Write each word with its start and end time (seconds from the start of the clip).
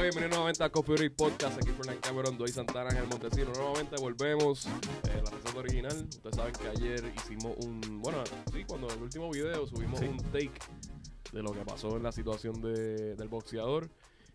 Bueno, 0.00 0.12
bienvenidos 0.14 0.38
nuevamente 0.38 0.64
a 0.64 0.70
Coffee 0.70 0.94
Break 0.94 1.14
Podcast. 1.14 1.58
Aquí 1.58 1.72
por 1.72 2.00
Cameron, 2.00 2.38
Doy 2.38 2.48
Santana, 2.48 2.88
en 2.88 2.96
el 2.96 3.06
Montesino. 3.06 3.52
Nuevamente 3.52 3.96
volvemos. 4.00 4.64
Eh, 4.64 5.22
la 5.22 5.30
receta 5.30 5.58
original. 5.58 6.06
Ustedes 6.08 6.36
saben 6.36 6.54
que 6.54 6.68
ayer 6.68 7.12
hicimos 7.14 7.54
un. 7.66 8.00
Bueno, 8.00 8.24
sí, 8.50 8.64
cuando 8.64 8.88
en 8.88 8.96
el 8.96 9.02
último 9.02 9.30
video 9.30 9.66
subimos 9.66 10.00
un 10.00 10.16
take 10.32 10.52
de 11.32 11.42
lo 11.42 11.52
que 11.52 11.66
pasó 11.66 11.98
en 11.98 12.02
la 12.02 12.12
situación 12.12 12.62
de, 12.62 13.14
del 13.14 13.28
boxeador. 13.28 13.90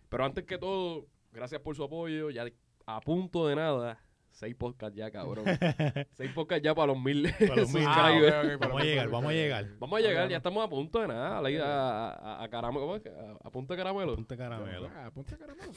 Pero 0.08 0.24
antes 0.24 0.44
que 0.44 0.56
todo, 0.56 1.08
gracias 1.32 1.60
por 1.60 1.74
su 1.74 1.82
apoyo. 1.82 2.30
Ya 2.30 2.44
a 2.86 3.00
punto 3.00 3.48
de 3.48 3.56
nada 3.56 3.98
Seis 4.36 4.54
podcasts 4.54 4.94
ya, 4.94 5.10
cabrón. 5.10 5.46
Seis 6.12 6.30
podcasts 6.34 6.62
ya 6.62 6.74
para 6.74 6.88
los 6.88 7.02
mil 7.02 7.32
para 7.48 7.56
los 7.56 7.72
mil. 7.72 7.84
Ah, 7.86 8.12
vamos 8.60 8.82
a 8.82 8.84
llegar, 8.84 9.08
vamos 9.08 9.30
a 9.30 9.32
llegar. 9.32 9.78
Vamos 9.78 9.98
a 9.98 10.02
llegar, 10.02 10.28
ya 10.28 10.36
estamos 10.36 10.62
a 10.62 10.68
punto 10.68 11.00
de 11.00 11.08
nada. 11.08 11.38
A, 11.38 12.10
a, 12.10 12.44
a, 12.44 12.48
caramelo, 12.50 12.80
¿cómo 12.82 12.96
es? 12.96 13.02
A, 13.42 13.50
punto 13.50 13.72
de 13.72 13.78
caramelo. 13.78 14.12
A 14.12 14.16
punto 14.16 14.34
de 14.34 14.38
caramelo. 14.38 14.88
A 14.88 15.10
punto 15.10 15.30
de 15.30 15.38
caramelo. 15.38 15.72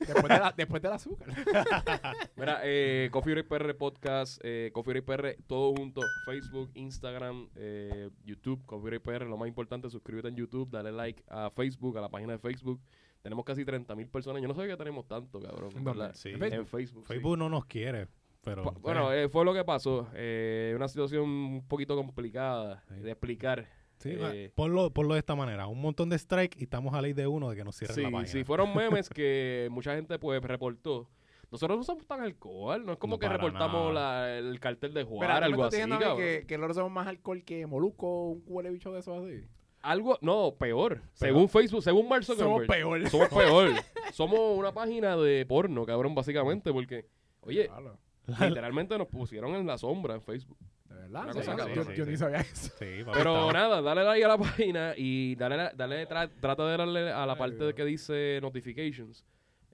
después, 0.00 0.22
de 0.24 0.28
la, 0.28 0.54
después 0.56 0.82
del 0.82 0.92
azúcar. 0.92 1.28
Mira, 2.36 2.60
eh, 2.64 3.08
Coffee 3.12 3.34
Break 3.34 3.46
PR 3.46 3.76
Podcast, 3.76 4.40
eh, 4.42 4.72
Coffee 4.74 5.00
Break 5.00 5.04
PR, 5.04 5.44
todo 5.46 5.72
junto. 5.72 6.00
Facebook, 6.26 6.72
Instagram, 6.74 7.50
eh, 7.54 8.10
YouTube, 8.24 8.66
Coffee 8.66 8.98
Break 8.98 9.02
PR. 9.02 9.26
Lo 9.26 9.36
más 9.36 9.46
importante, 9.46 9.88
suscríbete 9.88 10.26
en 10.26 10.34
YouTube, 10.34 10.68
dale 10.72 10.90
like 10.90 11.22
a 11.28 11.50
Facebook, 11.50 11.96
a 11.98 12.00
la 12.00 12.08
página 12.08 12.32
de 12.32 12.40
Facebook. 12.40 12.80
Tenemos 13.22 13.44
casi 13.44 13.64
30 13.64 13.94
mil 13.94 14.08
personas. 14.08 14.42
Yo 14.42 14.48
no 14.48 14.54
sabía 14.54 14.72
que 14.72 14.76
tenemos 14.76 15.06
tanto, 15.06 15.40
cabrón. 15.40 15.70
En 16.24 16.66
Facebook. 16.66 17.06
Facebook 17.06 17.38
no 17.38 17.48
nos 17.48 17.64
quiere. 17.66 18.08
Pero, 18.44 18.64
bueno, 18.80 19.12
eh, 19.12 19.28
fue 19.28 19.44
lo 19.44 19.54
que 19.54 19.64
pasó. 19.64 20.08
Eh, 20.14 20.72
una 20.74 20.88
situación 20.88 21.22
un 21.22 21.68
poquito 21.68 21.94
complicada 21.94 22.82
de 22.90 23.10
explicar. 23.12 23.68
Sí, 23.98 24.16
eh, 24.18 24.50
ponlo, 24.56 24.90
de 24.90 25.18
esta 25.18 25.36
manera. 25.36 25.68
Un 25.68 25.80
montón 25.80 26.08
de 26.08 26.16
strike 26.18 26.60
y 26.60 26.64
estamos 26.64 26.92
a 26.92 27.00
ley 27.00 27.12
de 27.12 27.28
uno 27.28 27.50
de 27.50 27.56
que 27.56 27.62
nos 27.62 27.76
cierren 27.76 28.02
la 28.02 28.10
página. 28.10 28.26
Sí, 28.26 28.42
fueron 28.42 28.74
memes 28.74 29.08
que 29.08 29.68
mucha 29.70 29.94
gente 29.94 30.18
pues 30.18 30.42
reportó. 30.42 31.08
Nosotros 31.52 31.78
no 31.78 31.84
somos 31.84 32.06
tan 32.06 32.20
alcohol, 32.22 32.84
no 32.84 32.92
es 32.92 32.98
como 32.98 33.18
que 33.18 33.28
reportamos 33.28 33.94
el 33.94 34.58
cartel 34.58 34.94
de 34.94 35.04
jugar, 35.04 35.44
algo 35.44 35.64
así. 35.64 35.76
Que, 36.16 36.44
que 36.48 36.56
nosotros 36.56 36.78
somos 36.78 36.90
más 36.92 37.06
alcohol 37.06 37.44
que 37.44 37.66
Moluco, 37.66 38.30
un 38.30 38.42
huele 38.46 38.70
bicho 38.70 38.90
de 38.90 39.00
eso 39.00 39.14
así. 39.14 39.46
Algo, 39.82 40.18
no, 40.20 40.54
peor. 40.58 41.02
Según 41.12 41.48
Facebook, 41.48 41.82
según 41.82 42.08
Mark 42.08 42.24
Somos 42.24 42.66
peor. 42.66 43.08
Somos 43.08 43.28
peor. 43.30 43.70
somos 44.12 44.56
una 44.56 44.72
página 44.72 45.16
de 45.16 45.44
porno, 45.46 45.84
cabrón, 45.84 46.14
básicamente, 46.14 46.72
porque, 46.72 47.06
oye, 47.40 47.68
literalmente 48.40 48.96
nos 48.96 49.08
pusieron 49.08 49.54
en 49.54 49.66
la 49.66 49.76
sombra 49.76 50.14
en 50.14 50.22
Facebook. 50.22 50.58
De 50.88 50.94
verdad. 50.94 51.94
yo, 51.96 52.06
ni 52.06 52.16
sabía 52.16 52.40
eso. 52.40 52.70
Pero 52.78 53.52
nada, 53.52 53.82
dale 53.82 54.04
like 54.04 54.24
a 54.24 54.28
la 54.28 54.38
página 54.38 54.94
y 54.96 55.34
dale, 55.34 55.70
dale 55.74 56.06
trata 56.06 56.66
de 56.66 56.76
darle 56.76 57.10
a 57.12 57.26
la 57.26 57.36
parte 57.36 57.64
de 57.64 57.74
que 57.74 57.84
dice 57.84 58.38
notifications. 58.40 59.24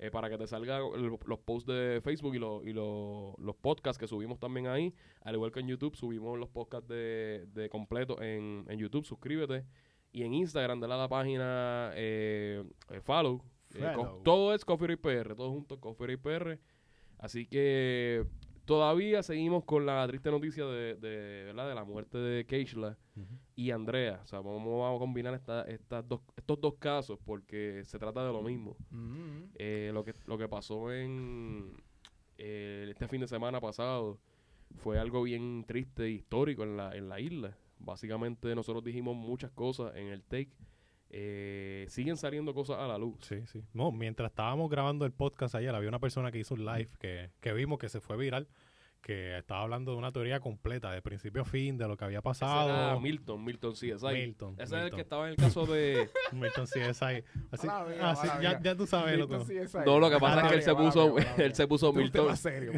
Eh, 0.01 0.13
para 0.13 0.31
que 0.31 0.39
te 0.39 0.47
salgan 0.47 0.81
los 1.27 1.39
posts 1.41 1.67
de 1.67 2.01
Facebook 2.01 2.33
y, 2.33 2.37
y 2.37 2.73
los 2.73 3.57
podcasts 3.61 3.99
que 3.99 4.07
subimos 4.07 4.39
también 4.39 4.69
ahí. 4.69 4.95
Al 5.23 5.35
igual 5.35 5.51
que 5.51 5.59
en 5.59 5.67
YouTube, 5.67 5.97
subimos 5.97 6.39
los 6.39 6.49
podcasts 6.49 6.89
de, 6.89 7.47
de 7.53 7.69
completo 7.69 8.23
en, 8.23 8.65
en 8.69 8.79
YouTube. 8.79 9.05
Suscríbete. 9.05 9.65
Y 10.13 10.23
en 10.23 10.35
Instagram, 10.35 10.81
dale 10.81 10.95
a 10.95 10.99
la 10.99 11.09
página 11.09 11.93
eh, 11.95 12.65
eh 12.91 13.01
follow. 13.01 13.43
Eh, 13.75 13.95
todo 14.25 14.55
es 14.55 14.65
Coffee 14.65 14.97
PR, 14.97 15.35
todo 15.35 15.51
junto 15.51 15.79
Coffee 15.79 16.17
PR. 16.17 16.59
Así 17.19 17.47
que 17.47 18.25
todavía 18.65 19.23
seguimos 19.23 19.65
con 19.65 19.85
la 19.85 20.07
triste 20.07 20.31
noticia 20.31 20.65
de, 20.67 20.95
de, 20.95 21.45
¿verdad? 21.45 21.69
de 21.69 21.75
la 21.75 21.85
muerte 21.85 22.19
de 22.19 22.47
Keishla 22.47 22.97
y 23.57 23.71
Andrea. 23.71 24.21
O 24.23 24.27
sea, 24.27 24.41
vamos, 24.41 24.97
a 24.97 24.99
combinar 24.99 25.35
esta, 25.35 25.63
estas 25.63 26.09
dos, 26.09 26.21
estos 26.37 26.61
dos 26.61 26.75
casos 26.79 27.19
porque 27.25 27.83
se 27.85 27.99
trata 27.99 28.25
de 28.25 28.33
lo 28.33 28.43
mismo. 28.43 28.77
Eh, 29.57 29.91
lo, 29.93 30.05
que, 30.05 30.15
lo 30.27 30.39
que 30.39 30.49
pasó 30.49 30.93
en 30.93 31.77
este 32.37 33.09
fin 33.09 33.21
de 33.21 33.27
semana 33.27 33.61
pasado 33.61 34.19
fue 34.77 34.99
algo 34.99 35.23
bien 35.23 35.65
triste 35.67 36.05
e 36.05 36.11
histórico 36.11 36.63
en 36.63 36.77
la, 36.77 36.97
en 36.97 37.09
la 37.09 37.21
isla. 37.21 37.57
Básicamente 37.79 38.55
nosotros 38.55 38.85
dijimos 38.85 39.17
muchas 39.17 39.51
cosas 39.53 39.95
en 39.97 40.09
el 40.09 40.23
take. 40.23 40.51
Eh, 41.11 41.87
siguen 41.89 42.17
saliendo 42.17 42.53
cosas 42.53 42.79
a 42.79 42.87
la 42.87 42.99
luz. 42.99 43.17
Sí, 43.23 43.47
sí. 43.47 43.63
No, 43.73 43.91
mientras 43.93 44.31
estábamos 44.31 44.69
grabando 44.71 45.07
el 45.07 45.13
podcast 45.13 45.55
ayer, 45.55 45.75
había 45.75 45.89
una 45.89 46.01
persona 46.01 46.31
que 46.31 46.39
hizo 46.39 46.55
un 46.55 46.67
live 46.67 46.91
que, 46.99 47.31
que 47.41 47.53
vimos 47.53 47.79
que 47.79 47.89
se 47.89 48.01
fue 48.01 48.17
viral 48.17 48.47
que 49.01 49.39
estaba 49.39 49.63
hablando 49.63 49.93
de 49.93 49.99
una 49.99 50.13
teoría 50.13 50.41
completa, 50.41 50.91
de 50.91 51.01
principio 51.03 51.43
a 51.43 51.45
fin, 51.45 51.77
de 51.79 51.87
lo 51.87 51.97
que 51.97 52.05
había 52.05 52.21
pasado. 52.21 53.01
Milton, 53.01 53.45
Milton 53.45 53.73
CSI. 53.73 54.07
Milton. 54.13 54.55
Ese 54.59 54.77
es 54.77 54.85
el 54.85 54.91
que 54.91 55.01
estaba 55.01 55.27
en 55.27 55.31
el 55.31 55.37
caso 55.37 55.67
de... 55.67 56.11
Milton 56.33 56.67
CSI. 56.67 57.25
Así, 58.01 58.29
ya, 58.43 58.61
ya, 58.61 58.77
tú 58.77 58.87
sabes, 58.87 59.19
loco. 59.19 59.39
No, 59.87 59.99
lo 59.99 60.11
que 60.11 60.19
pasa 60.19 60.43
es 60.43 60.49
que 60.49 60.55
él 60.57 60.63
se 60.63 60.75
puso, 60.75 61.17
él 61.39 61.55
se 61.55 61.67
puso 61.67 61.93
Milton. 61.93 62.35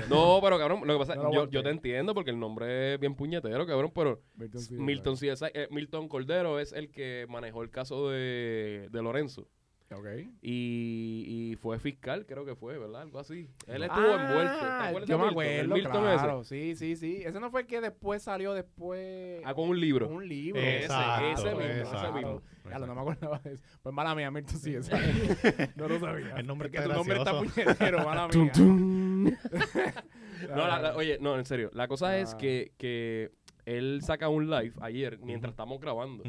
no, 0.08 0.40
pero 0.42 0.58
cabrón, 0.58 0.86
lo 0.86 0.98
que 0.98 1.06
pasa, 1.06 1.14
yo, 1.32 1.48
yo 1.48 1.62
te 1.62 1.70
entiendo 1.70 2.14
porque 2.14 2.30
el 2.30 2.38
nombre 2.38 2.94
es 2.94 3.00
bien 3.00 3.14
puñetero, 3.14 3.66
cabrón, 3.66 3.92
pero 3.94 4.22
Milton 4.70 5.16
CSI, 5.16 5.46
eh, 5.54 5.68
Milton 5.70 6.08
Cordero 6.08 6.60
es 6.60 6.72
el 6.72 6.90
que 6.90 7.26
manejó 7.28 7.62
el 7.62 7.70
caso 7.70 8.10
de, 8.10 8.88
de 8.90 9.02
Lorenzo. 9.02 9.48
Okay. 9.92 10.30
Y, 10.40 11.24
y, 11.26 11.56
fue 11.56 11.80
fiscal, 11.80 12.24
creo 12.24 12.44
que 12.44 12.54
fue, 12.54 12.78
¿verdad? 12.78 13.02
Algo 13.02 13.18
así. 13.18 13.50
Él 13.66 13.82
estuvo 13.82 14.06
envuelto. 14.06 14.58
Ah, 14.62 14.92
yo 15.04 15.18
me 15.18 15.28
acuerdo, 15.28 15.74
claro. 15.90 16.44
Sí, 16.44 16.76
sí, 16.76 16.94
sí. 16.94 17.22
Ese 17.24 17.40
no 17.40 17.50
fue 17.50 17.62
el 17.62 17.66
que 17.66 17.80
después 17.80 18.22
salió 18.22 18.54
después... 18.54 19.42
Ah, 19.44 19.52
con 19.52 19.68
un 19.68 19.80
libro. 19.80 20.06
Con 20.06 20.18
un 20.18 20.28
libro. 20.28 20.60
Exacto, 20.60 21.26
ese, 21.26 21.54
mismo, 21.56 21.92
ese 21.92 22.12
mismo. 22.12 22.40
Claro, 22.62 22.86
no 22.86 22.94
me 22.94 23.00
acordaba 23.00 23.40
de 23.40 23.54
eso. 23.54 23.64
Pues 23.82 23.92
mala 23.92 24.14
mía, 24.14 24.30
Milton 24.30 24.60
sí, 24.60 24.76
esa. 24.76 24.96
no 25.74 25.88
lo 25.88 25.98
sabía. 25.98 26.36
El 26.36 26.46
nombre 26.46 26.70
que 26.70 26.80
tu 26.80 26.88
nombre 26.88 27.18
está 27.18 27.36
puñetero, 27.36 28.04
mala 28.04 28.28
mía. 28.32 28.52
no, 30.54 30.96
oye, 30.96 31.18
no, 31.20 31.36
en 31.36 31.44
serio. 31.44 31.68
La 31.74 31.88
cosa 31.88 32.16
es 32.18 32.36
que, 32.36 32.74
que 32.78 33.32
él 33.70 34.00
saca 34.02 34.28
un 34.28 34.50
live 34.50 34.72
ayer 34.80 35.18
mientras 35.20 35.52
estamos 35.52 35.80
grabando, 35.80 36.24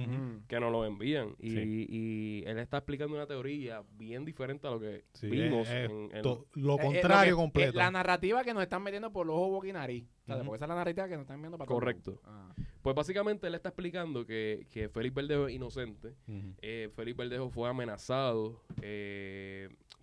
que 0.47 0.59
nos 0.59 0.71
lo 0.71 0.85
envían. 0.85 1.35
Y, 1.39 2.43
él 2.45 2.59
está 2.59 2.77
explicando 2.77 3.15
una 3.15 3.27
teoría 3.27 3.83
bien 3.97 4.25
diferente 4.25 4.67
a 4.67 4.71
lo 4.71 4.79
que 4.79 5.05
vimos. 5.23 5.67
en, 5.69 6.09
lo 6.21 6.75
eh, 6.75 6.77
eh, 6.79 6.81
contrario 6.81 7.35
completo. 7.35 7.77
la 7.77 7.91
narrativa 7.91 8.43
que 8.43 8.53
nos 8.53 8.63
están 8.63 8.83
metiendo 8.83 9.11
por 9.11 9.25
los 9.25 9.35
ojos 9.35 9.51
boquinarí. 9.51 10.07
Porque 10.25 10.55
esa 10.55 10.65
es 10.65 10.69
la 10.69 10.75
narrativa 10.75 11.07
que 11.07 11.15
nos 11.15 11.23
están 11.23 11.41
viendo 11.41 11.57
para 11.57 11.67
Correcto. 11.67 12.21
Ah. 12.23 12.53
Pues 12.81 12.95
básicamente 12.95 13.47
él 13.47 13.55
está 13.55 13.69
explicando 13.69 14.25
que, 14.25 14.67
que 14.71 14.87
Félix 14.89 15.13
Verdejo 15.13 15.47
es 15.47 15.55
inocente. 15.55 16.15
Eh, 16.61 16.89
Félix 16.95 17.17
Verdejo 17.17 17.49
fue 17.49 17.69
amenazado 17.69 18.61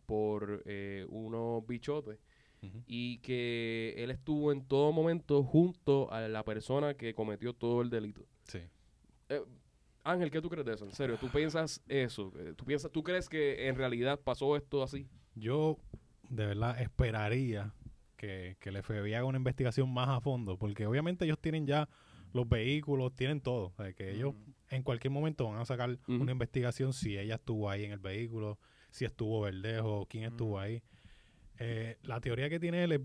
por 0.07 0.65
unos 1.09 1.67
bichotes 1.67 2.19
y 2.87 3.19
que 3.19 3.95
él 3.99 4.11
estuvo 4.11 4.53
en 4.53 4.65
todo 4.65 4.93
momento 4.93 5.43
junto 5.43 6.11
a 6.13 6.27
la 6.29 6.45
persona 6.45 6.95
que 6.95 7.15
cometió 7.15 7.53
todo 7.53 7.83
el 7.83 7.91
delito. 7.91 8.27
Sí. 8.45 8.61
Eh, 9.29 9.43
Ángel, 10.05 10.31
¿qué 10.31 10.41
tú 10.41 10.49
crees 10.49 10.67
de 10.67 10.75
eso? 10.75 10.85
En 10.85 10.93
serio, 10.93 11.17
¿tú 11.19 11.29
piensas 11.29 11.83
eso? 11.89 12.33
Eh, 12.37 12.55
¿Tú, 12.57 12.65
piensas, 12.65 12.91
¿Tú 12.91 13.03
crees 13.03 13.29
que 13.29 13.69
en 13.69 13.77
realidad 13.77 14.19
pasó 14.19 14.57
esto 14.57 14.83
así? 14.83 15.07
Yo 15.35 15.79
de 16.29 16.47
verdad 16.47 16.81
esperaría 16.81 17.75
que, 18.17 18.57
que 18.59 18.71
el 18.71 18.83
FBI 18.83 19.15
haga 19.15 19.25
una 19.25 19.39
investigación 19.39 19.93
más 19.93 20.09
a 20.09 20.21
fondo, 20.21 20.57
porque 20.57 20.87
obviamente 20.87 21.25
ellos 21.25 21.39
tienen 21.39 21.67
ya 21.67 21.89
los 22.33 22.49
vehículos, 22.49 23.15
tienen 23.15 23.41
todo. 23.41 23.73
que 23.97 24.13
ellos 24.13 24.35
en 24.71 24.83
cualquier 24.83 25.11
momento 25.11 25.49
van 25.49 25.61
a 25.61 25.65
sacar 25.65 25.99
una 26.07 26.33
investigación 26.33 26.93
si 26.93 27.17
ella 27.17 27.37
estuvo 27.37 27.71
ahí 27.71 27.85
en 27.85 27.93
el 27.93 27.99
vehículo, 27.99 28.59
si 28.91 29.05
estuvo 29.05 29.43
Verdejo, 29.43 30.07
quién 30.09 30.25
estuvo 30.25 30.59
ahí. 30.59 30.83
Eh, 31.59 31.97
la 32.03 32.21
teoría 32.21 32.49
que 32.49 32.61
tiene 32.61 32.85
él 32.85 32.93
es, 32.93 33.01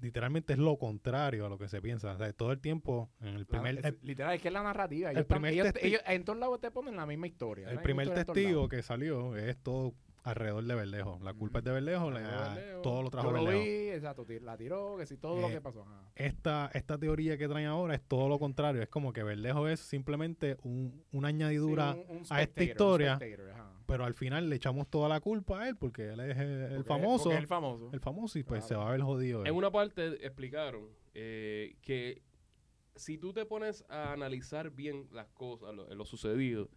literalmente 0.00 0.52
es 0.52 0.58
lo 0.58 0.78
contrario 0.78 1.46
a 1.46 1.48
lo 1.48 1.58
que 1.58 1.68
se 1.68 1.80
piensa. 1.80 2.12
O 2.12 2.18
sea, 2.18 2.32
todo 2.32 2.52
el 2.52 2.60
tiempo, 2.60 3.10
en 3.20 3.34
el 3.34 3.46
primer... 3.46 3.96
literal, 4.02 4.34
es 4.34 4.42
que 4.42 4.48
es 4.48 4.54
la 4.54 4.62
narrativa. 4.62 5.10
el 5.10 5.24
primer 5.26 5.74
en 6.06 6.24
todos 6.24 6.38
lados 6.38 6.60
te 6.60 6.70
ponen 6.70 6.96
la 6.96 7.06
misma 7.06 7.26
historia. 7.26 7.70
El 7.70 7.80
primer 7.80 8.12
testigo 8.12 8.68
que 8.68 8.82
salió 8.82 9.36
es 9.36 9.56
todo 9.58 9.94
alrededor 10.24 10.64
de 10.64 10.74
Verdejo. 10.74 11.18
La 11.22 11.34
culpa 11.34 11.58
es 11.58 11.64
de 11.64 11.72
Verdejo, 11.72 12.10
todo 12.82 13.02
lo 13.02 13.10
trajo 13.10 13.30
Yo 13.30 13.44
lo 13.44 13.50
vi, 13.50 13.90
exacto, 13.90 14.26
la 14.40 14.56
tiró, 14.56 14.96
que 14.96 15.06
sí, 15.06 15.16
todo 15.16 15.40
lo 15.40 15.48
eh, 15.48 15.54
que 15.54 15.60
pasó. 15.60 15.84
Esta, 16.14 16.70
esta 16.74 16.98
teoría 16.98 17.36
que 17.36 17.48
traen 17.48 17.66
ahora 17.66 17.94
es 17.94 18.02
todo 18.02 18.28
lo 18.28 18.38
contrario. 18.38 18.82
Es 18.82 18.88
como 18.88 19.12
que 19.12 19.22
Verdejo 19.22 19.68
es 19.68 19.80
simplemente 19.80 20.56
un, 20.62 21.04
una 21.12 21.28
añadidura 21.28 21.96
a 22.30 22.42
esta 22.42 22.62
historia. 22.62 23.18
Pero 23.86 24.04
al 24.04 24.14
final 24.14 24.48
le 24.48 24.56
echamos 24.56 24.88
toda 24.88 25.08
la 25.08 25.20
culpa 25.20 25.60
a 25.60 25.68
él 25.68 25.76
porque 25.76 26.12
él 26.12 26.20
es 26.20 26.38
el, 26.38 26.84
famoso. 26.84 27.30
el 27.32 27.46
famoso. 27.46 27.90
El 27.92 28.00
famoso 28.00 28.38
y 28.38 28.42
pues 28.42 28.64
se 28.64 28.74
va 28.74 28.88
a 28.88 28.92
ver 28.92 29.02
jodido. 29.02 29.44
En 29.44 29.54
una 29.54 29.70
parte 29.70 30.24
explicaron 30.24 30.88
eh, 31.14 31.76
que 31.82 32.22
si 32.96 33.18
tú 33.18 33.32
te 33.32 33.44
pones 33.46 33.84
a 33.88 34.12
analizar 34.12 34.70
bien 34.70 35.08
las 35.12 35.28
cosas, 35.28 35.74
lo, 35.74 35.92
lo 35.94 36.04
sucedido, 36.04 36.68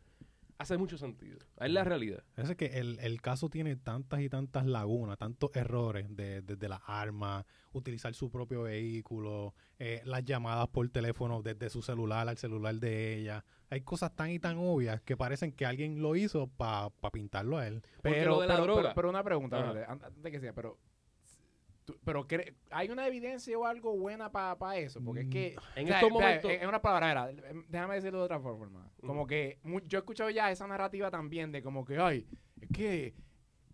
hace 0.58 0.78
mucho 0.78 0.98
sentido. 0.98 1.40
Es 1.60 1.72
la 1.72 1.84
realidad. 1.84 2.24
Es 2.38 2.56
que 2.56 2.66
el, 2.80 2.98
el 3.00 3.22
caso 3.22 3.50
tiene 3.50 3.76
tantas 3.76 4.22
y 4.22 4.30
tantas 4.30 4.66
lagunas, 4.66 5.18
tantos 5.18 5.52
errores 5.56 6.08
desde 6.10 6.42
de, 6.42 6.56
de 6.56 6.70
las 6.70 6.82
armas, 6.86 7.46
utilizar 7.74 8.14
su 8.14 8.30
propio 8.30 8.64
vehículo, 8.64 9.54
eh, 9.80 10.02
las 10.06 10.24
llamadas 10.24 10.68
por 10.70 10.88
teléfono 10.90 11.42
desde 11.42 11.70
su 11.70 11.82
celular 11.82 12.28
al 12.30 12.38
celular 12.38 12.76
de 12.76 13.16
ella. 13.18 13.44
Hay 13.70 13.82
cosas 13.82 14.16
tan 14.16 14.30
y 14.32 14.40
tan 14.40 14.58
obvias 14.58 15.02
que 15.02 15.18
parecen 15.18 15.52
que 15.52 15.66
alguien 15.66 16.02
lo 16.02 16.16
hizo 16.16 16.48
para 16.48 16.90
pintarlo 17.12 17.58
a 17.58 17.68
él. 17.68 17.82
Pero, 18.02 18.36
lo 18.36 18.42
de 18.42 18.48
la 18.48 18.54
pero, 18.56 18.64
droga- 18.66 18.82
pero, 18.84 18.96
pero 18.96 19.10
una 19.10 19.24
pregunta, 19.24 19.86
antes 19.90 20.22
de 20.22 20.32
que 20.32 20.40
sea, 20.40 20.54
pero, 20.54 20.78
tú- 21.86 21.98
pero 22.04 22.26
¿hay 22.72 22.90
una 22.90 23.08
evidencia 23.08 23.58
o 23.58 23.66
algo 23.66 23.96
buena 23.98 24.32
para 24.32 24.78
eso? 24.78 25.02
Porque 25.04 25.22
es 25.22 25.28
que... 25.28 25.56
En 25.76 25.86
o 25.86 25.88
sea, 25.88 25.98
estos 25.98 26.12
momentos... 26.12 26.52
En 26.52 26.62
en 26.64 26.68
una 26.70 26.82
palabra, 26.82 27.30
em, 27.30 27.64
déjame 27.70 27.96
decirlo 27.96 28.20
de 28.20 28.26
otra 28.26 28.40
forma. 28.40 28.90
Como 29.00 29.26
que 29.28 29.60
yo 29.86 29.98
he 29.98 30.02
escuchado 30.02 30.30
ya 30.30 30.52
esa 30.52 30.68
narrativa 30.68 31.10
también 31.12 31.52
de 31.52 31.62
como 31.62 31.86
que, 31.86 31.98
ay, 31.98 32.28
es 32.60 32.70
que 32.70 33.14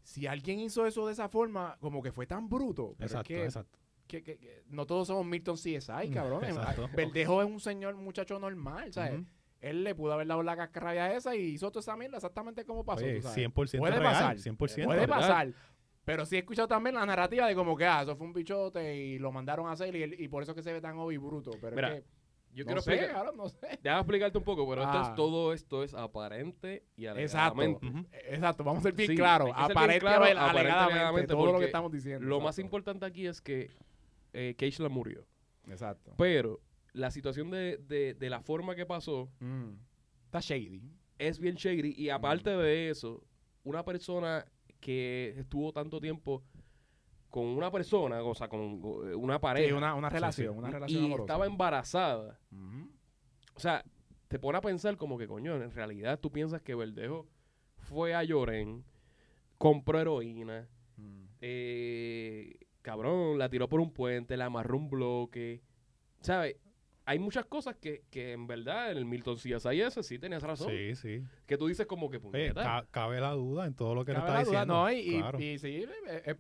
si 0.04 0.28
alguien 0.28 0.60
hizo 0.60 0.86
eso 0.86 1.06
de 1.08 1.14
esa 1.14 1.30
forma, 1.30 1.78
como 1.80 2.02
que 2.02 2.12
fue 2.12 2.26
tan 2.28 2.50
bruto. 2.50 2.96
Pero 2.98 3.08
Exacto, 3.08 3.34
es 3.34 3.40
que, 3.40 3.46
exacto. 3.46 3.80
que- 4.08 4.24
que- 4.24 4.38
que 4.38 4.64
no 4.68 4.86
todos 4.86 5.08
somos 5.08 5.26
Milton 5.26 5.56
CSI, 5.56 6.10
cabrón. 6.14 6.44
Exacto. 6.44 6.90
Verdejo 6.96 7.42
es 7.42 7.48
un 7.48 7.60
señor, 7.60 7.96
muchacho 7.96 8.38
normal, 8.40 8.92
¿sabes? 8.94 9.22
Él 9.62 9.84
le 9.84 9.94
pudo 9.94 10.14
haber 10.14 10.26
dado 10.26 10.42
la 10.42 10.58
cascarrabia 10.58 11.14
esa 11.16 11.36
y 11.36 11.42
hizo 11.42 11.70
toda 11.70 11.82
esa 11.82 11.96
mierda 11.96 12.18
exactamente 12.18 12.66
como 12.66 12.84
pasó. 12.84 13.06
Oye, 13.06 13.18
tú 13.18 13.22
sabes. 13.22 13.38
100% 13.38 13.78
Puede 13.78 14.00
real, 14.00 14.12
pasar. 14.12 14.38
100%. 14.38 14.86
Puede 14.86 15.08
pasar. 15.08 15.54
Pero 16.04 16.26
sí 16.26 16.36
he 16.36 16.40
escuchado 16.40 16.68
también 16.68 16.96
la 16.96 17.06
narrativa 17.06 17.48
de 17.48 17.56
como 17.56 17.76
que, 17.78 17.86
ah, 17.86 18.02
eso 18.02 18.16
fue 18.16 18.26
un 18.28 18.34
bichote 18.34 18.96
y 18.96 19.20
lo 19.20 19.32
mandaron 19.32 19.68
a 19.68 19.74
hacer 19.74 19.96
y, 19.96 20.04
él- 20.04 20.16
y 20.20 20.28
por 20.28 20.42
eso 20.44 20.52
es 20.52 20.56
que 20.56 20.64
se 20.64 20.74
ve 20.74 20.82
tan 20.82 20.98
obvio 20.98 21.12
y 21.12 21.18
bruto. 21.18 21.52
Pero 21.62 21.76
Mira, 21.76 21.96
es 21.96 22.02
que, 22.04 22.10
Yo 22.54 22.64
no 22.64 22.68
quiero 22.70 22.82
sé, 22.82 22.92
explicar, 22.94 23.16
cabrón, 23.16 23.38
no 23.38 23.50
sé. 23.50 23.80
déjame 23.84 24.02
explicarte 24.02 24.38
un 24.40 24.44
poco, 24.44 24.68
pero 24.68 24.82
esto 24.84 24.98
Ah. 24.98 25.08
es, 25.10 25.16
todo 25.16 25.54
esto 25.54 25.84
es 25.84 25.94
aparente 25.94 26.84
y 26.98 27.06
Exacto. 27.06 27.62
alegadamente. 27.62 27.86
Ujú. 27.88 28.08
Exacto, 28.30 28.64
vamos 28.64 28.80
a 28.80 28.84
ser 28.84 28.94
bien 28.94 29.10
Sí, 29.10 29.16
claros. 29.16 29.50
Aparente, 29.54 30.00
claro, 30.00 30.24
aparente, 30.24 30.40
alegadamente, 30.42 30.72
alegadamente, 30.94 31.28
todo 31.34 31.52
lo 31.54 31.60
que 31.60 31.66
estamos 31.66 31.92
diciendo. 31.92 32.28
Lo 32.28 32.40
más 32.40 32.56
exacto. 32.58 32.66
importante 32.66 33.06
aquí 33.06 33.28
es 33.28 33.40
que 33.42 33.70
eh, 34.34 34.56
Keishla 34.58 34.90
murió. 34.90 35.26
Exacto. 35.68 36.14
Pero 36.18 36.60
la 36.94 37.12
situación 37.12 37.52
de, 37.52 37.78
de, 37.78 38.16
de 38.16 38.30
la 38.30 38.42
forma 38.42 38.76
que 38.76 38.86
pasó 38.86 39.30
Mm. 39.40 39.74
Está 40.26 40.40
shady. 40.40 40.82
es 41.20 41.40
bien 41.40 41.56
shady. 41.56 41.94
Y 41.96 42.10
aparte 42.10 42.50
de 42.50 42.90
eso, 42.90 43.24
una 43.64 43.84
persona 43.86 44.46
que 44.82 45.34
estuvo 45.38 45.72
tanto 45.72 46.02
tiempo 46.02 46.44
con 47.30 47.46
una 47.46 47.72
persona, 47.72 48.22
o 48.24 48.36
sea, 48.36 48.50
con 48.50 48.82
eh, 49.10 49.16
una 49.16 49.40
pareja, 49.40 49.68
Sí, 49.70 49.72
una, 49.74 49.96
una 49.96 50.10
relación, 50.10 50.58
una 50.58 50.70
relación 50.70 51.04
y 51.04 51.06
amorosa. 51.06 51.24
estaba 51.32 51.46
embarazada. 51.46 52.40
O 53.56 53.60
sea, 53.60 53.86
te 54.28 54.38
pone 54.40 54.58
a 54.58 54.62
pensar 54.62 54.98
como 54.98 55.18
que, 55.18 55.28
coño, 55.28 55.56
en 55.56 55.72
realidad 55.72 56.20
tú 56.20 56.30
piensas 56.32 56.62
que 56.62 56.76
Verdejo 56.76 57.28
fue 57.78 58.14
a 58.16 58.24
Lloren, 58.24 58.84
compró 59.58 60.00
heroína, 60.00 60.68
Mm. 60.98 61.24
eh, 61.40 62.58
cabrón, 62.82 63.38
la 63.40 63.50
tiró 63.50 63.70
por 63.70 63.80
un 63.80 63.92
puente, 63.92 64.36
la 64.36 64.46
amarró 64.46 64.78
un 64.78 64.90
bloque. 64.90 65.62
¿Sabes? 66.20 66.58
Hay 67.06 67.18
muchas 67.20 67.46
cosas 67.46 67.76
que, 67.78 68.04
que 68.12 68.34
en 68.34 68.46
verdad 68.48 68.92
el 68.92 69.06
Milton 69.06 69.36
CSI 69.36 69.82
ese 69.82 70.04
sí 70.04 70.20
tenías 70.20 70.44
razón. 70.44 70.70
Sí, 70.70 70.96
sí. 70.96 71.24
Que 71.48 71.58
tú 71.58 71.68
dices 71.68 71.88
como 71.88 72.10
que 72.12 72.18
Oye, 72.24 72.54
ca- 72.54 72.86
cabe 72.92 73.20
la 73.20 73.32
duda 73.32 73.66
en 73.66 73.74
todo 73.74 73.96
lo 73.96 74.06
que 74.06 74.14
Cabe 74.14 74.28
le 74.28 74.34
la 74.34 74.40
está 74.42 74.50
duda, 74.52 74.60
diciendo. 74.62 74.74
no, 74.84 74.92
y, 74.92 75.00
y- 75.00 75.20
Claro. 75.20 75.40
y 75.40 75.58
sí, 75.58 75.86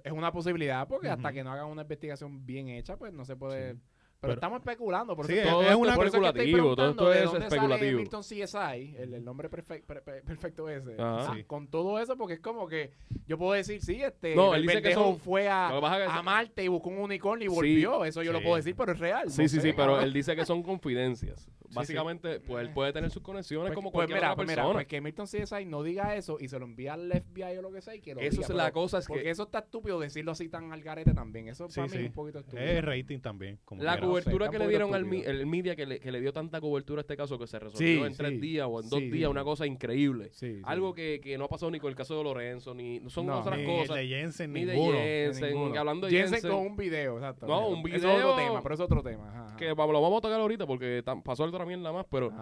es, 0.03 0.11
una 0.11 0.31
posibilidad 0.31 0.87
porque 0.87 1.09
hasta 1.09 1.33
que 1.33 1.43
no 1.43 1.51
hagan 1.51 1.65
una 1.67 1.81
investigación 1.81 2.45
bien 2.45 2.69
hecha, 2.69 2.95
pues 2.97 3.11
no 3.11 3.25
se 3.25 3.35
puede... 3.35 3.73
Sí. 3.73 3.79
Pero, 4.21 4.33
Pero- 4.33 4.39
estamos 4.39 4.59
especulando, 4.59 5.15
por 5.15 5.25
Sí, 5.25 5.33
eso 5.33 5.41
es- 5.41 5.49
todo 5.49 5.61
es 5.61 5.67
esto- 5.69 5.79
una 5.79 5.95
por 5.95 6.05
eso 6.05 6.17
es 6.17 6.21
que 6.21 6.27
especulativo, 6.27 6.75
todo 6.75 6.89
esto 6.91 7.09
de 7.09 7.17
es 7.17 7.23
dónde 7.25 7.39
especulativo. 7.47 7.89
sale 7.89 7.95
Milton 7.95 8.21
CSI, 8.23 8.95
el, 8.99 9.13
el 9.15 9.25
nombre 9.25 9.49
perfec- 9.49 9.83
per- 9.83 10.03
per- 10.03 10.23
perfecto 10.23 10.69
ese. 10.69 10.93
Ajá. 10.93 11.31
Ah, 11.31 11.33
Sí. 11.35 11.43
Con 11.45 11.67
todo 11.67 11.97
eso, 11.99 12.15
porque 12.15 12.35
es 12.35 12.39
como 12.39 12.67
que 12.67 12.91
yo 13.25 13.39
puedo 13.39 13.53
decir, 13.53 13.81
sí, 13.81 13.99
este, 14.03 14.35
No, 14.35 14.53
el 14.53 14.61
él 14.61 14.67
dice 14.67 14.81
que 14.83 14.93
son- 14.93 15.17
fue 15.17 15.49
a, 15.49 15.71
que- 15.71 16.03
a 16.07 16.21
Marte 16.21 16.63
y 16.63 16.67
buscó 16.67 16.89
un 16.91 16.99
unicornio 16.99 17.47
y 17.47 17.49
Sí. 17.49 17.55
volvió. 17.55 18.05
Eso 18.05 18.21
yo 18.21 18.31
lo 18.31 18.43
puedo 18.43 18.57
decir, 18.57 18.75
pero 18.75 18.91
es 18.91 18.99
real. 18.99 19.31
Sí, 19.31 19.41
no 19.41 19.49
sí, 19.49 19.55
sé, 19.55 19.61
sí, 19.69 19.73
pero 19.75 19.99
él 19.99 20.13
dice 20.13 20.35
que 20.35 20.45
son 20.45 20.61
confidencias. 20.61 21.49
Básicamente, 21.75 22.39
pues 22.39 22.65
él 22.67 22.73
puede 22.73 22.93
tener 22.93 23.09
sus 23.11 23.21
conexiones 23.21 23.67
Pues, 23.69 23.75
como 23.75 23.91
pues 23.91 23.99
cualquier 24.07 24.17
mira, 24.19 24.27
otra 24.31 24.35
pues 24.35 24.47
mira, 24.47 24.61
persona. 24.63 24.73
pues 24.77 24.87
que 24.87 25.01
Milton 25.01 25.25
CSI 25.27 25.65
no 25.65 25.83
diga 25.83 26.15
eso 26.15 26.37
y 26.39 26.47
se 26.47 26.59
lo 26.59 26.65
envía 26.65 26.93
al 26.93 27.11
FBI 27.11 27.57
o 27.57 27.61
lo 27.61 27.71
que 27.71 27.81
sea 27.81 27.95
y 27.95 28.01
que 28.01 28.13
lo 28.15 28.21
Eso 28.21 28.37
diga, 28.41 28.47
es 28.47 28.55
la 28.55 28.71
cosa, 28.71 28.99
es 28.99 29.07
Porque 29.07 29.23
que 29.23 29.29
eso 29.29 29.43
está 29.43 29.59
estúpido 29.59 29.99
decirlo 29.99 30.31
así 30.31 30.49
tan 30.49 30.71
al 30.71 30.81
garete 30.81 31.13
también. 31.13 31.47
Eso 31.47 31.67
Sí, 31.69 31.75
para 31.75 31.87
mí 31.87 31.91
sí. 31.93 31.97
es 32.03 32.07
un 32.07 32.13
poquito 32.13 32.39
estúpido. 32.39 32.63
Es 32.63 32.83
rating 32.83 33.19
también. 33.19 33.59
Como 33.65 33.83
la 33.83 33.99
cobertura 33.99 34.45
sé, 34.47 34.51
que 34.51 34.59
le 34.59 34.67
dieron 34.67 34.93
al 34.95 35.11
el 35.13 35.45
media 35.45 35.75
que 35.75 35.85
le, 35.85 35.99
que 35.99 36.11
le 36.11 36.19
dio 36.21 36.33
tanta 36.33 36.59
cobertura 36.61 36.99
a 36.99 37.03
este 37.03 37.15
caso 37.17 37.37
que 37.39 37.47
se 37.47 37.59
resolvió 37.59 37.77
Sí, 38.01 38.01
en 38.05 38.15
tres 38.15 38.31
sí. 38.31 38.37
días 38.39 38.67
o 38.69 38.81
en 38.81 38.89
dos 38.89 38.99
Sí, 38.99 39.09
días, 39.09 39.27
sí. 39.27 39.31
una 39.31 39.43
cosa 39.43 39.65
increíble. 39.65 40.29
Sí, 40.33 40.55
sí. 40.55 40.61
Algo 40.65 40.93
que, 40.93 41.19
que 41.23 41.37
no 41.37 41.45
ha 41.45 41.49
pasado 41.49 41.71
ni 41.71 41.79
con 41.79 41.89
el 41.89 41.95
caso 41.95 42.17
de 42.17 42.23
Lorenzo, 42.23 42.73
ni 42.73 43.01
son 43.09 43.25
No, 43.27 43.39
otras 43.39 43.57
Ni 43.59 43.65
cosas. 43.65 43.95
de 43.97 44.07
Jensen, 44.07 44.53
ni 44.53 44.65
de 44.65 44.73
ninguno. 44.73 44.97
Jensen, 44.97 45.49
Ninguno. 45.53 45.79
hablando 45.79 46.07
de 46.07 46.13
Jensen 46.13 46.33
Jensen, 46.33 46.51
con 46.51 46.59
un 46.67 46.75
video, 46.75 47.17
exacto. 47.17 47.47
No, 47.47 47.67
un 47.69 47.79
Eso 47.87 47.95
es 47.95 48.03
otro 48.03 48.15
video 48.15 48.35
tema, 48.35 48.61
pero 48.63 48.75
es 48.75 48.81
otro 48.81 49.03
tema. 49.03 49.29
Ajá, 49.29 49.45
ajá. 49.47 49.57
que 49.57 49.73
vamos- 49.73 49.93
lo 49.93 50.01
vamos 50.01 50.17
a 50.19 50.21
tocar 50.21 50.39
ahorita 50.39 50.65
porque 50.65 51.03
pasó 51.23 51.43
otra 51.61 51.67
mierda 51.67 51.91
más, 51.91 52.05
pero 52.09 52.33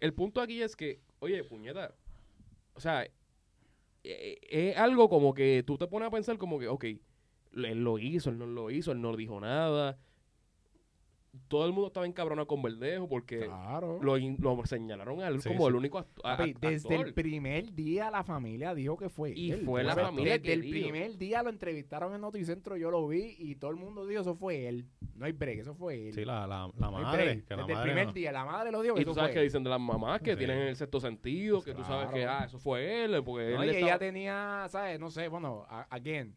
el 0.00 0.14
punto 0.14 0.40
aquí 0.40 0.62
es 0.62 0.74
que, 0.74 1.00
oye, 1.20 1.44
puñeta, 1.44 1.94
o 2.74 2.80
sea, 2.80 3.06
eh, 4.02 4.38
es 4.50 4.76
algo 4.76 5.08
como 5.08 5.32
que 5.32 5.62
tú 5.66 5.78
te 5.78 5.86
pones 5.86 6.08
a 6.08 6.10
pensar 6.10 6.38
como 6.38 6.58
que, 6.58 6.68
ok, 6.68 6.84
él 6.84 7.84
lo 7.84 7.98
hizo, 7.98 8.30
él 8.30 8.38
no 8.38 8.46
lo 8.46 8.70
hizo, 8.70 8.92
él 8.92 9.00
no 9.00 9.16
dijo 9.16 9.40
nada. 9.40 9.98
Todo 11.48 11.66
el 11.66 11.72
mundo 11.72 11.88
estaba 11.88 12.06
encabronado 12.06 12.46
con 12.46 12.62
Verdejo 12.62 13.08
porque 13.08 13.40
Claro. 13.40 13.98
lo, 14.02 14.16
in- 14.18 14.36
lo 14.40 14.64
señalaron 14.66 15.20
a 15.22 15.28
él 15.28 15.40
Sí, 15.42 15.48
como 15.48 15.62
sí. 15.64 15.68
el 15.68 15.74
único 15.74 15.98
actu- 15.98 16.20
a- 16.24 16.36
Papi, 16.36 16.54
act- 16.54 16.58
desde 16.60 16.88
actor. 16.94 17.06
el 17.08 17.14
primer 17.14 17.72
día 17.74 18.10
la 18.10 18.22
familia 18.24 18.74
dijo 18.74 18.96
que 18.96 19.08
fue 19.08 19.32
Y 19.34 19.50
él. 19.52 19.62
fue 19.64 19.82
la 19.82 19.94
Desde- 19.94 20.06
familia 20.06 20.38
Desde 20.38 20.52
el 20.52 20.62
dijo. 20.62 20.72
primer 20.90 21.16
día 21.18 21.42
lo 21.42 21.50
entrevistaron 21.50 22.14
en 22.14 22.20
Noticentro, 22.20 22.76
yo 22.76 22.90
lo 22.90 23.06
vi 23.08 23.34
y 23.38 23.56
todo 23.56 23.70
el 23.70 23.76
mundo 23.76 24.06
dijo 24.06 24.20
eso 24.22 24.34
fue 24.34 24.68
él. 24.68 24.86
No 25.16 25.26
hay 25.26 25.32
break, 25.32 25.58
eso 25.60 25.74
fue 25.74 26.08
él. 26.08 26.14
Sí, 26.14 26.24
la, 26.24 26.46
la, 26.46 26.70
la 26.76 26.86
No 26.90 26.92
madre. 26.92 27.24
break. 27.24 27.44
Que 27.46 27.56
la 27.56 27.62
Desde 27.66 27.80
el 27.80 27.86
primer 27.86 28.06
no. 28.06 28.12
día 28.12 28.32
la 28.32 28.44
madre 28.44 28.72
lo 28.72 28.82
dijo 28.82 28.94
que 28.94 29.00
Y 29.00 29.02
eso 29.02 29.10
tú 29.10 29.14
sabes 29.14 29.28
fue 29.30 29.34
que 29.34 29.40
él. 29.40 29.46
dicen 29.46 29.64
de 29.64 29.70
las 29.70 29.80
mamás 29.80 30.20
que 30.22 30.32
Sí. 30.32 30.38
tienen 30.38 30.58
el 30.58 30.76
sexto 30.76 31.00
sentido, 31.00 31.62
que 31.62 31.74
tú 31.74 31.84
sabes 31.84 32.08
que, 32.10 32.22
Claro. 32.22 32.38
ah, 32.40 32.44
eso 32.46 32.58
fue 32.58 33.04
él, 33.04 33.22
porque 33.24 33.50
No, 33.54 33.62
él 33.62 33.68
y 33.70 33.74
estaba- 33.74 33.90
ella 33.92 33.98
tenía, 33.98 34.66
¿sabes? 34.68 34.98
No 34.98 35.10
sé, 35.10 35.28
bueno, 35.28 35.64
a- 35.68 35.86
again, 35.90 36.34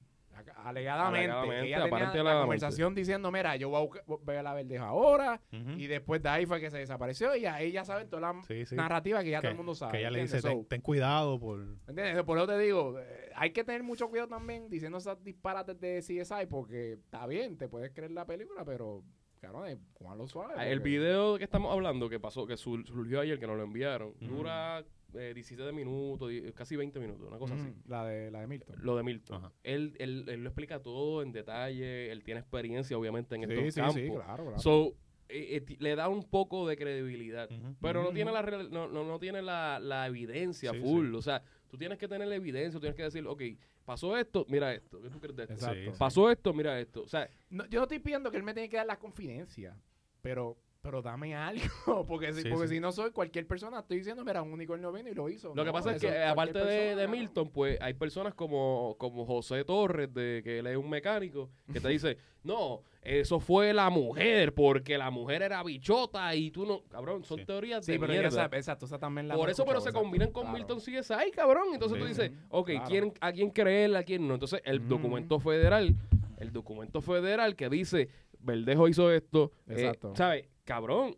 alegadamente, 0.55 1.25
Alegadamente, 1.31 1.65
ella 1.67 1.75
tenía 1.75 1.77
aparente 1.77 1.99
la 2.17 2.21
alegadamente. 2.21 2.41
conversación 2.45 2.95
diciendo, 2.95 3.31
mira, 3.31 3.55
yo 3.55 3.69
voy 3.69 3.77
a 3.77 3.81
buscar- 3.85 4.03
voy 4.05 4.19
a 4.21 4.25
ver 4.25 4.37
a 4.39 4.43
la 4.43 4.53
verdeja 4.53 4.87
ahora, 4.87 5.41
y 5.51 5.87
después 5.87 6.21
de 6.21 6.29
ahí 6.29 6.45
fue 6.45 6.59
que 6.59 6.69
se 6.71 6.77
desapareció, 6.77 7.35
y 7.35 7.45
ahí 7.45 7.71
ya 7.71 7.83
saben 7.85 8.09
toda 8.09 8.33
la 8.33 8.41
Sí, 8.43 8.65
sí. 8.65 8.75
narrativa 8.75 9.23
que 9.23 9.29
ya 9.31 9.39
que, 9.39 9.47
todo 9.47 9.51
el 9.51 9.57
mundo 9.57 9.75
sabe. 9.75 9.91
que 9.93 9.99
ella 9.99 10.11
le 10.11 10.21
dice, 10.21 10.41
ten, 10.41 10.51
So, 10.61 10.65
ten 10.67 10.81
cuidado 10.81 11.39
por... 11.39 11.61
¿Entiendes? 11.87 12.23
Por 12.23 12.37
eso 12.37 12.47
te 12.47 12.57
digo, 12.59 12.99
eh, 12.99 13.31
hay 13.35 13.51
que 13.51 13.63
tener 13.63 13.83
mucho 13.83 14.09
cuidado 14.09 14.29
también 14.29 14.69
diciendo 14.69 14.97
esas 14.97 15.23
disparates 15.23 15.79
de 15.79 15.99
CSI, 16.01 16.45
porque 16.49 16.93
está 16.93 17.25
bien, 17.27 17.57
te 17.57 17.67
puedes 17.67 17.91
creer 17.91 18.11
la 18.11 18.25
película, 18.25 18.63
pero, 18.65 19.03
claro, 19.39 19.63
Juan 19.93 20.17
lo 20.17 20.27
suave. 20.27 20.53
Ah, 20.57 20.67
El 20.67 20.79
video 20.79 21.37
que 21.37 21.43
estamos 21.43 21.71
hablando, 21.71 22.09
que 22.09 22.19
pasó, 22.19 22.45
que 22.47 22.57
sur- 22.57 22.85
surgió 22.87 23.19
ayer, 23.21 23.39
que 23.39 23.47
nos 23.47 23.57
lo 23.57 23.63
enviaron, 23.63 24.13
dura 24.19 24.83
eh, 25.17 25.33
17 25.33 25.71
minutos, 25.71 26.31
casi 26.55 26.75
20 26.75 26.99
minutos, 26.99 27.27
una 27.27 27.37
cosa 27.37 27.55
así. 27.55 27.73
La 27.87 28.05
de, 28.05 28.31
la 28.31 28.41
de 28.41 28.47
Milton. 28.47 28.75
Lo 28.81 28.95
de 28.95 29.03
Milton. 29.03 29.37
Ajá. 29.37 29.53
Él, 29.63 29.95
él, 29.99 30.25
él 30.27 30.43
lo 30.43 30.49
explica 30.49 30.79
todo 30.81 31.21
en 31.23 31.31
detalle, 31.31 32.11
él 32.11 32.23
tiene 32.23 32.39
experiencia, 32.39 32.97
obviamente, 32.97 33.35
en 33.35 33.47
Sí, 33.47 33.53
estos 33.53 33.73
sí, 33.73 33.79
campos. 33.81 33.95
sí, 33.95 34.09
claro, 34.09 34.43
claro. 34.45 34.59
So, 34.59 34.93
eh, 35.29 35.61
eh, 35.67 35.75
le 35.79 35.95
da 35.95 36.07
un 36.07 36.23
poco 36.23 36.67
de 36.67 36.77
credibilidad. 36.77 37.49
Pero 37.81 38.01
no 38.03 38.11
tiene 38.13 38.31
la 38.31 38.41
no, 38.41 38.87
no, 38.87 39.03
no 39.03 39.19
tiene 39.19 39.41
la, 39.41 39.77
la 39.79 40.07
evidencia 40.07 40.71
Sí, 40.71 40.79
full. 40.79 41.13
O 41.15 41.21
sea, 41.21 41.43
tú 41.69 41.77
tienes 41.77 41.97
que 41.97 42.07
tener 42.07 42.27
la 42.27 42.35
evidencia, 42.35 42.79
tienes 42.79 42.95
que 42.95 43.03
decir, 43.03 43.27
ok, 43.27 43.41
pasó 43.83 44.15
esto, 44.17 44.45
mira 44.47 44.73
esto. 44.73 45.01
¿Qué 45.01 45.09
tú 45.09 45.19
crees 45.19 45.35
de 45.35 45.43
esto? 45.43 45.53
Exacto. 45.55 45.79
Sí, 45.83 45.91
sí. 45.91 45.97
Pasó 45.99 46.31
esto, 46.31 46.53
mira 46.53 46.79
esto. 46.79 47.01
O 47.03 47.07
sea, 47.07 47.29
No, 47.49 47.65
yo 47.65 47.79
no 47.79 47.83
estoy 47.83 47.99
pidiendo 47.99 48.31
que 48.31 48.37
él 48.37 48.43
me 48.43 48.53
tiene 48.53 48.69
que 48.69 48.77
dar 48.77 48.85
la 48.85 48.97
confidencia, 48.99 49.75
pero, 50.21 50.57
pero 50.87 51.01
dame 51.01 51.35
algo, 51.35 51.61
porque, 52.07 52.31
si, 52.31 52.43
Sí, 52.43 52.49
porque 52.49 52.69
sí. 52.69 52.75
si 52.75 52.79
no 52.79 52.93
soy 52.93 53.11
cualquier 53.11 53.45
persona, 53.45 53.79
estoy 53.79 53.97
diciendo, 53.97 54.23
mira, 54.23 54.41
un 54.41 54.53
unicornio 54.53 54.89
vino 54.93 55.09
y 55.09 55.13
lo 55.13 55.27
hizo. 55.27 55.49
Lo 55.53 55.63
que 55.63 55.67
No, 55.67 55.73
pasa 55.73 55.93
es 55.95 56.01
que, 56.01 56.23
aparte 56.23 56.57
de, 56.59 56.95
de. 56.95 57.07
Milton, 57.09 57.49
pues 57.49 57.77
hay 57.81 57.93
personas 57.93 58.33
como, 58.33 58.95
como 58.97 59.25
José 59.25 59.65
Torres, 59.65 60.13
de 60.13 60.39
que 60.45 60.59
él 60.59 60.67
es 60.67 60.77
un 60.77 60.89
mecánico, 60.89 61.49
que 61.73 61.81
te 61.81 61.89
dice, 61.89 62.17
no, 62.43 62.83
eso 63.01 63.41
fue 63.41 63.73
la 63.73 63.89
mujer, 63.89 64.53
porque 64.53 64.97
la 64.97 65.09
mujer 65.11 65.41
era 65.41 65.61
bichota 65.61 66.33
y 66.33 66.51
tú 66.51 66.65
no. 66.65 66.83
Cabrón, 66.85 67.25
son 67.25 67.39
Sí. 67.39 67.45
teorías 67.45 67.85
Sí, 67.85 67.91
de 67.91 67.99
pero 67.99 68.13
ya 68.13 68.21
mierda. 68.21 68.45
exacto, 68.53 68.85
esa 68.85 68.97
también 68.97 69.27
la 69.27 69.35
Por 69.35 69.49
eso, 69.49 69.65
pero 69.65 69.81
se 69.81 69.91
combinan 69.91 70.31
con 70.31 70.43
claro. 70.43 70.57
Milton 70.57 70.79
CSI, 70.79 71.31
cabrón. 71.33 71.65
Entonces 71.73 71.97
Sí, 71.97 72.01
tú 72.01 72.07
dices, 72.07 72.31
sí, 72.31 72.45
ok, 72.49 72.67
claro. 72.69 72.85
¿quién, 72.87 73.13
¿a 73.19 73.31
quién 73.33 73.49
creer, 73.49 73.93
a 73.97 74.03
quién 74.03 74.25
no? 74.25 74.35
Entonces, 74.35 74.61
el 74.63 74.79
Mm. 74.79 74.87
documento 74.87 75.39
federal, 75.41 75.93
el 76.37 76.53
documento 76.53 77.01
federal 77.01 77.57
que 77.57 77.67
dice, 77.67 78.07
Verdejo 78.39 78.87
hizo 78.87 79.11
esto, 79.11 79.51
eh, 79.67 79.73
Exacto. 79.73 80.13
¿sabes? 80.15 80.47
Cabrón, 80.67 81.15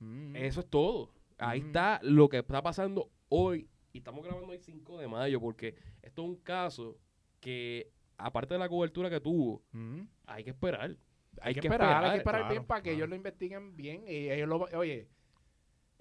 Mm. 0.00 0.34
eso 0.34 0.60
es 0.60 0.66
todo. 0.68 1.10
Ahí 1.38 1.60
Mm. 1.62 1.66
está 1.66 2.00
lo 2.02 2.28
que 2.28 2.38
está 2.38 2.60
pasando 2.60 3.08
hoy. 3.28 3.68
Y 3.92 3.98
estamos 3.98 4.24
grabando 4.24 4.48
hoy 4.48 4.58
5 4.58 4.98
de 4.98 5.06
mayo 5.06 5.40
porque 5.40 5.76
esto 6.02 6.22
es 6.22 6.28
un 6.28 6.36
caso 6.36 6.98
que, 7.38 7.92
aparte 8.18 8.54
de 8.54 8.58
la 8.58 8.68
cobertura 8.68 9.08
que 9.08 9.20
tuvo, 9.20 9.62
Mm. 9.70 10.00
hay 10.26 10.42
que 10.42 10.50
esperar. 10.50 10.96
Hay, 11.40 11.54
que 11.54 11.60
esperar, 11.60 12.04
hay 12.04 12.10
que 12.10 12.16
esperar 12.18 12.40
claro, 12.40 12.52
bien 12.52 12.64
para 12.66 12.82
que 12.82 12.92
ellos 12.92 13.08
lo 13.08 13.14
investiguen 13.14 13.76
bien 13.76 14.02
y 14.08 14.28
ellos 14.30 14.48
lo... 14.48 14.56
Oye, 14.76 15.08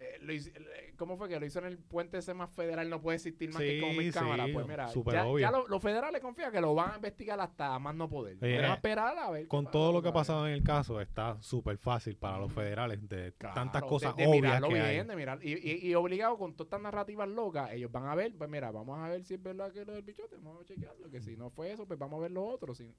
eh, 0.02 0.18
lo 0.22 0.34
hice- 0.34 0.52
eh, 0.58 0.94
¿Cómo 0.98 1.16
fue 1.18 1.30
que 1.30 1.40
lo 1.40 1.46
hizo 1.46 1.60
en 1.60 1.66
el 1.66 1.78
puente 1.78 2.18
ese 2.18 2.34
más 2.34 2.50
federal? 2.52 2.90
No 2.90 3.02
puede 3.02 3.16
existir 3.18 3.50
más 3.54 3.62
que 3.62 3.80
con 3.80 3.90
mil 3.96 4.12
sí, 4.12 4.20
cámaras. 4.20 4.50
Pues 4.54 4.68
mira, 4.68 4.88
ya, 5.12 5.26
ya 5.40 5.52
lo- 5.52 5.68
los 5.68 5.82
federales 5.82 6.22
confían 6.22 6.52
que 6.52 6.60
lo 6.62 6.74
van 6.76 6.92
a 6.92 6.96
investigar 6.96 7.40
hasta 7.40 7.78
más 7.80 7.96
no 7.96 8.10
poder. 8.10 8.38
Oye, 8.42 8.56
Vamos 8.56 8.70
a 8.70 8.74
eh, 8.74 8.76
esperar 8.76 9.18
a 9.18 9.30
ver. 9.32 9.42
qué 9.44 9.48
Con 9.48 9.70
todo 9.70 9.92
lo 9.94 10.02
que 10.02 10.10
ha 10.10 10.14
pasado 10.14 10.48
en 10.48 10.54
el 10.54 10.64
caso, 10.64 11.00
está 11.02 11.42
súper 11.42 11.78
fácil 11.78 12.18
para 12.18 12.38
los 12.40 12.52
federales 12.52 13.08
de 13.08 13.34
Claro, 13.38 13.56
tantas 13.56 13.84
cosas 13.84 14.16
de, 14.16 14.26
obvias 14.28 14.42
mirarlo 14.42 14.68
que 14.70 14.74
bien, 14.74 14.86
hay. 14.86 15.04
de 15.08 15.16
mirar. 15.16 15.40
Y, 15.44 15.54
y, 15.54 15.88
y 15.88 15.96
obligado 15.96 16.38
con 16.38 16.54
todas 16.56 16.68
estas 16.68 16.82
narrativas 16.82 17.30
locas, 17.30 17.72
ellos 17.72 17.92
van 17.92 18.06
a 18.08 18.16
ver, 18.16 18.36
pues 18.38 18.50
mira, 18.50 18.72
vamos 18.72 19.00
a 19.00 19.08
ver 19.08 19.24
si 19.24 19.36
es 19.36 19.42
verdad 19.44 19.72
que 19.72 19.86
lo 19.86 19.94
del 19.94 20.04
bichote, 20.04 20.36
vamos 20.38 20.62
a 20.62 20.66
chequearlo, 20.66 21.10
que 21.10 21.22
si 21.22 21.36
no 21.38 21.50
fue 21.50 21.72
eso, 21.72 21.88
pues 21.88 21.98
vamos 22.00 22.18
a 22.20 22.22
ver 22.24 22.32
lo 22.32 22.44
otro. 22.44 22.74
si- 22.76 22.94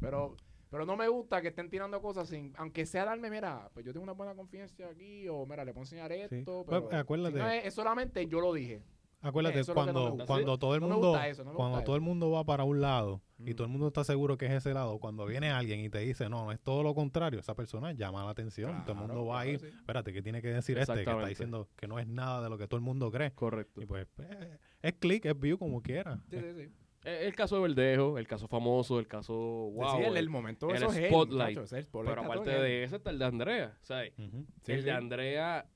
Pero, 0.00 0.36
pero 0.70 0.84
no 0.86 0.96
me 0.96 1.08
gusta 1.08 1.40
que 1.40 1.48
estén 1.48 1.70
tirando 1.70 2.00
cosas 2.02 2.28
sin, 2.28 2.52
aunque 2.56 2.86
sea 2.86 3.04
darme, 3.04 3.30
mira, 3.30 3.68
pues 3.74 3.84
yo 3.86 3.92
tengo 3.92 4.04
una 4.04 4.12
buena 4.12 4.34
confianza 4.34 4.74
aquí, 4.88 5.28
o 5.28 5.46
mira, 5.46 5.64
le 5.64 5.72
puedo 5.72 5.82
enseñar 5.84 6.12
esto, 6.12 6.64
Pues, 6.66 6.82
pero 6.88 6.96
acuérdate. 7.00 7.34
si 7.36 7.38
no 7.42 7.50
es, 7.50 7.64
es 7.66 7.74
solamente 7.74 8.26
yo 8.26 8.40
lo 8.40 8.52
dije. 8.52 8.82
Acuérdate, 9.20 9.58
Eso 9.58 9.74
no 9.74 9.82
cuando, 9.82 10.16
cuando 10.28 10.58
todo 10.60 10.76
el 10.76 10.80
No 10.80 10.88
mundo, 10.90 11.20
eso, 11.20 11.44
cuando 11.44 11.82
todo 11.82 11.96
el 11.96 12.02
mundo 12.02 12.30
va 12.30 12.44
para 12.44 12.62
un 12.62 12.80
lado 12.80 13.20
y 13.40 13.50
Mm. 13.52 13.56
todo 13.56 13.64
el 13.64 13.70
mundo 13.72 13.88
está 13.88 14.04
seguro 14.04 14.38
que 14.38 14.46
es 14.46 14.52
ese 14.52 14.72
lado, 14.72 15.00
cuando 15.00 15.26
viene 15.26 15.50
alguien 15.50 15.80
y 15.80 15.90
te 15.90 15.98
dice, 15.98 16.28
no, 16.28 16.44
no 16.44 16.52
es 16.52 16.60
todo 16.60 16.84
lo 16.84 16.94
contrario, 16.94 17.40
esa 17.40 17.56
persona 17.56 17.90
llama 17.90 18.22
la 18.24 18.30
atención, 18.30 18.84
todo 18.84 18.92
el 18.92 18.98
mundo 18.98 19.14
Claro, 19.14 19.26
va 19.26 19.40
a 19.40 19.46
ir, 19.48 19.58
sí. 19.58 19.66
espérate, 19.66 20.12
¿qué 20.12 20.22
tiene 20.22 20.40
que 20.40 20.48
decir 20.50 20.78
este? 20.78 20.92
Que 20.94 21.00
está 21.00 21.26
diciendo 21.26 21.68
que 21.74 21.88
no 21.88 21.98
es 21.98 22.06
nada 22.06 22.42
de 22.42 22.48
lo 22.48 22.58
que 22.58 22.68
todo 22.68 22.78
el 22.78 22.84
mundo 22.84 23.10
cree. 23.10 23.32
Correcto. 23.32 23.82
Y 23.82 23.86
pues, 23.86 24.06
eh, 24.18 24.56
es 24.82 24.92
click, 24.94 25.24
es 25.24 25.36
view, 25.40 25.58
como 25.58 25.82
quiera. 25.82 26.20
Sí, 26.30 26.36
sí, 26.38 26.52
sí. 26.56 26.72
Eh, 27.08 27.26
El 27.26 27.34
caso 27.34 27.56
de 27.56 27.62
Verdejo, 27.62 28.18
el 28.18 28.26
caso 28.26 28.46
famoso, 28.48 28.98
el 28.98 29.06
caso 29.06 29.34
wow. 29.34 29.96
Sí, 29.98 30.04
el, 30.16 30.28
momento 30.30 30.68
el 30.70 30.76
eso 30.76 30.86
es 30.86 30.96
él, 30.96 31.06
spotlight. 31.06 31.48
muchacho, 31.50 31.62
ese 31.64 31.76
es 31.76 31.78
el 31.80 31.84
spotlight, 31.84 32.16
pero 32.18 32.26
aparte 32.32 32.54
él. 32.56 32.62
de 32.62 32.84
ese 32.84 32.96
está 32.96 33.10
el 33.10 33.18
de 33.18 33.24
Andrea, 33.24 33.78
¿sabes? 33.82 34.12
Ujú. 34.18 34.44
Sí, 34.62 34.72
el 34.72 34.78
sí. 34.80 34.84
de 34.84 34.90
Andrea 34.92 35.66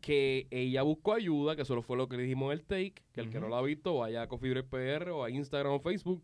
que 0.00 0.46
ella 0.52 0.82
buscó 0.82 1.14
ayuda, 1.14 1.56
que 1.56 1.64
solo 1.64 1.82
fue 1.82 1.96
lo 1.96 2.08
que 2.08 2.16
le 2.16 2.22
dijimos 2.22 2.52
en 2.52 2.58
el 2.60 2.64
take, 2.64 2.94
que 3.12 3.20
el 3.20 3.30
que 3.30 3.40
no 3.40 3.48
lo 3.48 3.56
ha 3.56 3.62
visto 3.62 3.96
vaya 3.96 4.22
a 4.22 4.28
Coffee 4.28 4.50
Break 4.50 4.66
PR 4.68 5.10
o 5.10 5.24
a 5.24 5.30
Instagram 5.30 5.72
o 5.72 5.80
Facebook 5.80 6.22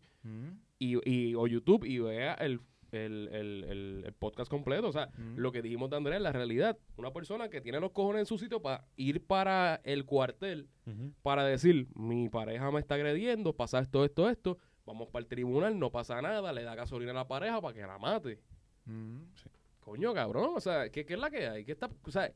y, 0.79 0.97
y- 1.09 1.35
o 1.35 1.45
YouTube 1.47 1.83
y 1.85 1.99
vea 1.99 2.33
el, 2.35 2.61
el, 2.95 3.29
el, 3.31 3.63
el- 3.65 4.03
el 4.05 4.13
podcast 4.13 4.49
completo. 4.49 4.87
O 4.87 4.91
sea, 4.91 5.07
mm. 5.17 5.37
lo 5.37 5.51
que 5.51 5.61
dijimos 5.61 5.89
de 5.89 5.97
Andrea 5.97 6.17
es 6.17 6.21
la 6.23 6.31
realidad. 6.31 6.77
Una 6.97 7.11
persona 7.11 7.49
que 7.49 7.61
tiene 7.61 7.79
los 7.79 7.91
cojones 7.91 8.21
en 8.21 8.25
su 8.25 8.37
sitio 8.37 8.61
para 8.61 8.85
ir 8.95 9.25
para 9.25 9.81
el 9.83 10.05
cuartel 10.05 10.69
para 11.23 11.43
decir, 11.43 11.87
mi 11.95 12.29
pareja 12.29 12.69
me 12.71 12.79
está 12.79 12.93
agrediendo, 12.95 13.53
pasa 13.53 13.79
esto, 13.79 14.05
esto, 14.05 14.29
esto, 14.29 14.59
vamos 14.85 15.07
para 15.09 15.23
el 15.23 15.27
tribunal, 15.27 15.79
no 15.79 15.91
pasa 15.91 16.21
nada, 16.21 16.53
le 16.53 16.61
da 16.63 16.75
gasolina 16.75 17.09
a 17.11 17.15
la 17.15 17.27
pareja 17.27 17.59
para 17.59 17.73
que 17.73 17.81
la 17.81 17.97
mate. 17.97 18.39
Mm. 18.85 19.21
Coño, 19.79 20.13
cabrón, 20.13 20.51
o 20.55 20.59
sea, 20.59 20.89
¿qué, 20.89 21.03
qué 21.05 21.13
es 21.15 21.19
la 21.19 21.29
que 21.31 21.47
hay? 21.47 21.65
¿Qué 21.65 21.71
está, 21.71 21.89
o 22.03 22.11
sea, 22.11 22.31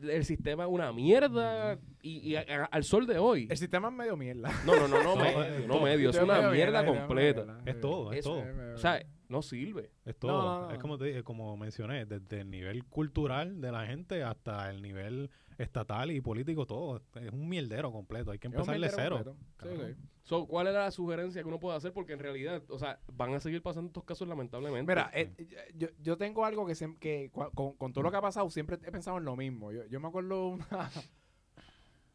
el 0.00 0.24
sistema 0.24 0.64
es 0.64 0.70
una 0.70 0.92
mierda 0.92 1.78
y, 2.02 2.18
y 2.30 2.34
a- 2.36 2.40
a- 2.40 2.64
al 2.64 2.82
sol 2.82 3.06
de 3.06 3.18
hoy. 3.18 3.46
El 3.48 3.56
sistema 3.56 3.88
es 3.88 3.94
medio 3.94 4.16
mierda. 4.16 4.50
No, 4.66 4.74
no, 4.76 4.88
no, 4.88 5.02
no, 5.02 5.14
No, 5.14 5.22
medio, 5.22 5.40
es 5.44 5.66
no 5.68 5.80
medio, 5.80 6.10
es 6.10 6.16
una 6.18 6.34
medio 6.38 6.50
mierda 6.50 6.84
completa. 6.84 7.60
Es 7.64 7.80
todo, 7.80 8.12
es 8.12 8.24
todo. 8.24 8.44
O 8.74 8.76
sea, 8.78 9.00
no 9.28 9.42
sirve. 9.42 9.90
Es 10.04 10.16
todo. 10.18 10.60
no, 10.60 10.68
no, 10.68 10.70
Es 10.74 10.78
como 10.78 10.98
te 10.98 11.04
dije, 11.06 11.22
como 11.22 11.56
mencioné, 11.56 12.06
desde 12.06 12.40
el 12.40 12.50
nivel 12.50 12.84
cultural 12.84 13.60
de 13.60 13.72
la 13.72 13.86
gente 13.86 14.22
hasta 14.22 14.70
el 14.70 14.82
nivel 14.82 15.30
estatal 15.58 16.10
y 16.10 16.20
político, 16.20 16.66
todo. 16.66 17.00
Es 17.14 17.30
un 17.32 17.48
mierdero 17.48 17.92
completo. 17.92 18.30
Hay 18.30 18.38
que 18.38 18.48
empezar 18.48 18.78
de 18.78 18.88
cero. 18.88 19.36
Sí. 19.62 19.68
So, 20.22 20.46
¿Cuál 20.46 20.68
era 20.68 20.84
la 20.84 20.90
sugerencia 20.90 21.42
que 21.42 21.48
uno 21.48 21.60
puede 21.60 21.76
hacer? 21.76 21.92
Porque 21.92 22.14
en 22.14 22.18
realidad, 22.18 22.62
o 22.68 22.78
sea, 22.78 22.98
van 23.12 23.34
a 23.34 23.40
seguir 23.40 23.62
pasando 23.62 23.88
estos 23.88 24.04
casos 24.04 24.26
lamentablemente. 24.26 24.90
Mira, 24.90 25.10
eh, 25.12 25.32
yo, 25.74 25.88
yo 26.00 26.16
tengo 26.16 26.44
algo 26.46 26.66
que, 26.66 26.74
se- 26.74 26.96
que 26.98 27.30
con, 27.54 27.74
con 27.74 27.92
todo 27.92 28.02
lo 28.04 28.10
que 28.10 28.16
ha 28.16 28.22
pasado 28.22 28.48
siempre 28.50 28.76
he 28.82 28.90
pensado 28.90 29.18
en 29.18 29.24
lo 29.24 29.36
mismo. 29.36 29.70
Yo, 29.70 29.84
yo 29.86 30.00
me 30.00 30.08
acuerdo 30.08 30.48
una... 30.48 30.90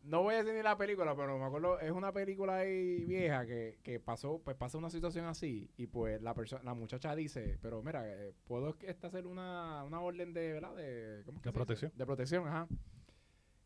No 0.09 0.23
voy 0.23 0.33
a 0.33 0.37
decir 0.39 0.55
ni 0.55 0.63
la 0.63 0.75
película, 0.75 1.15
pero 1.15 1.37
me 1.37 1.45
acuerdo, 1.45 1.79
es 1.79 1.91
una 1.91 2.11
película 2.11 2.55
ahí 2.57 3.05
vieja 3.05 3.45
que, 3.45 3.77
que 3.83 3.99
pasó, 3.99 4.41
pues 4.43 4.57
pasa 4.57 4.79
una 4.79 4.89
situación 4.89 5.25
así 5.27 5.69
y 5.77 5.85
pues 5.85 6.19
la 6.23 6.33
persona, 6.33 6.63
la 6.63 6.73
muchacha 6.73 7.15
dice, 7.15 7.59
pero 7.61 7.83
mira, 7.83 8.01
eh, 8.07 8.33
puedo 8.47 8.75
este 8.81 9.05
hacer 9.05 9.27
una, 9.27 9.83
una 9.83 10.01
orden 10.01 10.33
de, 10.33 10.53
¿verdad? 10.53 10.75
De, 10.75 11.21
¿cómo 11.25 11.37
es 11.37 11.43
que 11.43 11.49
De 11.49 11.51
dice? 11.51 11.53
protección. 11.53 11.91
De 11.95 12.05
protección, 12.07 12.47
ajá. 12.47 12.67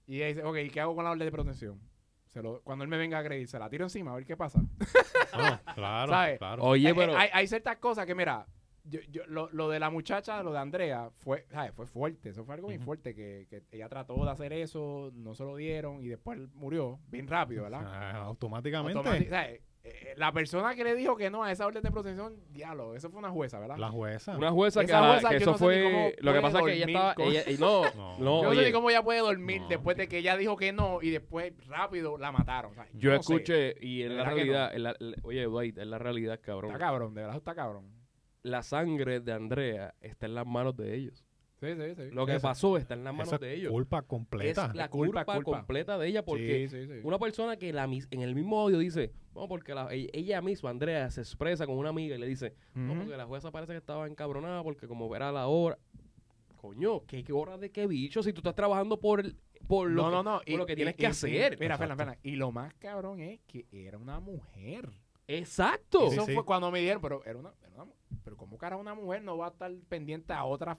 Y 0.06 0.18
ella 0.18 0.28
dice, 0.28 0.44
ok, 0.44 0.58
¿y 0.66 0.70
qué 0.70 0.82
hago 0.82 0.96
con 0.96 1.06
la 1.06 1.12
orden 1.12 1.26
de 1.26 1.32
protección? 1.32 1.80
Se 2.28 2.42
lo, 2.44 2.62
cuando 2.62 2.84
él 2.84 2.90
me 2.90 2.98
venga 2.98 3.16
a 3.16 3.20
agredir, 3.22 3.48
se 3.48 3.58
la 3.58 3.70
tiro 3.70 3.86
encima 3.86 4.12
a 4.12 4.16
ver 4.16 4.26
qué 4.26 4.36
pasa. 4.36 4.60
No, 4.60 5.60
claro, 5.76 6.12
¿Sabes? 6.12 6.40
claro. 6.40 6.64
Oye, 6.64 6.94
pero... 6.94 7.16
hay, 7.16 7.30
hay 7.32 7.48
ciertas 7.48 7.78
cosas 7.78 8.06
que, 8.06 8.16
mira, 8.16 8.46
yo, 8.86 9.00
yo, 9.10 9.24
lo, 9.28 9.50
lo 9.52 9.70
de 9.70 9.80
la 9.80 9.90
muchacha, 9.90 10.42
lo 10.44 10.52
de 10.52 10.60
Andrea, 10.60 11.10
fue, 11.20 11.46
¿sabes? 11.52 11.74
fue 11.74 11.86
fuerte. 11.86 12.30
Eso 12.30 12.44
fue 12.46 12.56
algo 12.56 12.68
bien 12.68 12.82
Ujú. 12.82 12.86
fuerte. 12.86 13.16
Que, 13.16 13.48
que 13.50 13.64
ella 13.72 13.88
trató 13.90 14.24
de 14.24 14.32
hacer 14.32 14.54
eso, 14.54 15.12
no 15.14 15.36
se 15.36 15.44
lo 15.44 15.56
dieron 15.56 16.02
y 16.04 16.08
después 16.08 16.40
murió 16.54 17.00
bien 17.08 17.28
rápido, 17.28 17.64
¿verdad? 17.64 17.82
Ah, 17.86 18.18
automáticamente, 18.26 19.00
Automati- 19.00 19.30
¿sabes? 19.30 19.62
Eh, 19.86 20.14
la 20.16 20.32
persona 20.32 20.76
que 20.76 20.84
le 20.86 20.96
dijo 20.96 21.18
que 21.18 21.30
no 21.30 21.44
a 21.44 21.52
esa 21.52 21.68
orden 21.68 21.84
de 21.84 21.92
protección, 21.92 22.36
diablo, 22.52 22.96
eso 22.96 23.10
fue 23.10 23.20
una 23.20 23.32
jueza, 23.32 23.60
¿verdad? 23.60 23.76
la 23.78 23.90
jueza. 23.90 24.38
Una 24.38 24.50
jueza 24.50 24.80
que, 24.80 24.86
Esa 24.86 25.10
jueza 25.12 25.30
que 25.30 25.36
eso 25.36 25.52
no 25.52 25.58
sé 25.58 25.64
fue... 25.66 26.16
Lo 26.22 26.32
que 26.34 26.40
pasa 26.42 26.60
es 26.60 26.66
que 26.66 26.74
ella 26.74 26.86
estaba... 26.86 27.16
con- 27.16 27.26
ella- 27.26 27.50
y 27.52 27.58
no, 27.58 27.82
No. 27.96 28.18
no, 28.18 28.18
yo 28.18 28.24
no 28.24 28.42
sé 28.44 28.48
oye, 28.60 28.66
ni 28.68 28.72
cómo 28.72 28.90
ella 28.90 29.04
puede 29.04 29.20
dormir 29.20 29.62
No. 29.64 29.68
después 29.68 29.98
de 29.98 30.08
que 30.08 30.20
ella 30.20 30.38
dijo 30.38 30.56
que 30.56 30.72
no 30.72 31.02
y 31.02 31.10
después 31.10 31.52
rápido 31.68 32.18
la 32.18 32.32
mataron. 32.32 32.72
o 32.72 32.76
sea, 32.76 32.88
yo 32.94 33.12
no 33.12 33.22
sé. 33.22 33.34
escuché 33.34 33.76
y 33.86 34.04
en 34.04 34.16
la 34.16 34.24
realidad... 34.24 34.74
en 34.74 34.84
la- 34.84 34.96
la- 35.00 35.18
oye, 35.24 35.44
Dwight, 35.44 35.78
es 35.78 35.88
la 35.88 35.98
realidad, 36.00 36.40
cabrón. 36.42 36.72
Está 36.72 36.80
cabrón, 36.86 37.14
de 37.14 37.22
verdad 37.22 37.36
está 37.38 37.54
cabrón. 37.54 38.03
La 38.44 38.62
sangre 38.62 39.20
de 39.22 39.32
Andrea 39.32 39.96
está 40.02 40.26
en 40.26 40.36
las 40.36 40.46
manos 40.46 40.76
de 40.78 40.96
ellos. 40.96 41.24
Sí, 41.62 41.68
sí, 41.76 41.96
sí. 41.96 42.12
Lo 42.12 42.26
que 42.26 42.36
Esa- 42.36 42.50
pasó 42.50 42.76
está 42.76 42.94
en 42.94 43.06
las 43.06 43.14
manos 43.16 43.40
de 43.40 43.54
ellos. 43.56 43.72
culpa 43.72 44.00
Es 44.00 44.04
completa. 44.06 44.72
la 44.74 44.90
Culpa, 44.90 45.24
culpa, 45.24 45.36
culpa. 45.36 45.58
completa 45.60 45.98
de 45.98 46.08
ella 46.10 46.26
porque 46.26 47.00
una 47.06 47.18
persona 47.18 47.56
que 47.56 47.72
la 47.72 47.88
mis- 47.88 48.08
en 48.12 48.22
el 48.22 48.36
mismo 48.36 48.60
audio 48.60 48.80
dice, 48.80 49.14
no, 49.34 49.48
porque 49.48 49.74
la- 49.74 49.88
ella, 49.94 50.42
misma, 50.42 50.72
Andrea, 50.72 51.10
se 51.10 51.22
expresa 51.22 51.66
con 51.66 51.78
una 51.78 51.88
amiga 51.90 52.16
y 52.18 52.20
le 52.20 52.28
dice, 52.28 52.54
no, 52.76 52.94
porque 52.96 53.16
la 53.16 53.26
jueza 53.26 53.50
parece 53.50 53.72
que 53.72 53.78
estaba 53.78 54.08
encabronada 54.08 54.62
porque 54.62 54.88
como 54.90 55.16
era 55.16 55.32
la 55.32 55.48
hora. 55.48 55.78
Coño, 56.58 57.06
¿qué, 57.06 57.24
qué 57.24 57.32
hora 57.34 57.58
de 57.58 57.72
qué 57.72 57.88
bicho? 57.88 58.22
Si 58.24 58.34
tú 58.34 58.40
estás 58.40 58.56
trabajando 58.56 59.00
por, 59.00 59.22
el- 59.22 59.38
por 59.68 59.90
lo 59.90 60.04
no, 60.04 60.10
que- 60.10 60.16
no, 60.16 60.24
no. 60.24 60.42
por 60.46 60.58
lo 60.60 60.66
que 60.66 60.76
tienes 60.76 60.96
que 60.96 61.08
hacer. 61.08 61.58
Mira. 61.60 61.78
Fernan, 61.78 61.98
Fernan, 61.98 62.18
Y 62.24 62.36
lo 62.36 62.52
más 62.52 62.74
cabrón 62.76 63.20
es 63.22 63.40
que 63.48 63.66
era 63.72 63.98
una 63.98 64.20
mujer. 64.20 64.90
Exacto. 65.28 66.08
Eso 66.08 66.26
Sí, 66.26 66.34
fue 66.34 66.44
sí. 66.44 66.46
cuando 66.46 66.70
me 66.72 66.80
dijeron, 66.80 67.02
pero 67.02 67.24
era 67.26 67.38
una, 67.40 67.54
era 67.62 67.84
una 67.84 67.92
pero 68.24 68.38
como 68.38 68.58
cara 68.58 68.78
una 68.78 68.94
mujer 68.94 69.22
no 69.24 69.38
va 69.38 69.48
a 69.48 69.50
estar 69.50 69.72
pendiente 69.90 70.34
a 70.34 70.44
otra, 70.46 70.78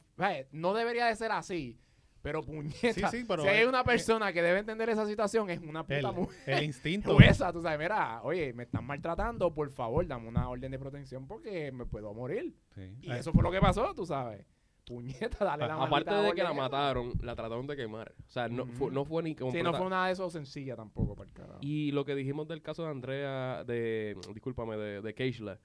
no 0.53 0.73
debería 0.75 1.07
de 1.07 1.17
ser 1.17 1.31
así, 1.33 1.79
pero 2.23 2.43
puñeta, 2.43 3.11
Sí, 3.11 3.19
sí, 3.19 3.25
pero 3.29 3.43
si 3.43 3.49
hay 3.49 3.61
es- 3.63 3.67
una 3.69 3.85
persona 3.85 4.33
que 4.33 4.41
debe 4.41 4.61
entender 4.61 4.89
esa 4.89 5.07
situación 5.07 5.51
es 5.51 5.61
una 5.61 5.83
puta 5.83 5.99
el, 5.99 6.13
mujer. 6.13 6.55
el 6.59 6.65
instinto. 6.65 7.15
Jueza, 7.15 7.53
tú 7.53 7.61
sabes, 7.61 7.79
mira, 7.79 8.23
oye, 8.23 8.53
me 8.55 8.63
están 8.63 8.85
maltratando, 8.87 9.53
por 9.53 9.71
favor, 9.71 10.07
dame 10.07 10.29
una 10.29 10.49
orden 10.49 10.71
de 10.73 10.79
protección 10.79 11.27
porque 11.27 11.71
me 11.73 11.85
puedo 11.85 12.15
morir. 12.15 12.57
Sí. 12.75 12.97
Y 13.03 13.11
Eh, 13.11 13.19
eso 13.19 13.33
fue 13.33 13.43
lo 13.43 13.51
que 13.51 13.61
pasó, 13.61 13.93
tú 13.95 14.07
sabes. 14.07 14.47
Puñeta, 14.85 15.45
dale 15.45 15.67
la 15.67 15.83
Aparte 15.83 16.15
de 16.15 16.33
que 16.35 16.43
la 16.43 16.53
mataron, 16.53 17.13
la 17.23 17.35
trataron 17.35 17.67
de 17.67 17.75
quemar. 17.77 18.15
O 18.29 18.31
sea, 18.31 18.49
no, 18.49 18.67
fue, 18.67 18.91
no 18.91 19.05
fue 19.05 19.23
ni 19.23 19.31
Sí, 19.31 19.37
completa. 19.37 19.71
no 19.71 19.77
fue 19.77 19.87
una 19.87 20.07
de 20.07 20.13
esos 20.13 20.33
sencilla 20.33 20.77
tampoco, 20.77 21.15
para 21.17 21.29
el 21.29 21.35
carajo. 21.35 21.59
Y 21.63 21.91
lo 21.93 22.05
que 22.05 22.15
dijimos 22.15 22.47
del 22.49 22.61
caso 22.63 22.83
de 22.85 22.91
Andrea, 22.91 23.65
de, 23.65 24.17
discúlpame, 24.35 24.77
de, 24.77 25.01
de 25.01 25.15
Keishla, 25.15 25.59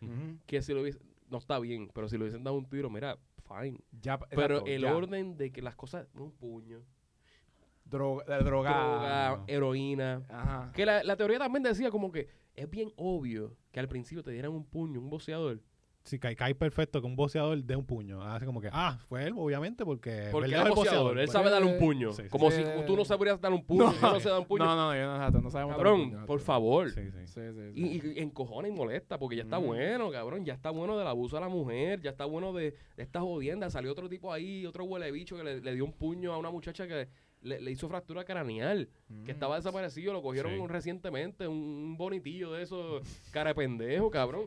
que 0.46 0.62
si 0.62 0.74
lo 0.74 0.82
hubiese, 0.82 1.00
no 1.30 1.38
está 1.38 1.60
bien, 1.60 1.90
pero 1.94 2.08
si 2.08 2.18
lo 2.18 2.24
hubiesen 2.24 2.44
dado 2.44 2.56
un 2.58 2.66
tiro, 2.70 2.90
mira, 2.90 3.18
fine. 3.48 3.80
Ya, 4.02 4.18
Pero 4.20 4.56
exacto, 4.56 4.66
el 4.72 4.82
ya. 4.84 4.96
orden 4.96 5.38
de 5.38 5.52
que 5.52 5.62
las 5.62 5.76
cosas, 5.76 6.08
un 6.16 6.32
puño, 6.32 6.82
Droga, 7.86 8.24
droga. 8.44 8.70
droga, 8.72 9.44
heroína. 9.48 10.22
Ajá. 10.30 10.72
Que 10.76 10.86
la, 10.86 11.04
la 11.04 11.18
teoría 11.18 11.40
también 11.40 11.64
decía 11.64 11.90
como 11.90 12.12
que 12.12 12.28
es 12.56 12.70
bien 12.70 12.92
obvio 12.98 13.56
que 13.72 13.80
al 13.80 13.88
principio 13.88 14.22
te 14.24 14.30
dieran 14.32 14.52
un 14.52 14.64
puño, 14.64 15.00
un 15.00 15.10
boxeador. 15.10 15.60
Si 16.10 16.18
cae, 16.18 16.36
cae 16.36 16.56
perfecto 16.56 17.00
que 17.02 17.06
un 17.08 17.16
boxeador 17.16 17.62
dé 17.64 17.76
un 17.76 17.86
puño. 17.86 18.24
Hace 18.24 18.46
como 18.46 18.60
que, 18.60 18.70
ah, 18.72 18.98
fue 19.08 19.26
él, 19.26 19.34
obviamente, 19.38 19.86
porque. 19.86 20.30
Él 20.30 20.44
el 20.46 20.54
es 20.54 20.70
boxeador, 20.70 21.18
éél 21.20 21.28
pues. 21.28 21.32
sabe 21.32 21.52
darle 21.52 21.72
un 21.72 21.78
puño. 21.78 22.12
sí, 22.14 22.24
sí. 22.24 22.30
como 22.30 22.50
Sí. 22.50 22.64
si 22.64 22.86
tú 22.88 22.96
no 22.96 23.06
sabrías 23.06 23.40
dar 23.40 23.54
un 23.54 23.64
puño, 23.64 23.92
No. 23.92 23.92
no 24.14 24.20
se 24.20 24.28
da 24.30 24.40
un 24.40 24.46
puño. 24.46 24.66
No, 24.66 24.76
no, 24.76 24.96
yo 24.96 25.06
no, 25.06 25.16
exacto, 25.18 25.42
no 25.42 25.52
sabemos 25.52 25.78
dar 25.78 25.86
un 25.86 25.92
cabrón, 25.94 26.12
puño, 26.12 26.26
por 26.26 26.40
favor. 26.40 26.90
Sí, 26.92 27.02
sí. 27.12 27.28
Sí, 27.28 27.42
sí, 27.54 27.72
sí. 27.76 27.80
Y, 28.16 28.20
y 28.20 28.24
encojona 28.24 28.68
y 28.68 28.72
molesta 28.72 29.20
porque 29.20 29.36
ya 29.36 29.44
está 29.44 29.60
Mm. 29.60 29.66
bueno, 29.66 30.10
cabrón. 30.12 30.44
Ya 30.46 30.54
está 30.54 30.72
bueno 30.72 30.98
del 30.98 31.06
abuso 31.08 31.38
a 31.38 31.42
la 31.42 31.48
mujer. 31.50 32.02
Ya 32.02 32.10
está 32.10 32.26
bueno 32.26 32.54
de, 32.54 32.74
de 32.98 33.04
esta 33.04 33.20
jodienda. 33.22 33.70
Salió 33.70 33.92
otro 33.92 34.10
tipo 34.10 34.34
ahí, 34.34 34.66
otro 34.66 34.86
huele 34.86 35.12
bicho 35.12 35.38
que 35.38 35.44
le, 35.44 35.62
le 35.62 35.76
dio 35.76 35.86
un 35.86 35.94
puño 35.94 36.34
a 36.34 36.38
una 36.40 36.50
muchacha 36.50 36.88
que 36.88 37.08
le, 37.42 37.62
le 37.62 37.72
hizo 37.72 37.88
fractura 37.88 38.24
craneal. 38.26 38.90
Que 39.08 39.14
Mm. 39.14 39.30
estaba 39.30 39.58
desaparecido. 39.58 40.12
Lo 40.14 40.24
cogieron 40.24 40.54
Sí. 40.54 40.68
recientemente. 40.68 41.48
Un, 41.48 41.58
un 41.58 41.98
bonitillo 41.98 42.52
de 42.54 42.64
esos 42.64 43.04
cara 43.32 43.50
de 43.52 43.56
pendejo, 43.56 44.10
cabrón. 44.10 44.46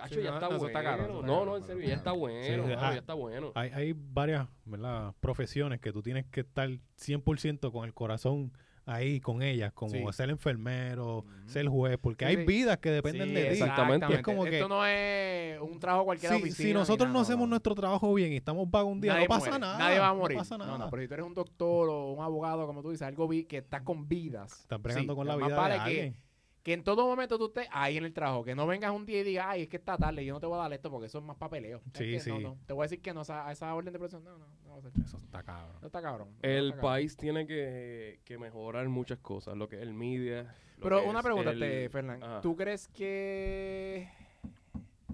Hacho, 0.00 0.14
Sí, 0.16 0.22
ya 0.22 0.30
no, 0.30 0.36
está 0.36 0.48
bueno. 0.48 0.66
está 0.66 0.96
no, 1.26 1.44
no, 1.44 1.56
en 1.56 1.62
serio, 1.64 1.88
ya 1.88 1.94
está 1.94 2.12
bueno. 2.12 2.66
Sí, 2.66 2.72
ah, 2.78 2.92
ya 2.92 2.98
está 2.98 3.14
bueno. 3.14 3.52
Hay, 3.54 3.70
hay 3.70 3.94
varias 3.96 4.48
¿verdad? 4.64 5.14
profesiones 5.20 5.80
que 5.80 5.92
tú 5.92 6.02
tienes 6.02 6.26
que 6.26 6.40
estar 6.40 6.68
100% 6.96 7.70
con 7.72 7.84
el 7.84 7.94
corazón 7.94 8.52
ahí 8.86 9.20
con 9.20 9.42
ellas, 9.42 9.70
como 9.74 9.90
Sí. 9.92 10.02
ser 10.16 10.30
enfermero, 10.30 11.26
ser 11.44 11.68
juez, 11.68 11.98
porque 12.00 12.24
Sí, 12.26 12.30
hay 12.36 12.46
vidas 12.46 12.78
que 12.78 12.90
dependen 12.90 13.28
Sí, 13.28 13.34
de 13.34 13.42
ti. 13.42 13.46
Exactamente. 13.48 14.06
Y 14.08 14.12
es 14.14 14.22
como 14.22 14.44
que- 14.44 14.56
Esto 14.56 14.68
no 14.68 14.86
es 14.86 15.60
un 15.60 15.78
trabajo 15.78 16.06
cualquiera 16.06 16.36
Si, 16.36 16.40
oficina. 16.42 16.68
si 16.68 16.72
nosotros 16.72 17.06
nada, 17.08 17.12
no 17.12 17.20
hacemos 17.20 17.46
nuestro 17.50 17.74
trabajo 17.74 18.14
bien 18.14 18.32
y 18.32 18.36
estamos 18.36 18.70
vagos 18.70 18.92
un 18.92 19.00
día, 19.02 19.12
Nadie 19.12 19.26
no 19.26 19.28
pasa 19.28 19.50
muere, 19.50 19.58
nada. 19.60 19.78
Nadie 19.78 19.98
va 19.98 20.08
a 20.08 20.14
morir. 20.14 20.36
No 20.36 20.40
pasa 20.40 20.56
nada. 20.56 20.70
No, 20.72 20.78
no, 20.78 20.90
pero 20.90 21.02
si 21.02 21.08
tú 21.08 21.14
eres 21.14 21.26
un 21.26 21.34
doctor 21.34 21.88
o 21.90 22.12
un 22.12 22.24
abogado, 22.24 22.66
como 22.66 22.80
tú 22.80 22.90
dices, 22.90 23.06
algo 23.06 23.28
vi 23.28 23.44
que 23.44 23.58
estás 23.58 23.82
con 23.82 24.08
vidas. 24.08 24.60
Estás 24.60 24.80
bregando 24.80 25.12
sí, 25.12 25.16
con 25.16 25.26
la 25.26 25.36
más 25.36 25.46
vida 25.48 25.56
vale 25.58 25.74
de 25.74 25.80
alguien. 25.80 26.12
Que 26.14 26.27
en 26.64 26.84
todo 26.84 27.06
momento 27.06 27.38
tú 27.38 27.46
estés 27.46 27.66
ahí 27.70 27.96
en 27.96 28.04
el 28.04 28.12
trabajo. 28.12 28.44
Que 28.44 28.54
no 28.54 28.66
vengas 28.66 28.92
un 28.92 29.06
día 29.06 29.20
y 29.20 29.24
digas, 29.24 29.46
ay, 29.48 29.62
es 29.62 29.68
que 29.68 29.76
está 29.78 29.96
tarde, 29.96 30.24
yo 30.24 30.34
no 30.34 30.40
te 30.40 30.46
voy 30.46 30.56
a 30.58 30.62
dar 30.62 30.72
esto 30.72 30.90
porque 30.90 31.06
eso 31.06 31.18
es 31.18 31.24
más 31.24 31.36
papeleo. 31.36 31.78
Es 31.92 31.98
Sí, 31.98 32.10
que 32.10 32.20
sí. 32.20 32.30
No, 32.30 32.40
no. 32.40 32.58
Te 32.66 32.72
voy 32.74 32.82
a 32.82 32.84
decir 32.86 33.00
que 33.00 33.14
no, 33.14 33.22
esa- 33.22 33.46
a 33.48 33.52
esa 33.52 33.74
orden 33.74 33.92
de 33.92 33.98
protección, 33.98 34.24
no, 34.24 34.36
no, 34.38 34.46
no 34.66 34.70
va 34.72 34.78
a 34.78 34.82
ser. 34.82 34.92
Eso 35.02 35.16
está 35.16 35.42
cabrón. 35.42 35.76
No 35.80 35.86
está 35.86 36.02
cabrón. 36.02 36.28
no 36.30 36.36
El 36.48 36.66
está 36.66 36.76
cabrón. 36.76 36.80
país 36.92 37.16
tiene 37.16 37.46
que, 37.46 38.20
que 38.24 38.38
mejorar 38.38 38.88
muchas 38.88 39.18
cosas, 39.18 39.56
lo 39.56 39.68
que 39.68 39.76
es 39.76 39.82
el 39.82 39.94
media. 39.94 40.54
Pero 40.80 41.00
que 41.02 41.08
una 41.08 41.22
pregunta, 41.22 41.50
el- 41.50 41.62
este, 41.62 41.88
Fernán. 41.88 42.20
¿Tú 42.42 42.54
crees 42.56 42.86
que 42.88 44.08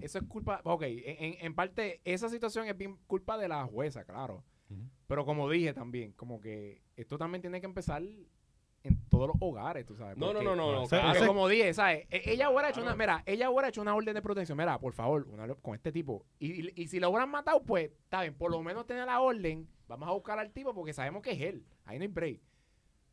eso 0.01 0.19
es 0.19 0.23
culpa? 0.27 0.61
Ok, 0.63 0.83
en, 0.83 1.37
en- 1.45 1.55
parte, 1.55 2.01
esa 2.05 2.29
situación 2.29 2.67
es 2.67 2.77
bien 2.77 2.97
culpa 3.07 3.37
de 3.37 3.47
la 3.47 3.65
jueza, 3.65 4.03
claro. 4.03 4.43
Pero 5.07 5.25
como 5.25 5.47
dije 5.49 5.73
también, 5.73 6.11
como 6.13 6.41
que 6.41 6.81
esto 6.95 7.17
también 7.19 7.41
tiene 7.41 7.59
que 7.61 7.67
empezar 7.67 8.01
todos 9.15 9.27
los 9.29 9.37
hogares, 9.39 9.85
tú 9.85 9.95
sabes. 9.95 10.17
No, 10.17 10.27
no, 10.27 10.33
porque- 10.33 10.45
no, 10.45 10.55
no, 10.55 10.71
no. 10.71 10.83
Ese- 10.83 10.95
porque 10.97 11.11
claro. 11.17 11.27
como 11.27 11.47
dije, 11.47 11.73
¿sabes? 11.73 12.07
E- 12.09 12.21
Ella 12.31 12.49
hubiera 12.49 12.69
hecho 12.69 12.81
una, 12.81 12.95
mira, 12.95 13.23
ella 13.25 13.49
hubiera 13.49 13.69
hecho 13.69 13.81
una 13.81 13.95
orden 13.95 14.13
de 14.13 14.21
protección. 14.21 14.57
Mira, 14.57 14.77
por 14.79 14.93
favor, 14.93 15.27
una, 15.31 15.53
con 15.55 15.75
este 15.75 15.91
tipo. 15.91 16.25
Y, 16.39 16.67
y- 16.67 16.73
y 16.75 16.87
si 16.87 16.99
lo 16.99 17.09
hubieran 17.09 17.29
matado, 17.29 17.63
pues, 17.63 17.91
está 18.03 18.21
bien, 18.21 18.33
por 18.35 18.51
lo 18.51 18.61
menos 18.61 18.85
tener 18.85 19.05
la 19.05 19.19
orden. 19.21 19.67
Vamos 19.87 20.09
a 20.09 20.11
buscar 20.13 20.39
al 20.39 20.51
tipo 20.51 20.73
porque 20.73 20.93
sabemos 20.93 21.21
que 21.21 21.31
es 21.31 21.41
él. 21.41 21.65
Ahí 21.85 21.97
no 21.99 22.03
hay 22.03 22.07
break. 22.07 22.41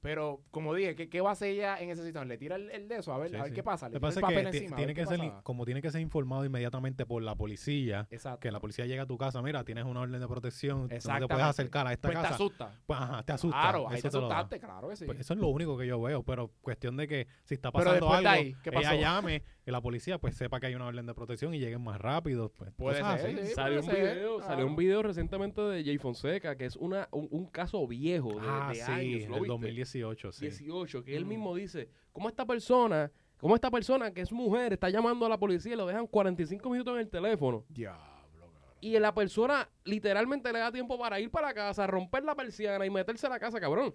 Pero, 0.02 0.42
como 0.50 0.74
dije, 0.74 0.96
¿qué, 0.96 1.08
qué 1.08 1.20
va 1.20 1.28
a 1.30 1.32
hacer 1.34 1.50
ella 1.50 1.78
en 1.78 1.88
esa 1.88 2.02
situación? 2.02 2.28
¿Le 2.28 2.36
tira 2.36 2.56
el, 2.56 2.68
el 2.70 2.88
de 2.88 2.96
eso? 2.96 3.12
A 3.14 3.18
ver, 3.18 3.36
a 3.36 3.44
ver 3.44 3.52
qué 3.52 3.62
pasa. 3.62 3.88
Le 3.88 4.00
pasa 4.00 4.18
el 4.18 4.22
papel 4.22 4.48
encima, 4.48 4.76
tiene 4.76 4.94
que 4.94 5.06
ser, 5.06 5.20
como 5.44 5.64
tiene 5.64 5.80
que 5.80 5.92
ser 5.92 6.00
informado 6.00 6.44
inmediatamente 6.44 7.06
por 7.06 7.22
la 7.22 7.36
policía, 7.36 8.08
Exacto. 8.10 8.40
que 8.40 8.50
la 8.50 8.58
policía 8.58 8.84
llega 8.86 9.04
a 9.04 9.06
tu 9.06 9.16
casa, 9.16 9.40
mira, 9.42 9.62
tienes 9.62 9.84
una 9.84 10.00
orden 10.00 10.20
de 10.20 10.26
protección, 10.26 10.88
te 10.88 10.98
puedes 10.98 11.44
acercar 11.44 11.86
a 11.86 11.92
esta 11.92 12.08
pues 12.08 12.16
casa. 12.16 12.28
te 12.28 12.34
asusta. 12.34 12.80
Pues, 12.84 12.98
te 13.26 13.32
asusta. 13.32 13.60
Claro, 13.60 13.88
ahí 13.88 14.02
te 14.02 14.08
asustaste, 14.08 14.58
claro 14.58 14.88
que 14.88 14.96
sí. 14.96 15.04
Pues, 15.04 15.20
eso 15.20 15.34
es 15.34 15.38
lo 15.38 15.46
único 15.46 15.78
que 15.78 15.86
yo 15.86 16.02
veo, 16.02 16.24
pero 16.24 16.50
cuestión 16.62 16.96
de 16.96 17.06
que 17.06 17.28
si 17.44 17.54
está 17.54 17.70
pasando 17.70 18.12
algo, 18.12 18.28
de 18.28 18.28
ahí, 18.28 18.56
ella 18.64 18.94
llame, 18.96 19.44
y 19.64 19.70
la 19.70 19.80
policía 19.80 20.18
pues 20.18 20.34
sepa 20.34 20.58
que 20.58 20.66
hay 20.66 20.74
una 20.74 20.86
orden 20.86 21.06
de 21.06 21.14
protección 21.14 21.54
y 21.54 21.60
lleguen 21.60 21.80
más 21.80 22.00
rápido. 22.00 22.48
Pues, 22.48 22.72
puede 22.72 22.96
ser, 22.96 23.46
salió, 23.54 23.78
un 23.78 23.86
ser. 23.86 24.16
Video, 24.16 24.42
salió 24.42 24.66
un 24.66 24.74
video 24.74 25.04
recientemente 25.04 25.60
de 25.60 25.84
Jay 25.84 25.98
Fonseca, 25.98 26.56
que 26.56 26.64
es 26.64 26.74
una, 26.74 27.08
un, 27.12 27.46
caso 27.52 27.86
viejo 27.86 28.30
de, 28.40 28.48
ah, 28.48 28.72
de 28.72 28.82
años, 28.82 29.28
¿lo 29.28 29.44
2017 29.44 29.91
18, 29.98 30.32
sí. 30.32 31.04
que 31.04 31.16
él 31.16 31.24
mm. 31.24 31.28
mismo 31.28 31.54
dice, 31.54 31.88
¿cómo 32.12 32.28
esta 32.28 32.46
persona, 32.46 33.10
cómo 33.38 33.54
esta 33.54 33.70
persona 33.70 34.12
que 34.12 34.20
es 34.20 34.32
mujer 34.32 34.72
está 34.72 34.88
llamando 34.88 35.26
a 35.26 35.28
la 35.28 35.38
policía 35.38 35.74
y 35.74 35.76
lo 35.76 35.86
dejan 35.86 36.06
45 36.06 36.70
minutos 36.70 36.94
en 36.94 37.00
el 37.00 37.08
teléfono? 37.08 37.64
Diablo, 37.68 38.00
cabrón. 38.38 38.76
Y 38.80 38.98
la 38.98 39.14
persona 39.14 39.68
literalmente 39.84 40.52
le 40.52 40.58
da 40.58 40.72
tiempo 40.72 40.98
para 40.98 41.20
ir 41.20 41.30
para 41.30 41.52
casa, 41.52 41.86
romper 41.86 42.24
la 42.24 42.34
persiana 42.34 42.84
y 42.84 42.90
meterse 42.90 43.26
a 43.26 43.30
la 43.30 43.38
casa, 43.38 43.60
cabrón. 43.60 43.94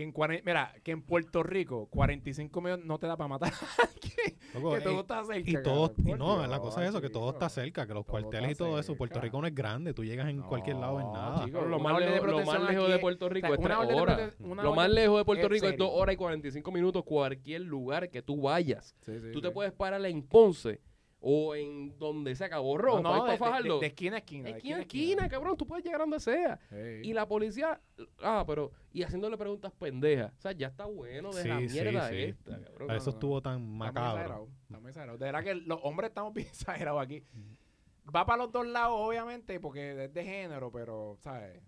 Que 0.00 0.04
en 0.04 0.14
mira, 0.46 0.72
que 0.82 0.92
en 0.92 1.02
Puerto 1.02 1.42
Rico 1.42 1.86
45 1.90 2.60
millones 2.62 2.86
no 2.86 2.98
te 2.98 3.06
da 3.06 3.18
para 3.18 3.28
matar 3.28 3.52
a 3.52 3.82
alguien. 3.82 4.38
Loco, 4.54 4.74
que 4.74 4.80
todo 4.80 4.94
y- 4.94 5.00
está 5.00 5.24
cerca. 5.24 5.50
y 5.50 5.62
todo, 5.62 5.92
y 5.98 6.02
no, 6.14 6.46
la 6.46 6.58
cosa 6.58 6.82
es 6.82 6.88
eso, 6.88 7.02
que 7.02 7.10
todo 7.10 7.28
está 7.32 7.48
chico. 7.48 7.60
cerca, 7.60 7.86
que 7.86 7.92
los 7.92 8.06
Todo 8.06 8.10
cuarteles 8.12 8.52
y 8.52 8.54
todo 8.54 8.78
eso. 8.78 8.96
Puerto 8.96 9.16
cerca. 9.16 9.26
Rico 9.26 9.40
no 9.42 9.46
es 9.46 9.54
grande, 9.54 9.92
tú 9.92 10.02
llegas 10.02 10.30
en 10.30 10.40
cualquier 10.40 10.76
lado 10.76 11.00
en 11.00 11.06
No, 11.06 11.12
nada. 11.12 11.44
chico. 11.44 11.60
Lo 11.60 11.78
más 11.80 12.00
lejos, 12.00 12.26
lo 12.30 12.36
más 12.46 12.60
lejos 12.62 12.76
aquí 12.84 12.90
de 12.90 12.94
es- 12.94 13.00
Puerto 13.00 13.28
Rico 13.28 13.46
o 13.46 13.50
sea, 13.50 13.54
es 13.58 13.60
una 13.66 13.74
3 13.86 14.00
orden 14.00 14.16
de 14.16 14.22
horas. 14.22 14.64
Lo 14.64 14.74
más 14.74 14.90
lejos 14.90 15.18
de 15.18 15.24
Puerto 15.26 15.48
Rico 15.48 15.66
es 15.66 15.70
serio. 15.72 15.84
2 15.86 15.92
horas 15.94 16.14
y 16.14 16.16
45 16.16 16.72
minutos, 16.72 17.04
cualquier 17.04 17.60
lugar 17.60 18.08
que 18.08 18.22
tú 18.22 18.40
vayas. 18.40 18.96
Sí, 19.02 19.20
sí, 19.20 19.32
Tú 19.32 19.42
te 19.42 19.48
sí. 19.48 19.54
puedes 19.54 19.72
parar 19.72 20.02
en 20.06 20.22
Ponce 20.22 20.80
o 21.20 21.54
en 21.54 21.98
donde 21.98 22.34
se 22.34 22.44
acabó 22.44 22.78
rojo, 22.78 23.00
No, 23.00 23.16
no, 23.18 23.24
de, 23.24 23.30
de- 23.80 23.86
esquina 23.86 24.16
a 24.16 24.18
esquina. 24.20 24.44
de 24.50 24.56
Esquina 24.56 24.76
a 24.76 24.80
esquina, 24.80 25.28
cabrón, 25.28 25.56
tú 25.56 25.66
puedes 25.66 25.84
llegar 25.84 26.00
a 26.00 26.04
donde 26.04 26.18
sea. 26.20 26.58
Y 27.02 27.12
la 27.12 27.26
policía, 27.28 27.80
ah, 28.22 28.44
pero, 28.46 28.72
y 28.92 29.02
haciéndole 29.02 29.36
preguntas 29.36 29.70
pendejas. 29.78 30.32
O 30.38 30.40
sea, 30.40 30.52
ya 30.52 30.68
está 30.68 30.86
bueno 30.86 31.30
de 31.32 31.44
la 31.46 31.58
Sí, 31.60 31.66
mierda 31.68 32.08
sí. 32.08 32.16
esta, 32.16 32.60
cabrón. 32.62 32.88
no, 32.88 32.94
Eso 32.94 33.10
no. 33.10 33.16
estuvo 33.16 33.42
tan 33.42 33.68
macabro. 33.76 34.48
está 34.62 34.80
muy 34.80 34.88
exagerado. 34.88 35.18
De 35.18 35.24
verdad 35.26 35.44
que 35.44 35.54
los 35.54 35.78
hombres 35.82 36.08
estamos 36.08 36.32
bien 36.34 36.46
exagerados 36.48 37.02
aquí. 37.02 37.22
Va 38.14 38.24
para 38.24 38.38
los 38.44 38.50
dos 38.52 38.66
lados, 38.66 38.96
obviamente, 38.98 39.60
porque 39.60 40.04
es 40.04 40.12
de 40.14 40.24
género, 40.24 40.72
pero, 40.72 41.16
¿sabes? 41.20 41.60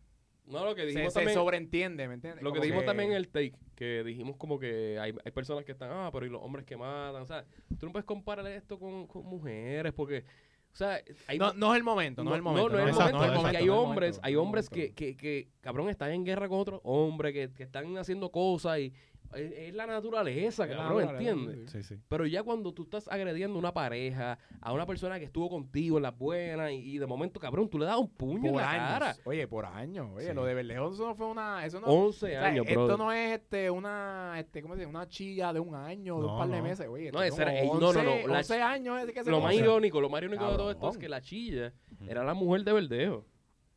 No, 0.46 0.64
lo 0.64 0.74
que 0.74 0.82
Se, 0.82 0.86
dijimos 0.88 1.12
se 1.12 1.20
también, 1.20 1.34
sobreentiende, 1.34 2.08
¿me 2.08 2.14
entiendes? 2.14 2.42
lo 2.42 2.52
que 2.52 2.60
dijimos 2.60 2.84
también 2.84 3.10
en 3.10 3.16
el 3.16 3.28
take, 3.28 3.54
que 3.74 4.02
dijimos 4.04 4.36
como 4.36 4.58
que 4.58 4.98
hay, 4.98 5.14
hay 5.24 5.32
personas 5.32 5.64
que 5.64 5.72
están, 5.72 5.90
ah, 5.92 6.10
pero 6.12 6.26
y 6.26 6.28
los 6.28 6.42
hombres 6.42 6.64
que 6.64 6.76
matan, 6.76 7.22
o 7.22 7.26
sea, 7.26 7.44
tú 7.78 7.86
no 7.86 7.92
puedes 7.92 8.04
comparar 8.04 8.46
esto 8.48 8.78
con, 8.78 9.06
con 9.06 9.24
mujeres, 9.24 9.92
porque, 9.92 10.24
o 10.72 10.76
sea, 10.76 11.00
hay 11.28 11.38
No, 11.38 11.52
no 11.52 11.72
es 11.72 11.78
el 11.78 11.84
momento, 11.84 12.24
no, 12.24 12.30
es 12.30 12.36
el 12.36 12.42
momento. 12.42 12.68
No, 12.68 12.74
no 12.76 12.82
es 12.82 12.88
el 12.88 12.94
momento. 12.94 13.18
exacto, 13.18 13.40
porque 13.40 13.56
hay 13.56 13.68
hombres, 13.68 14.20
hay 14.22 14.36
hombres 14.36 14.68
que, 14.68 14.92
que, 14.92 15.16
que, 15.16 15.48
cabrón, 15.60 15.88
están 15.88 16.10
en 16.10 16.24
guerra 16.24 16.48
con 16.48 16.58
otros 16.58 16.80
hombres, 16.82 17.32
que, 17.32 17.52
que 17.54 17.62
están 17.62 17.96
haciendo 17.96 18.30
cosas 18.30 18.80
y 18.80 18.92
es, 19.34 19.52
es 19.52 19.74
la 19.74 19.86
naturaleza, 19.86 20.68
cabrón, 20.68 21.08
¿entiendes? 21.10 21.70
sí, 21.70 21.82
Sí. 21.82 21.96
Pero 22.08 22.26
ya 22.26 22.42
cuando 22.42 22.72
tú 22.72 22.82
estás 22.82 23.08
agrediendo 23.08 23.56
a 23.56 23.58
una 23.58 23.72
pareja, 23.72 24.38
a 24.60 24.72
una 24.72 24.86
persona 24.86 25.18
que 25.18 25.24
estuvo 25.24 25.48
contigo 25.50 25.96
en 25.96 26.02
las 26.04 26.16
buenas 26.18 26.70
y, 26.72 26.76
y 26.94 26.98
de 26.98 27.06
momento, 27.06 27.40
cabrón, 27.40 27.68
tú 27.68 27.78
le 27.78 27.86
das 27.86 27.96
un 27.98 28.08
puño 28.08 28.50
en 28.50 28.56
la 28.56 28.70
años. 28.70 28.88
cara. 28.88 29.16
Oye, 29.24 29.46
por 29.48 29.66
años. 29.66 30.08
Oye, 30.14 30.28
Sí. 30.28 30.34
lo 30.34 30.44
de 30.44 30.54
Berlejón 30.54 30.92
eso 30.94 31.06
no 31.06 31.14
fue 31.14 31.26
una... 31.26 31.64
Eso 31.66 31.80
no, 31.80 31.86
11 31.86 32.26
o 32.26 32.28
sea, 32.28 32.46
años, 32.46 32.66
esto 32.68 32.96
no 32.96 33.12
es 33.12 33.32
este, 33.40 33.70
una, 33.70 34.34
este, 34.38 34.62
¿cómo 34.62 34.74
se 34.74 34.80
dice? 34.80 34.90
Una 34.90 35.08
chilla 35.08 35.52
de 35.52 35.60
un 35.60 35.74
año, 35.74 36.18
de 36.20 36.26
un 36.26 36.38
par 36.38 36.48
de 36.48 36.56
no. 36.58 36.62
meses. 36.64 36.86
Oye, 36.88 37.10
No, 37.12 37.22
ese 37.22 37.42
era- 37.42 37.52
no, 37.64 37.80
no, 37.80 37.88
11, 37.88 38.02
no, 38.04 38.28
la 38.28 38.38
11 38.38 38.62
años 38.62 39.02
es 39.02 39.12
que 39.12 39.24
se 39.24 39.30
Lo 39.30 39.38
más 39.40 39.52
conoce. 39.52 39.64
irónico, 39.64 40.00
lo 40.00 40.08
más 40.10 40.22
irónico 40.22 40.50
de 40.50 40.56
todo 40.56 40.70
esto 40.70 40.90
es 40.90 40.98
que 40.98 41.08
la 41.08 41.20
chilla 41.20 41.72
era 42.08 42.24
la 42.24 42.34
mujer 42.34 42.64
de 42.64 42.72
Verdejo. 42.72 43.24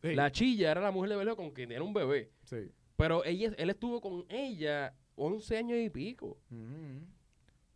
Sí, 0.02 0.14
La 0.14 0.32
chilla 0.32 0.72
era 0.72 0.82
la 0.82 0.92
mujer 0.92 1.10
de 1.10 1.16
Verdejo 1.16 1.36
con 1.38 1.52
quien 1.52 1.72
era 1.72 1.82
un 1.84 1.94
bebé. 1.94 2.32
sí. 2.44 2.72
Pero 2.98 3.26
ella, 3.26 3.52
él 3.58 3.70
estuvo 3.70 4.00
con 4.00 4.24
ella 4.30 4.94
11 5.16 5.58
años 5.58 5.80
y 5.80 5.90
pico. 5.90 6.38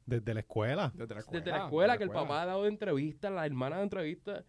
Desde 0.06 0.34
la 0.34 0.40
escuela. 0.40 0.92
Desde 0.96 1.16
la 1.16 1.22
Desde 1.22 1.52
la 1.52 1.66
escuela, 1.66 1.98
que 1.98 2.04
el 2.04 2.10
papá 2.10 2.42
ha 2.42 2.46
dado 2.46 2.66
entrevistas, 2.68 3.32
la 3.32 3.46
hermana 3.46 3.78
de 3.78 3.84
entrevistas. 3.84 4.46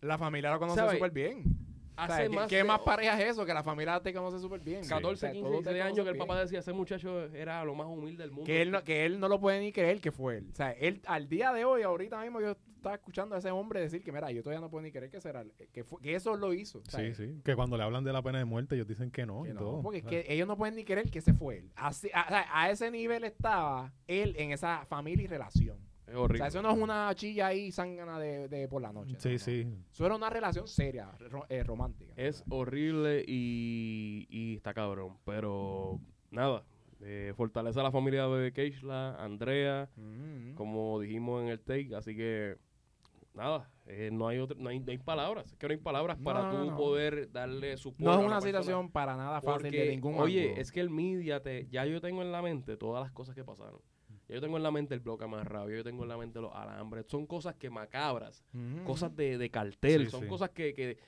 La 0.00 0.18
familia 0.18 0.52
lo 0.52 0.58
conoce 0.58 0.88
súper 0.90 1.10
bien. 1.10 1.63
O 1.96 2.06
sea, 2.06 2.16
Hace 2.16 2.22
¿qué, 2.28 2.28
más 2.36 2.48
qué 2.48 2.56
de 2.56 2.64
más 2.64 2.80
pareja 2.80 3.20
es 3.22 3.30
eso? 3.30 3.46
Que 3.46 3.54
la 3.54 3.62
familia 3.62 4.00
te 4.00 4.12
conoce 4.12 4.40
súper 4.40 4.60
bien. 4.60 4.80
14, 4.86 5.06
O 5.12 5.16
sea, 5.16 5.30
15, 5.32 5.48
todos 5.48 5.62
te 5.64 5.70
16 5.74 5.84
años 5.92 6.04
que 6.04 6.10
el 6.10 6.18
papá 6.18 6.40
decía, 6.40 6.58
ese 6.58 6.72
muchacho 6.72 7.24
era 7.34 7.64
lo 7.64 7.74
más 7.74 7.86
humilde 7.86 8.22
del 8.24 8.32
mundo. 8.32 8.44
Que 8.46 8.62
él, 8.62 8.70
no, 8.72 8.82
que 8.82 9.04
él 9.06 9.20
no 9.20 9.28
lo 9.28 9.40
puede 9.40 9.60
ni 9.60 9.72
creer 9.72 10.00
que 10.00 10.10
fue 10.10 10.38
él. 10.38 10.48
O 10.52 10.56
sea, 10.56 10.72
él 10.72 11.00
al 11.06 11.28
día 11.28 11.52
de 11.52 11.64
hoy, 11.64 11.82
ahorita 11.82 12.20
mismo, 12.20 12.40
yo 12.40 12.50
estaba 12.50 12.96
escuchando 12.96 13.34
a 13.34 13.38
ese 13.38 13.50
hombre 13.50 13.80
decir 13.80 14.02
que, 14.02 14.10
mira, 14.12 14.30
yo 14.32 14.42
todavía 14.42 14.60
no 14.60 14.68
puedo 14.70 14.82
ni 14.82 14.90
creer 14.90 15.10
que, 15.10 15.20
será, 15.20 15.44
que, 15.72 15.84
fue- 15.84 16.00
que 16.02 16.14
eso 16.16 16.36
lo 16.36 16.52
hizo. 16.52 16.82
Sí, 16.88 17.14
sí. 17.14 17.40
Que 17.44 17.54
cuando 17.54 17.76
le 17.76 17.84
hablan 17.84 18.02
de 18.04 18.12
la 18.12 18.22
pena 18.22 18.38
de 18.38 18.44
muerte, 18.44 18.74
ellos 18.74 18.88
dicen 18.88 19.10
que 19.10 19.24
no 19.24 19.44
que 19.44 19.50
y 19.50 19.52
no, 19.54 19.60
todo. 19.60 19.82
porque 19.82 19.98
es 19.98 20.04
que 20.04 20.26
ellos 20.28 20.48
no 20.48 20.56
pueden 20.56 20.74
ni 20.74 20.84
creer 20.84 21.10
que 21.10 21.20
ese 21.20 21.32
fue 21.32 21.58
él. 21.58 21.70
Así- 21.76 22.10
a 22.12 22.70
ese 22.70 22.90
nivel 22.90 23.22
estaba 23.24 23.92
él 24.08 24.34
en 24.36 24.50
esa 24.50 24.84
familia 24.86 25.24
y 25.24 25.26
relación. 25.28 25.78
Es 26.06 26.14
O 26.14 26.22
horrible. 26.22 26.38
sea, 26.38 26.46
eso 26.48 26.60
no 26.62 26.70
es 26.70 26.78
una 26.78 27.14
chilla 27.14 27.46
ahí 27.46 27.72
zángana 27.72 28.18
de, 28.18 28.48
de 28.48 28.68
por 28.68 28.82
la 28.82 28.92
noche. 28.92 29.16
Sí, 29.18 29.32
no, 29.32 29.38
sí. 29.38 29.66
Eso 29.90 30.04
era 30.06 30.14
una 30.16 30.28
relación 30.28 30.68
seria, 30.68 31.10
ro- 31.30 31.46
eh, 31.48 31.62
romántica. 31.64 32.12
Es 32.16 32.44
horrible 32.50 33.24
y, 33.26 34.26
y 34.28 34.56
está 34.56 34.74
cabrón. 34.74 35.16
Pero 35.24 35.98
nada, 36.30 36.62
eh, 37.00 37.32
fortalece 37.36 37.80
a 37.80 37.82
la 37.84 37.90
familia 37.90 38.26
de 38.28 38.52
Keishla, 38.52 39.14
Andrea, 39.22 39.88
Ujú. 39.96 40.54
como 40.56 41.00
dijimos 41.00 41.42
en 41.42 41.48
el 41.48 41.60
take. 41.60 41.94
Así 41.96 42.14
que 42.14 42.56
nada, 43.32 43.70
eh, 43.86 44.10
no, 44.12 44.28
hay 44.28 44.38
otra- 44.40 44.58
no, 44.60 44.68
hay, 44.68 44.80
no 44.80 44.90
hay 44.90 44.98
palabras. 44.98 45.52
Es 45.52 45.58
que 45.58 45.66
no 45.66 45.72
hay 45.72 45.78
palabras 45.78 46.18
No, 46.18 46.24
para 46.24 46.42
no, 46.42 46.50
tú 46.64 46.70
no. 46.70 46.76
poder 46.76 47.32
darle 47.32 47.78
su 47.78 47.94
No 47.98 48.12
es 48.20 48.24
una 48.26 48.42
situación 48.42 48.90
para 48.90 49.16
nada 49.16 49.40
fácil 49.40 49.70
de 49.70 49.88
ningún 49.88 50.20
Oye, 50.20 50.42
ángulo. 50.42 50.60
es 50.60 50.70
que 50.70 50.80
el 50.80 50.90
media, 50.90 51.40
te, 51.42 51.66
ya 51.70 51.86
yo 51.86 52.00
tengo 52.02 52.20
en 52.20 52.30
la 52.30 52.42
mente 52.42 52.76
todas 52.76 53.02
las 53.02 53.10
cosas 53.12 53.34
que 53.34 53.42
pasaron. 53.42 53.80
Yo 54.28 54.40
tengo 54.40 54.56
en 54.56 54.62
la 54.62 54.70
mente 54.70 54.94
el 54.94 55.00
bloque 55.00 55.26
más 55.26 55.46
rabio, 55.46 55.76
yo 55.76 55.84
tengo 55.84 56.02
en 56.04 56.08
la 56.08 56.16
mente 56.16 56.40
los 56.40 56.54
alambres. 56.54 57.06
Son 57.08 57.26
cosas 57.26 57.54
que 57.56 57.68
macabras, 57.70 58.44
Ujú. 58.54 58.84
cosas 58.84 59.14
de, 59.14 59.36
de 59.38 59.50
cartel, 59.50 60.06
Sí, 60.06 60.10
son 60.10 60.22
sí. 60.22 60.26
cosas 60.28 60.50
que, 60.50 60.72
que- 60.74 60.98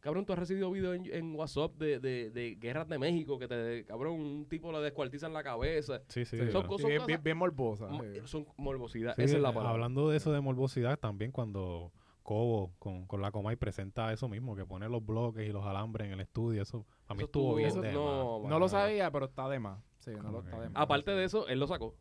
Cabrón, 0.00 0.24
tú 0.24 0.32
has 0.32 0.38
recibido 0.38 0.70
videos 0.70 0.96
en, 0.96 1.12
en 1.12 1.34
WhatsApp 1.36 1.72
de, 1.76 2.00
de, 2.00 2.30
de 2.30 2.54
guerras 2.54 2.88
de 2.88 2.98
México 2.98 3.38
que 3.38 3.46
te, 3.46 3.84
cabrón, 3.84 4.14
un 4.14 4.46
tipo 4.48 4.72
le 4.72 4.78
descuartizan 4.78 5.34
la 5.34 5.42
cabeza. 5.42 6.00
Sí, 6.08 6.24
sí. 6.24 6.38
Son 6.38 6.48
claro. 6.48 6.68
cosas- 6.68 6.86
Sí, 6.86 6.92
bien, 6.92 7.04
bien- 7.06 7.22
bien 7.22 7.36
morbosa. 7.36 7.86
Mo- 7.88 8.02
sí. 8.04 8.20
Son 8.24 8.46
morbosidad, 8.56 9.14
Sí, 9.14 9.22
esa 9.24 9.36
es 9.36 9.42
la 9.42 9.50
eh, 9.50 9.52
palabra. 9.52 9.72
Hablando 9.72 10.08
de 10.08 10.16
eso 10.16 10.32
de 10.32 10.40
morbosidad, 10.40 10.98
también 10.98 11.32
cuando 11.32 11.92
Cobo 12.22 12.72
con, 12.78 13.06
con 13.06 13.20
la 13.20 13.30
Comay 13.30 13.56
presenta 13.56 14.10
eso 14.10 14.26
mismo, 14.26 14.56
que 14.56 14.64
pone 14.64 14.88
los 14.88 15.04
bloques 15.04 15.46
y 15.46 15.52
los 15.52 15.66
alambres 15.66 16.06
en 16.06 16.14
el 16.14 16.20
estudio, 16.20 16.62
eso 16.62 16.86
a 17.06 17.12
mí 17.12 17.18
Eso 17.18 17.26
estuvo 17.26 17.54
bien 17.56 17.68
eso 17.68 17.82
de 17.82 17.92
no, 17.92 18.40
más. 18.40 18.50
No 18.50 18.58
lo 18.58 18.68
sabía, 18.68 19.10
pero 19.10 19.26
está 19.26 19.50
de 19.50 19.58
más. 19.58 19.82
Sí, 19.98 20.12
no 20.12 20.30
lo 20.30 20.38
Ok. 20.38 20.44
está 20.46 20.60
de 20.62 20.70
más. 20.70 20.82
Aparte 20.82 21.10
de 21.10 21.24
eso, 21.24 21.46
él 21.48 21.58
lo 21.60 21.66
sacó. 21.66 21.94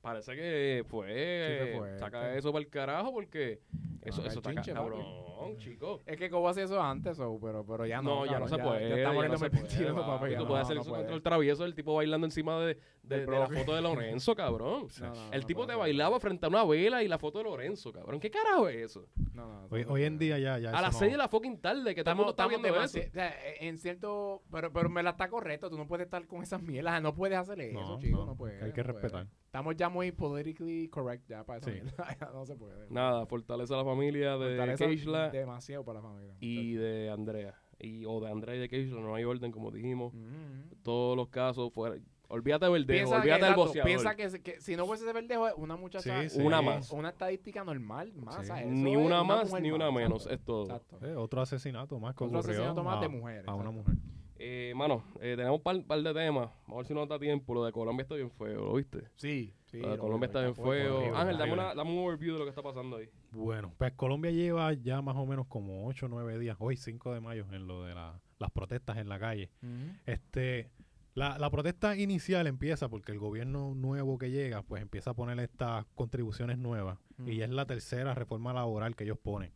Parece 0.00 0.34
que 0.34 0.84
fue. 0.88 1.08
Sí, 1.08 1.64
fue 1.68 1.78
fuerte. 1.78 1.98
saca 1.98 2.34
eso 2.34 2.52
para 2.52 2.64
el 2.64 2.70
carajo 2.70 3.12
porque 3.12 3.60
eso, 4.02 4.24
eso 4.24 4.38
está 4.38 4.54
chinche, 4.54 4.72
cabrón. 4.72 5.04
chico. 5.58 6.00
Es 6.06 6.16
que 6.16 6.30
Cobo 6.30 6.48
hacía 6.48 6.64
eso 6.64 6.80
antes, 6.82 7.18
so, 7.18 7.38
pero, 7.40 7.66
pero 7.66 7.84
ya 7.86 8.00
no. 8.00 8.20
No, 8.20 8.26
ya 8.26 8.38
no 8.38 8.46
cabrón, 8.46 8.66
puede. 8.68 8.88
Ya, 8.88 8.96
Ya, 8.96 9.04
no 9.04 9.10
se 9.12 9.50
puede, 9.50 9.50
2021, 9.50 9.94
papi. 9.94 10.08
papi, 10.10 10.30
ya 10.30 10.36
Tú 10.38 10.42
no, 10.44 10.48
puedes 10.48 10.62
hacer 10.64 10.76
no 10.76 10.82
eso 10.82 10.90
puede. 10.90 11.02
contra 11.02 11.16
el 11.16 11.22
travieso, 11.22 11.64
el 11.66 11.74
tipo 11.74 11.94
bailando 11.94 12.26
encima 12.26 12.58
de, 12.60 12.66
de- 12.66 12.80
Del 13.02 13.26
de 13.26 13.38
la 13.38 13.46
foto 13.48 13.74
de 13.74 13.82
Lorenzo, 13.82 14.34
cabrón. 14.34 14.88
No, 15.00 15.12
el 15.32 15.40
no 15.42 15.46
tipo 15.46 15.60
puede 15.64 15.72
te 15.72 15.78
bailaba 15.78 16.18
frente 16.18 16.46
a 16.46 16.48
una 16.48 16.64
vela 16.64 17.02
y 17.02 17.08
la 17.08 17.18
foto 17.18 17.38
de 17.38 17.44
Lorenzo, 17.44 17.92
cabrón. 17.92 18.20
¿Qué 18.20 18.30
carajo 18.30 18.68
es 18.68 18.76
eso? 18.92 19.06
No, 19.34 19.66
Hoy, 19.70 19.84
no 19.84 19.92
hoy 19.92 20.04
en 20.04 20.16
puede. 20.16 20.24
día 20.26 20.38
ya, 20.38 20.58
ya 20.58 20.70
A 20.70 20.80
las 20.80 20.94
no- 20.94 20.98
6 20.98 21.12
de 21.12 21.18
la 21.18 21.28
fucking 21.28 21.58
tarde, 21.60 21.94
que 21.94 22.02
todo 22.02 22.12
el 22.12 22.16
mundo 22.16 22.30
Estamos, 22.30 22.52
está 22.54 22.62
estamos 22.62 22.62
viendo 22.62 22.82
eso. 22.84 22.98
demasi- 22.98 23.10
o 23.10 23.12
sea, 23.12 23.34
en 23.60 23.76
cierto, 23.78 24.42
pero, 24.50 24.72
pero 24.72 24.88
me 24.88 25.02
la 25.02 25.10
está 25.10 25.28
correcto, 25.28 25.68
tú 25.68 25.76
no 25.76 25.86
puedes 25.86 26.06
estar 26.06 26.26
con 26.26 26.42
esas 26.42 26.62
mielas, 26.62 27.02
no 27.02 27.14
puedes 27.14 27.36
hacer 27.36 27.60
eso, 27.60 27.80
No, 27.80 27.98
chico, 27.98 28.24
no, 28.24 28.34
puedes. 28.34 28.62
hay 28.62 28.72
que 28.72 28.82
respetar. 28.82 29.26
Estamos 29.50 29.74
ya 29.74 29.88
muy 29.88 30.12
politically 30.12 30.86
correct 30.86 31.28
ya 31.28 31.42
para 31.42 31.60
Sí. 31.60 31.72
ya 32.20 32.30
no 32.32 32.46
se 32.46 32.54
puede. 32.54 32.86
Nada, 32.88 33.26
fortalece 33.26 33.74
a 33.74 33.78
la 33.78 33.84
familia 33.84 34.38
de 34.38 34.56
Fortaleza 34.56 34.86
Keishla 34.86 35.30
demasiado 35.30 35.84
para 35.84 35.98
la 36.00 36.08
familia. 36.08 36.36
y 36.38 36.74
de 36.74 37.10
Andrea. 37.10 37.56
Y, 37.80 38.04
o 38.04 38.20
de 38.20 38.30
Andrea 38.30 38.54
y 38.54 38.58
de 38.60 38.68
Keishla, 38.68 39.00
no 39.00 39.12
hay 39.12 39.24
orden, 39.24 39.50
como 39.50 39.72
dijimos. 39.72 40.14
Ujú. 40.14 40.76
Todos 40.84 41.16
los 41.16 41.28
casos 41.30 41.72
fuera. 41.72 41.96
Olvídate 42.28 42.66
del 42.66 42.84
verdejo, 42.84 43.10
Piensa 43.10 43.16
olvídate 43.16 43.44
del 43.46 43.54
boceador. 43.56 43.86
piensa 43.86 44.14
que, 44.14 44.40
que 44.40 44.60
si 44.60 44.76
no 44.76 44.86
fuese 44.86 45.02
ese 45.02 45.12
verdejo, 45.12 45.48
es 45.48 45.54
una 45.56 45.74
muchacha, 45.76 46.22
Sí, 46.22 46.28
sí. 46.28 46.40
Una 46.40 46.62
más. 46.62 46.92
una 46.92 47.08
estadística 47.08 47.64
normal, 47.64 48.12
más. 48.14 48.44
Eso 48.44 48.54
Ni 48.68 48.92
es 48.92 48.98
una 48.98 49.24
más 49.24 49.52
ni 49.60 49.72
una 49.72 49.90
más, 49.90 50.00
menos, 50.00 50.26
exacto, 50.26 50.32
es 50.36 50.44
todo. 50.44 50.62
Exacto. 50.66 51.06
Eh, 51.08 51.16
otro 51.16 51.40
asesinato 51.42 51.98
más 51.98 52.14
que 52.14 52.22
Otro 52.22 52.38
ocurrió 52.38 52.54
asesinato 52.60 52.84
más 52.84 52.98
a, 52.98 53.00
de 53.00 53.08
mujeres, 53.08 53.48
a 53.48 53.54
una 53.56 53.72
mujer. 53.72 53.96
Eh, 54.42 54.72
mano, 54.74 55.04
eh, 55.20 55.34
tenemos 55.36 55.58
un 55.58 55.62
par, 55.62 55.84
par 55.84 56.02
de 56.02 56.14
temas. 56.14 56.48
Vamos 56.62 56.72
a 56.72 56.76
ver 56.78 56.86
si 56.86 56.94
nos 56.94 57.06
da 57.08 57.18
tiempo. 57.18 57.52
Lo 57.52 57.62
de 57.64 57.72
Colombia 57.72 58.02
está 58.04 58.14
bien 58.14 58.30
feo, 58.30 58.64
¿lo 58.64 58.72
viste? 58.74 59.02
Sí, 59.16 59.52
sí. 59.66 59.80
lo 59.80 59.90
de 59.90 59.96
lo- 59.96 60.02
Colombia 60.02 60.28
lo 60.32 60.32
está 60.32 60.40
bien 60.40 60.54
feo. 60.54 61.14
Ángel, 61.16 61.36
dame, 61.38 61.52
una, 61.52 61.74
dame 61.74 61.90
un 61.92 61.98
overview 62.06 62.32
de 62.32 62.38
lo 62.38 62.44
que 62.46 62.48
está 62.48 62.62
pasando 62.62 62.96
ahí. 62.96 63.10
Bueno, 63.32 63.74
pues 63.76 63.92
Colombia 63.92 64.30
lleva 64.30 64.72
ya 64.72 65.02
más 65.02 65.16
o 65.16 65.26
menos 65.26 65.46
como 65.46 65.86
8 65.86 66.06
o 66.06 66.08
9 66.08 66.38
días, 66.38 66.56
hoy 66.58 66.76
5 66.78 67.12
de 67.12 67.20
mayo, 67.20 67.44
en 67.52 67.66
lo 67.66 67.84
de 67.84 67.94
la- 67.94 68.18
las 68.38 68.50
protestas 68.50 68.96
en 68.96 69.10
la 69.10 69.18
calle. 69.18 69.50
Este, 70.06 70.70
la, 71.14 71.38
la 71.38 71.50
protesta 71.50 71.94
inicial 71.96 72.46
empieza 72.46 72.88
porque 72.88 73.12
el 73.12 73.18
gobierno 73.18 73.74
nuevo 73.74 74.16
que 74.16 74.30
llega, 74.30 74.62
pues 74.62 74.80
empieza 74.80 75.10
a 75.10 75.14
poner 75.14 75.38
estas 75.40 75.84
contribuciones 75.94 76.56
nuevas. 76.56 76.98
Y 77.26 77.36
ya 77.36 77.44
es 77.44 77.50
la 77.50 77.66
tercera 77.66 78.14
reforma 78.14 78.54
laboral 78.54 78.96
que 78.96 79.04
ellos 79.04 79.18
ponen. 79.18 79.52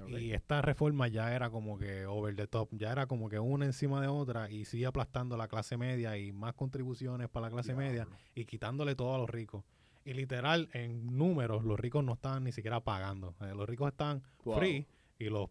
Ok. 0.00 0.10
Y 0.10 0.32
esta 0.32 0.62
reforma 0.62 1.08
ya 1.08 1.34
era 1.34 1.50
como 1.50 1.76
que 1.78 2.06
over 2.06 2.34
the 2.36 2.46
top, 2.46 2.68
ya 2.72 2.92
era 2.92 3.06
como 3.06 3.28
que 3.28 3.38
una 3.38 3.64
encima 3.66 4.00
de 4.00 4.06
otra 4.08 4.50
y 4.50 4.64
sigue 4.64 4.86
aplastando 4.86 5.36
la 5.36 5.48
clase 5.48 5.76
media 5.76 6.16
y 6.16 6.32
más 6.32 6.54
contribuciones 6.54 7.28
para 7.28 7.46
la 7.46 7.50
clase 7.50 7.74
media 7.74 8.06
y 8.34 8.44
quitándole 8.44 8.94
todo 8.94 9.14
a 9.14 9.18
los 9.18 9.28
ricos. 9.30 9.64
Y 10.04 10.14
literal, 10.14 10.68
en 10.72 11.16
números, 11.18 11.64
los 11.64 11.78
ricos 11.78 12.02
no 12.04 12.14
estaban 12.14 12.44
ni 12.44 12.52
siquiera 12.52 12.80
pagando. 12.80 13.34
Eh, 13.40 13.52
los 13.54 13.68
ricos 13.68 13.88
están 13.90 14.22
Wow. 14.44 14.56
free 14.58 14.86
y 15.18 15.24
los 15.24 15.48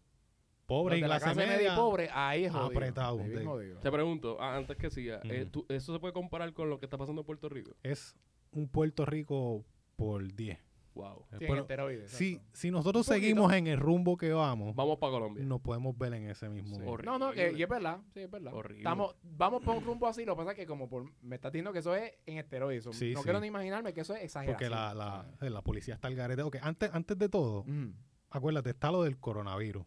pobres 0.66 0.98
y 0.98 1.02
de 1.02 1.08
la 1.08 1.18
clase, 1.20 1.34
clase 1.34 1.50
media, 1.56 1.72
y 1.72 1.76
pobre, 1.76 2.08
ahí 2.12 2.44
es 2.44 2.52
jodido. 2.52 2.66
apretado, 2.66 3.20
ahí. 3.22 3.74
Te 3.80 3.90
pregunto, 3.90 4.40
antes 4.40 4.76
que 4.76 4.90
siga, 4.90 5.20
eh, 5.24 5.42
Ujú. 5.42 5.50
tú- 5.50 5.66
¿eso 5.72 5.94
se 5.94 5.98
puede 6.00 6.12
comparar 6.12 6.52
con 6.52 6.68
lo 6.68 6.78
que 6.78 6.84
está 6.86 6.98
pasando 6.98 7.22
en 7.22 7.26
Puerto 7.26 7.48
Rico? 7.48 7.72
es 7.82 8.14
un 8.50 8.68
Puerto 8.68 9.06
Rico 9.06 9.64
por 9.96 10.30
10. 10.34 10.58
Wow. 10.98 11.26
Eh, 11.30 11.36
pero 11.38 11.60
esteroides, 11.60 12.10
si, 12.10 12.32
exacto. 12.34 12.50
si 12.58 12.70
nosotros 12.72 13.06
seguimos 13.06 13.52
en 13.52 13.68
el 13.68 13.78
rumbo 13.78 14.16
que 14.16 14.32
vamos, 14.32 14.74
Vamos 14.74 14.98
para 14.98 15.12
Colombia. 15.12 15.44
nos 15.44 15.60
podemos 15.60 15.96
ver 15.96 16.12
en 16.14 16.28
ese 16.28 16.48
mismo. 16.48 16.74
Sí. 16.76 16.82
No, 17.04 17.18
no, 17.20 17.30
que, 17.32 17.52
y 17.52 17.62
es 17.62 17.68
verdad, 17.68 18.00
sí, 18.12 18.20
es 18.20 18.30
verdad. 18.30 18.52
Horrible. 18.52 18.78
Estamos, 18.80 19.14
vamos 19.22 19.62
por 19.62 19.76
un 19.76 19.84
rumbo 19.84 20.08
así, 20.08 20.24
lo 20.24 20.34
que 20.34 20.38
pasa 20.38 20.50
es 20.52 20.56
que 20.56 20.66
como 20.66 20.88
por, 20.88 21.04
me 21.22 21.36
está 21.36 21.50
diciendo 21.50 21.72
que 21.72 21.78
eso 21.78 21.94
es 21.94 22.12
en 22.26 22.38
esteroides. 22.38 22.82
Sí, 22.96 23.12
no 23.12 23.20
sí. 23.20 23.24
quiero 23.24 23.38
ni 23.40 23.46
imaginarme 23.46 23.94
que 23.94 24.00
eso 24.00 24.14
es 24.16 24.24
exageración. 24.24 24.56
Porque 24.56 24.68
la, 24.68 24.92
la, 24.92 25.30
eh, 25.40 25.50
la 25.50 25.62
policía 25.62 25.94
está 25.94 26.08
al 26.08 26.16
garete. 26.16 26.42
Ok, 26.42 26.56
antes, 26.62 26.90
antes 26.92 27.16
de 27.16 27.28
todo, 27.28 27.62
Mm. 27.64 27.92
acuérdate, 28.30 28.70
está 28.70 28.90
lo 28.90 29.04
del 29.04 29.18
coronavirus. 29.18 29.84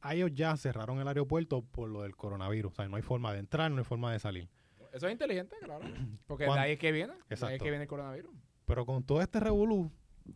A 0.00 0.14
ellos 0.14 0.30
ya 0.34 0.56
cerraron 0.56 1.00
el 1.00 1.08
aeropuerto 1.08 1.62
por 1.62 1.88
lo 1.88 2.02
del 2.02 2.14
coronavirus. 2.16 2.72
O 2.72 2.74
sea, 2.74 2.88
no 2.88 2.96
hay 2.96 3.02
forma 3.02 3.32
de 3.32 3.40
entrar, 3.40 3.70
no 3.70 3.78
hay 3.78 3.84
forma 3.84 4.12
de 4.12 4.18
salir. 4.18 4.48
Eso 4.92 5.06
es 5.06 5.12
inteligente, 5.12 5.54
claro. 5.62 5.84
Porque 6.26 6.44
de 6.44 6.50
ahí 6.50 6.72
es 6.72 6.78
que 6.78 6.92
viene. 6.92 7.12
De 7.12 7.18
ahí 7.18 7.24
es 7.30 7.42
Exacto. 7.42 7.64
que 7.64 7.70
viene 7.70 7.82
el 7.84 7.88
coronavirus. 7.88 8.32
Pero 8.64 8.84
con 8.86 9.02
todo 9.02 9.20
este 9.22 9.40
revolú, 9.40 9.90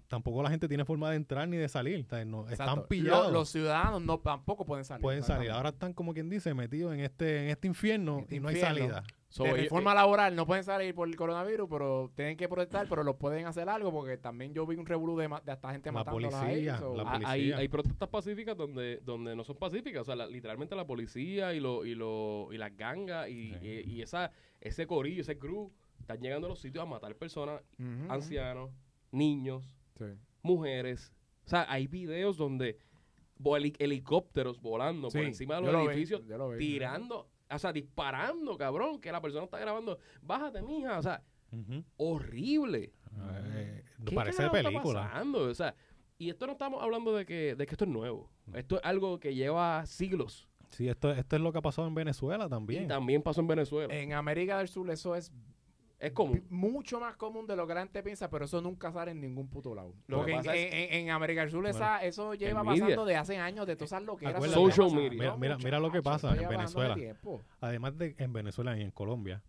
tampoco 0.08 0.42
la 0.42 0.50
gente 0.50 0.68
tiene 0.68 0.84
forma 0.84 1.10
de 1.10 1.16
entrar 1.16 1.48
ni 1.48 1.56
de 1.56 1.68
salir. 1.68 2.04
O 2.04 2.08
sea, 2.08 2.24
no- 2.24 2.48
están 2.48 2.86
pillados. 2.88 3.26
Lo- 3.26 3.38
los 3.40 3.48
ciudadanos 3.50 4.02
no, 4.02 4.18
tampoco 4.18 4.64
pueden 4.64 4.84
salir. 4.84 5.02
pueden 5.02 5.22
salir. 5.22 5.50
Ahora 5.50 5.70
están, 5.70 5.92
como 5.92 6.12
quien 6.14 6.28
dice, 6.28 6.54
metidos 6.54 6.94
en 6.94 7.00
este, 7.00 7.44
en 7.44 7.50
este 7.50 7.66
infierno 7.68 8.20
Este 8.20 8.36
y 8.36 8.40
no 8.40 8.48
hay 8.48 8.56
salida. 8.56 9.02
So, 9.28 9.44
de 9.44 9.52
reforma 9.54 9.94
laboral 9.94 10.36
no 10.36 10.44
pueden 10.46 10.62
salir 10.62 10.94
por 10.94 11.08
el 11.08 11.16
coronavirus, 11.16 11.66
pero 11.70 12.12
tienen 12.14 12.36
que 12.36 12.50
protestar, 12.50 12.86
pero 12.86 13.02
lo 13.02 13.16
pueden 13.16 13.46
hacer 13.46 13.66
algo 13.70 13.90
porque 13.90 14.18
también 14.18 14.52
yo 14.52 14.66
vi 14.66 14.76
un 14.76 14.84
revolú 14.84 15.16
de, 15.16 15.26
de 15.42 15.52
hasta 15.52 15.72
gente 15.72 15.88
La 15.90 15.92
matándolos 16.00 16.34
policía, 16.34 16.74
ahí. 16.74 16.80
so- 16.80 16.94
la 16.94 17.02
Ah, 17.04 17.12
policía. 17.12 17.30
hay, 17.30 17.52
hay 17.52 17.68
protestas 17.68 18.10
pacíficas 18.10 18.54
donde, 18.58 19.00
donde 19.02 19.34
no 19.34 19.42
son 19.42 19.56
pacíficas. 19.56 20.02
O 20.02 20.04
sea, 20.04 20.16
la- 20.16 20.26
literalmente 20.26 20.76
la 20.76 20.86
policía 20.86 21.54
y, 21.54 21.60
lo, 21.60 21.86
y, 21.86 21.94
lo, 21.94 22.48
y 22.52 22.58
las 22.58 22.76
gangas 22.76 23.30
y, 23.30 23.54
Sí. 23.54 23.66
y, 23.86 23.90
y 23.92 24.02
esa, 24.02 24.30
ese 24.60 24.86
corillo, 24.86 25.22
ese 25.22 25.38
crew, 25.38 25.72
están 25.98 26.20
llegando 26.20 26.46
a 26.48 26.50
los 26.50 26.60
sitios 26.60 26.82
a 26.82 26.86
matar 26.86 27.14
personas, 27.16 27.62
ancianos, 28.10 28.70
niños, 29.12 29.64
Sí. 30.02 30.18
mujeres. 30.42 31.12
O 31.46 31.48
sea, 31.48 31.66
hay 31.68 31.86
videos 31.86 32.36
donde 32.36 32.78
helicópteros 33.78 34.60
volando 34.60 35.08
por 35.08 35.20
encima 35.20 35.56
de 35.56 35.66
yo 35.66 35.72
los 35.72 35.82
vi, 35.82 35.88
edificios, 35.88 36.24
yo 36.26 36.38
lo 36.38 36.50
vi. 36.50 36.58
tirando, 36.58 37.28
o 37.50 37.58
sea, 37.58 37.72
disparando, 37.72 38.56
cabrón, 38.56 39.00
que 39.00 39.10
la 39.10 39.20
persona 39.20 39.44
está 39.44 39.58
grabando. 39.58 39.98
Bájate, 40.22 40.62
mija. 40.62 40.98
O 40.98 41.02
sea, 41.02 41.22
horrible. 41.96 42.92
Eh, 43.20 43.84
¿Qué 44.04 44.14
parece 44.14 44.42
de 44.42 44.46
está 44.48 44.62
película. 44.62 45.02
pasando? 45.02 45.42
O 45.42 45.54
sea, 45.54 45.74
y 46.18 46.30
esto 46.30 46.46
no 46.46 46.52
estamos 46.52 46.82
hablando 46.82 47.14
de 47.14 47.26
que, 47.26 47.54
de 47.56 47.66
que 47.66 47.74
esto 47.74 47.84
es 47.84 47.90
nuevo. 47.90 48.30
Esto 48.54 48.76
es 48.76 48.82
algo 48.84 49.18
que 49.18 49.34
lleva 49.34 49.84
siglos. 49.86 50.48
Sí, 50.70 50.88
esto, 50.88 51.10
esto 51.10 51.36
es 51.36 51.42
lo 51.42 51.52
que 51.52 51.58
ha 51.58 51.62
pasado 51.62 51.86
en 51.88 51.94
Venezuela 51.94 52.48
también. 52.48 52.84
Y 52.84 52.86
también 52.86 53.22
pasó 53.22 53.40
en 53.42 53.48
Venezuela. 53.48 53.94
En 53.94 54.14
América 54.14 54.58
del 54.58 54.68
Sur 54.68 54.90
eso 54.90 55.14
es 55.14 55.32
es 56.02 56.12
común. 56.12 56.44
mucho 56.50 56.98
más 57.00 57.16
común 57.16 57.46
de 57.46 57.54
lo 57.56 57.66
que 57.66 57.74
la 57.74 57.80
gente 57.80 58.02
piensa, 58.02 58.28
pero 58.28 58.44
eso 58.44 58.60
nunca 58.60 58.90
sale 58.92 59.12
en 59.12 59.20
ningún 59.20 59.48
puto 59.48 59.74
lado. 59.74 59.94
Lo 60.08 60.18
Porque 60.18 60.32
que 60.42 60.68
en, 60.68 60.72
en- 60.74 60.94
en 61.06 61.10
América 61.10 61.42
del 61.42 61.50
Sur 61.50 61.66
esa- 61.66 62.02
eso 62.04 62.34
lleva 62.34 62.62
media. 62.64 62.82
pasando 62.82 63.04
de 63.04 63.16
hace 63.16 63.38
años, 63.38 63.66
de 63.66 63.76
todas 63.76 64.02
lo 64.02 64.16
que 64.16 64.26
era 64.26 64.40
Social 64.40 64.92
media. 64.92 65.10
Mira- 65.10 65.36
mira- 65.36 65.56
mira 65.58 65.78
lo 65.80 65.90
que 65.92 66.02
pasa 66.02 66.34
en 66.36 66.48
Venezuela. 66.48 66.96
Además 67.60 67.96
de 67.96 68.14
en 68.18 68.32
Venezuela 68.32 68.76
y 68.76 68.82
en 68.82 68.90
Colombia, 68.90 69.42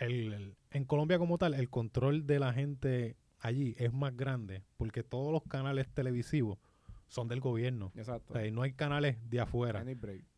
el- 0.00 0.32
el- 0.32 0.56
en 0.72 0.84
Colombia 0.84 1.18
como 1.18 1.38
tal, 1.38 1.54
el 1.54 1.68
control 1.70 2.26
de 2.26 2.38
la 2.40 2.52
gente 2.52 3.16
allí 3.38 3.74
es 3.78 3.92
más 3.92 4.16
grande 4.16 4.62
porque 4.76 5.02
todos 5.02 5.32
los 5.32 5.42
canales 5.44 5.88
televisivos 5.88 6.58
son 7.08 7.26
del 7.28 7.40
gobierno. 7.40 7.92
Exacto. 7.96 8.34
O 8.34 8.36
sea, 8.38 8.50
no 8.50 8.62
hay 8.62 8.72
canales 8.72 9.16
de 9.30 9.40
afuera. 9.40 9.80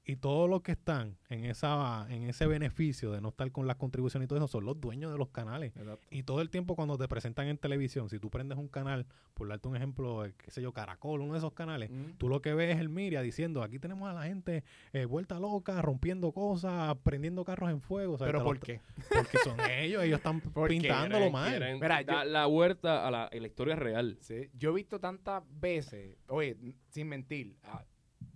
Y 0.05 0.17
todos 0.17 0.51
los 0.51 0.63
que 0.63 0.73
están 0.73 1.17
en 1.29 1.45
esa 1.45 2.07
en 2.11 2.25
ese 2.25 2.47
beneficio 2.49 3.13
de 3.13 3.21
no 3.21 3.29
estar 3.29 3.53
con 3.53 3.69
las 3.69 3.77
contribuciones 3.77 4.27
y 4.27 4.29
todo 4.29 4.39
eso 4.39 4.49
son 4.49 4.65
los 4.65 4.81
dueños 4.81 5.13
de 5.13 5.19
los 5.19 5.29
canales. 5.29 5.73
Exacto. 5.77 6.05
Y 6.11 6.25
todo 6.25 6.41
el 6.41 6.51
tiempo 6.51 6.75
cuando 6.75 6.99
te 6.99 7.07
presentan 7.07 7.47
en 7.47 7.57
televisión, 7.57 8.11
si 8.11 8.19
tú 8.19 8.29
prendes 8.29 8.59
un 8.59 8.67
canal, 8.67 9.07
por 9.35 9.47
darte 9.49 9.69
un 9.69 9.77
ejemplo, 9.77 10.25
eh, 10.27 10.35
qué 10.37 10.51
sé 10.51 10.61
yo, 10.61 10.73
Caracol, 10.73 11.21
uno 11.21 11.35
de 11.35 11.39
esos 11.39 11.53
canales, 11.53 11.91
Ujú. 11.91 12.15
tú 12.19 12.29
lo 12.29 12.43
que 12.43 12.53
ves 12.53 12.75
es 12.75 12.81
el 12.81 12.89
Miria 12.89 13.23
diciendo, 13.23 13.63
aquí 13.63 13.79
tenemos 13.79 14.11
a 14.11 14.13
la 14.13 14.25
gente 14.25 14.65
eh, 14.93 15.05
vuelta 15.05 15.39
loca, 15.39 15.81
rompiendo 15.83 16.33
cosas, 16.33 16.97
prendiendo 17.05 17.45
carros 17.45 17.71
en 17.71 17.81
fuego. 17.81 18.15
o 18.15 18.19
sea, 18.19 18.27
¿Pero 18.27 18.43
por 18.43 18.59
qué? 18.59 18.81
Porque 19.09 19.39
son 19.39 19.57
ellos, 19.71 20.03
ellos 20.03 20.17
están 20.19 20.41
pintándolo 20.69 21.31
mal. 21.31 21.79
Mira, 21.81 22.03
yo- 22.03 22.25
la 22.25 22.47
vuelta 22.47 23.07
a 23.07 23.11
la, 23.13 23.25
a 23.27 23.35
la 23.37 23.47
historia 23.47 23.77
real. 23.77 24.19
Sí, 24.21 24.51
Yo 24.55 24.71
he 24.71 24.75
visto 24.75 24.99
tantas 24.99 25.45
veces, 25.61 26.17
oye, 26.27 26.57
sin 26.89 27.09
mentir, 27.09 27.57
ah, 27.63 27.85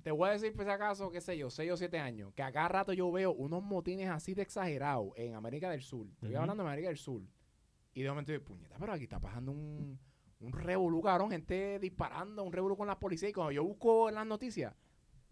te 0.06 0.12
voy 0.12 0.28
a 0.28 0.32
decir, 0.34 0.52
por 0.54 0.64
si 0.64 0.70
acaso, 0.70 1.10
qué 1.10 1.20
sé 1.20 1.36
yo, 1.36 1.50
6 1.50 1.72
o 1.72 1.76
7 1.76 1.98
años, 1.98 2.32
que 2.32 2.40
a 2.40 2.52
cada 2.52 2.68
rato 2.68 2.92
yo 2.92 3.10
veo 3.10 3.32
unos 3.32 3.60
motines 3.60 4.08
así 4.08 4.34
de 4.34 4.42
exagerados 4.42 5.08
en 5.16 5.34
América 5.34 5.68
del 5.68 5.82
Sur. 5.82 6.06
Estoy 6.06 6.28
Ujú. 6.30 6.38
hablando 6.42 6.62
de 6.62 6.68
América 6.68 6.86
del 6.90 6.96
Sur. 6.96 7.22
Y 7.92 8.02
de 8.02 8.08
momento 8.08 8.30
digo, 8.30 8.44
puñeta, 8.44 8.76
pero 8.78 8.92
aquí 8.92 9.02
está 9.02 9.18
pasando 9.18 9.50
un, 9.50 9.98
un 10.38 10.52
revolú, 10.52 11.02
cabrón, 11.02 11.32
gente 11.32 11.80
disparando, 11.80 12.44
un 12.44 12.52
revolú 12.52 12.76
con 12.76 12.86
la 12.86 12.96
policía. 13.00 13.30
Y 13.30 13.32
cuando 13.32 13.50
yo 13.50 13.64
busco 13.64 14.08
en 14.08 14.14
las 14.14 14.26
noticias, 14.28 14.76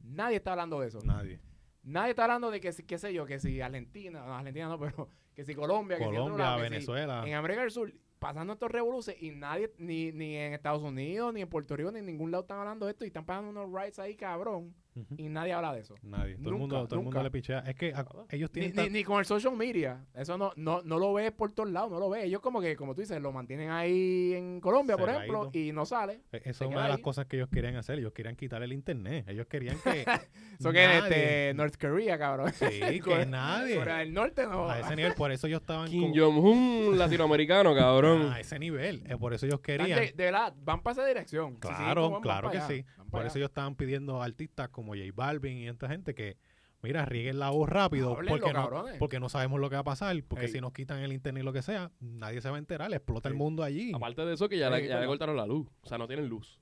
nadie 0.03 0.39
está 0.39 0.51
hablando 0.51 0.81
de 0.81 0.89
eso. 0.89 0.99
Nadie. 1.05 1.39
Nadie 1.85 2.11
está 2.11 2.25
hablando 2.25 2.51
de 2.51 2.61
que, 2.61 2.73
si- 2.73 2.83
qué 2.83 2.99
sé 2.99 3.15
yo, 3.15 3.27
que 3.27 3.39
si 3.39 3.61
Argentina, 3.61 4.27
no, 4.27 4.35
Argentina 4.35 4.67
no, 4.67 4.77
pero 4.81 5.09
que 5.35 5.45
si 5.45 5.55
Colombia, 5.55 5.99
que 5.99 6.03
si 6.03 6.11
otro 6.11 6.23
Colombia, 6.33 6.47
que 6.57 6.65
si- 6.65 6.71
Venezuela. 6.71 7.23
en 7.25 7.35
América 7.35 7.61
del 7.61 7.71
Sur, 7.71 7.95
pasando 8.25 8.55
estos 8.55 8.71
revoluciones 8.71 9.23
y 9.23 9.33
nadie, 9.33 9.71
ni, 9.77 10.11
ni 10.11 10.35
en 10.35 10.55
Estados 10.55 10.83
Unidos, 10.83 11.35
ni 11.35 11.43
en 11.43 11.49
Puerto 11.51 11.77
Rico, 11.77 11.93
ni 11.93 11.99
en 11.99 12.07
ningún 12.07 12.31
lado 12.31 12.45
están 12.45 12.59
hablando 12.59 12.87
de 12.87 12.93
esto 12.93 13.05
y 13.05 13.09
están 13.09 13.27
pasando 13.27 13.51
unos 13.51 13.71
rights 13.71 13.99
ahí, 13.99 14.17
cabrón. 14.17 14.75
Y 15.17 15.29
nadie 15.29 15.53
habla 15.53 15.73
de 15.75 15.81
eso. 15.81 15.95
Nadie. 16.03 16.37
Todo 16.37 16.51
el 16.51 16.57
mundo, 16.57 16.87
todo 16.87 16.99
el 17.01 17.05
mundo 17.05 17.23
le 17.23 17.31
pichea. 17.31 17.61
Es 17.61 17.75
que 17.75 17.89
a- 17.93 18.05
Nada. 18.05 18.27
ellos 18.31 18.51
tienen. 18.51 18.93
ni, 18.93 19.03
con 19.03 19.19
el 19.19 19.25
social 19.25 19.57
media. 19.57 20.05
Eso 20.15 20.39
no, 20.39 20.53
no, 20.57 20.83
no 20.83 20.99
lo 20.99 21.13
ves 21.15 21.33
por 21.33 21.53
todos 21.53 21.71
lados, 21.71 21.91
no 21.91 21.99
lo 21.99 22.09
ves. 22.11 22.25
Ellos 22.25 22.41
como 22.41 22.61
que, 22.61 22.77
como 22.77 22.95
tú 22.95 23.01
dices, 23.01 23.21
lo 23.21 23.33
mantienen 23.33 23.71
ahí 23.71 24.35
en 24.35 24.61
Colombia, 24.61 24.97
por 24.97 25.11
ejemplo, 25.11 25.51
y 25.53 25.73
no 25.73 25.85
sale. 25.85 26.21
e- 26.33 26.37
Eso 26.45 26.59
se 26.59 26.65
es 26.65 26.71
una 26.71 26.85
de 26.85 26.89
las 26.91 26.99
cosas 27.01 27.27
que 27.27 27.37
ellos 27.37 27.49
querían 27.49 27.77
hacer. 27.77 27.99
Ellos 27.99 28.13
querían 28.13 28.37
quitar 28.37 28.63
el 28.63 28.73
internet. 28.73 29.27
Ellos 29.29 29.47
querían 29.47 29.77
que. 29.79 30.05
Eso 30.61 30.71
que 30.73 30.87
nadie- 30.87 30.99
este, 30.99 31.55
North 31.55 31.77
Korea, 31.81 32.19
cabrón. 32.19 32.53
Sí, 32.53 32.67
que 33.05 33.27
nadie. 33.27 33.77
Corea 33.77 33.97
del 33.99 34.13
Norte 34.13 34.47
no. 34.47 34.69
A 34.69 34.81
ese 34.81 34.95
nivel, 34.97 35.15
por 35.15 35.33
eso 35.33 35.47
ellos 35.47 35.61
estaban. 35.63 35.89
Kim 35.89 36.13
como- 36.13 36.41
Jong-un 36.43 36.99
latinoamericano, 36.99 37.75
cabrón. 37.75 38.33
a 38.33 38.41
ese 38.41 38.59
nivel. 38.59 39.03
eh, 39.09 39.17
por 39.17 39.35
eso 39.35 39.47
ellos 39.47 39.61
querían. 39.61 39.99
De, 39.99 40.13
de 40.13 40.25
verdad, 40.25 40.55
van 40.63 40.83
para 40.83 40.93
esa 40.93 41.05
dirección. 41.07 41.57
Claro, 41.57 42.21
claro 42.23 42.51
que 42.51 42.59
allá, 42.59 42.67
sí. 42.69 42.85
van 42.99 43.09
Por 43.11 43.27
eso 43.27 43.39
ellos 43.39 43.51
estaban 43.51 43.75
pidiendo 43.75 44.23
artistas 44.23 44.69
como 44.69 44.84
J 44.93 45.01
Balvin 45.15 45.59
y 45.59 45.69
esta 45.69 45.89
gente 45.89 46.15
que, 46.15 46.37
mira, 46.83 47.05
rieguen 47.05 47.39
la 47.39 47.51
voz 47.51 47.69
rápido 47.69 48.13
Háblenlo, 48.15 48.31
porque 48.39 48.53
no, 48.53 48.85
porque 48.99 49.21
no 49.21 49.29
sabemos 49.29 49.61
lo 49.61 49.69
que 49.71 49.77
va 49.77 49.81
a 49.81 49.85
pasar. 49.85 50.17
Porque 50.29 50.47
Ey. 50.47 50.53
si 50.53 50.61
nos 50.61 50.73
quitan 50.73 50.99
el 51.01 51.13
internet 51.13 51.43
y 51.43 51.45
lo 51.45 51.53
que 51.53 51.63
sea, 51.63 51.91
nadie 52.01 52.41
se 52.41 52.51
va 52.51 52.57
a 52.57 52.59
enterar. 52.59 52.93
Explota 52.93 53.29
el 53.29 53.35
mundo 53.35 53.63
allí. 53.63 53.93
Aparte 53.95 54.25
de 54.25 54.35
eso, 54.35 54.49
que 54.49 54.59
ya, 54.59 54.69
Sí, 54.75 54.83
le, 54.83 54.89
ya 54.89 55.01
le 55.01 55.07
cortaron 55.07 55.37
la 55.37 55.47
luz. 55.47 55.69
O 55.83 55.87
sea, 55.89 55.99
no 55.99 56.07
tienen 56.07 56.29
luz. 56.29 56.59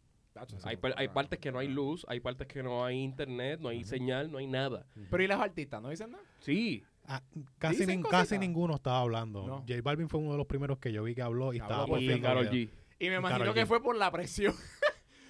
Hay, 0.64 0.78
hay 0.96 1.08
partes 1.08 1.38
que 1.38 1.52
no 1.52 1.58
hay 1.58 1.68
luz, 1.68 2.06
hay 2.08 2.20
partes 2.20 2.46
que 2.46 2.62
no 2.62 2.86
hay 2.86 2.96
internet, 3.02 3.60
no 3.60 3.68
hay 3.68 3.84
señal, 3.84 4.32
no 4.32 4.38
hay 4.38 4.46
nada. 4.46 4.86
Pero 5.10 5.22
¿y 5.22 5.26
los 5.26 5.38
artistas? 5.38 5.82
¿No 5.82 5.90
dicen 5.90 6.10
nada? 6.12 6.24
Sí, 6.40 6.82
Ah, 7.04 7.20
casi, 7.58 7.84
nin- 7.84 8.08
casi 8.08 8.38
ninguno 8.38 8.76
estaba 8.76 9.00
hablando. 9.00 9.44
No. 9.44 9.56
J 9.68 9.74
Balvin 9.82 10.08
fue 10.08 10.20
uno 10.20 10.32
de 10.32 10.38
los 10.38 10.46
primeros 10.46 10.78
que 10.78 10.92
yo 10.92 11.02
vi 11.02 11.16
que 11.16 11.20
habló 11.22 11.52
y 11.52 11.56
estaba 11.58 11.84
por 11.84 12.00
y. 12.00 12.06
Y 12.06 13.08
me 13.10 13.16
imagino 13.16 13.40
Karol 13.40 13.54
que 13.54 13.64
G. 13.64 13.66
fue 13.66 13.82
por 13.82 13.96
la 13.96 14.10
presión 14.12 14.54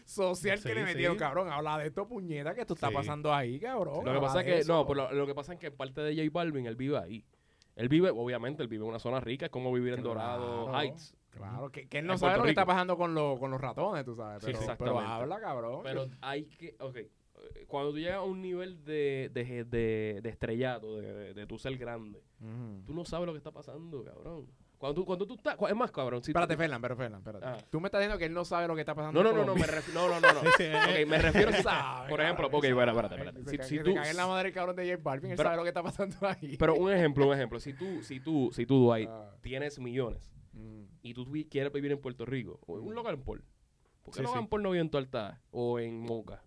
social 0.05 0.63
que 0.63 0.75
le 0.75 0.85
metieron, 0.85 1.15
sí. 1.15 1.19
cabrón. 1.19 1.51
Habla 1.51 1.79
de 1.79 1.89
esto, 1.89 2.07
puñeta, 2.07 2.55
que 2.55 2.63
esto 2.63 2.75
está 2.75 2.89
Sí. 2.89 2.95
pasando 2.95 3.33
ahí, 3.33 3.59
cabrón. 3.61 4.05
Lo 4.05 4.13
que 4.13 4.21
pasa 4.21 4.41
es 4.41 4.47
que, 4.47 4.59
eso. 4.59 4.73
no, 4.73 4.87
pero 4.87 5.09
lo, 5.09 5.13
lo 5.15 5.27
que 5.27 5.35
pasa 5.35 5.53
es 5.55 5.59
que 5.59 5.71
parte 5.71 6.01
de 6.01 6.15
J 6.17 6.29
Balvin, 6.33 6.67
él 6.67 6.77
vive 6.77 6.99
ahí. 6.99 7.25
Él 7.75 7.89
vive, 7.89 8.11
obviamente, 8.11 8.63
él 8.63 8.69
vive 8.69 8.83
en 8.85 8.91
una 8.91 8.99
zona 8.99 9.19
rica, 9.21 9.47
es 9.47 9.51
como 9.51 9.73
vivir 9.73 9.95
en 9.95 10.03
Dorado. 10.03 10.71
Heights. 10.79 11.17
Claro, 11.31 11.71
que, 11.73 11.89
que 11.89 11.99
él 12.01 12.07
no 12.07 12.13
En 12.13 12.19
sabe 12.19 12.33
Puerto 12.33 12.39
lo 12.41 12.45
que 12.45 12.51
está 12.51 12.67
pasando 12.67 12.97
con, 12.99 13.15
los 13.15 13.39
con 13.39 13.51
los 13.51 13.59
ratones, 13.61 14.05
tú 14.05 14.15
sabes. 14.15 14.45
Sí, 14.45 14.53
Pero, 14.53 14.77
pero 14.77 15.01
habla, 15.01 15.41
cabrón. 15.41 15.81
Pero 15.83 16.07
hay 16.21 16.45
que, 16.45 16.77
ok, 16.79 16.97
eh, 16.97 17.11
cuando 17.67 17.93
tú 17.93 17.99
llegas 17.99 18.17
a 18.17 18.23
un 18.23 18.43
nivel 18.43 18.85
de, 18.85 19.31
de, 19.33 19.65
de, 19.65 20.21
de 20.23 20.29
estrellato, 20.29 20.99
de, 20.99 21.13
de, 21.15 21.35
de 21.35 21.47
tú 21.47 21.59
ser 21.59 21.79
grande, 21.79 22.23
tú 22.85 22.93
no 22.93 23.07
sabes 23.07 23.25
lo 23.27 23.33
que 23.33 23.39
está 23.39 23.51
pasando, 23.51 24.05
cabrón. 24.05 24.47
Cuando 24.83 24.95
tú, 25.01 25.05
cuando 25.07 25.27
tú 25.29 25.35
estás, 25.35 25.57
es 25.69 25.77
más, 25.77 25.93
cabrón, 25.93 26.25
si 26.25 26.33
Espérate, 26.33 26.57
Fernan, 26.57 26.83
pero 26.83 26.97
Fernan, 26.97 27.21
espérate. 27.21 27.47
Ah. 27.47 27.57
Tú 27.71 27.81
me 27.81 27.87
estás 27.87 28.01
diciendo 28.01 28.19
que 28.19 28.25
él 28.25 28.35
no 28.35 28.45
sabe 28.45 28.67
lo 28.67 28.75
que 28.75 28.81
está 28.81 28.97
pasando 28.97 29.23
No, 29.23 29.23
no, 29.23 29.41
en 29.41 29.47
no, 29.47 29.53
no, 29.55 29.61
me 29.61 29.65
refiero, 29.65 30.09
no, 30.09 30.09
no, 30.09 30.21
no, 30.21 30.33
no. 30.33 30.41
Ok, 30.51 31.07
me 31.07 31.19
refiero, 31.19 31.53
Sabe, 31.63 32.09
por 32.09 32.21
ejemplo, 32.21 32.49
ok, 32.51 32.65
espérate, 32.65 33.15
espérate. 33.15 33.45
Se 33.45 33.51
Si, 33.63 33.69
si 33.69 33.77
se 33.79 33.85
tú, 33.85 33.91
en 33.97 34.17
la 34.17 34.27
madre 34.27 34.49
el 34.49 34.55
cabrón 34.57 34.75
de 34.75 34.91
J 34.91 35.01
Balvin, 35.01 35.31
él 35.31 35.37
Pero- 35.37 35.47
sabe 35.51 35.57
lo 35.59 35.63
que 35.63 35.69
está 35.69 35.85
pasando 35.85 36.17
ahí. 36.23 36.57
pero 36.57 36.75
un 36.75 36.91
ejemplo, 36.91 37.29
un 37.29 37.33
ejemplo, 37.33 37.61
si 37.61 37.75
tú, 37.75 38.03
si 38.03 38.19
tú, 38.19 38.51
si 38.53 38.67
tú, 38.67 38.85
Dwight, 38.85 39.09
Ah. 39.09 39.31
tienes 39.41 39.79
millones 39.79 40.33
Mm. 40.53 40.83
y 41.03 41.15
tú 41.15 41.31
quieres 41.49 41.73
vivir 41.73 41.93
en 41.93 42.01
Puerto 42.01 42.27
Rico, 42.27 42.59
o 42.67 42.77
en 42.77 42.85
un 42.85 42.93
Logan 42.97 43.23
Paul, 43.23 43.45
¿por 44.03 44.13
qué 44.15 44.19
Sí, 44.19 44.25
Logan 44.25 44.43
sí. 44.43 44.49
Paul 44.51 44.63
no 44.65 44.71
vive 44.73 44.81
en 44.83 44.91
tu 44.91 44.99
altar 44.99 45.39
o 45.53 45.79
en 45.79 46.01
Moca? 46.01 46.43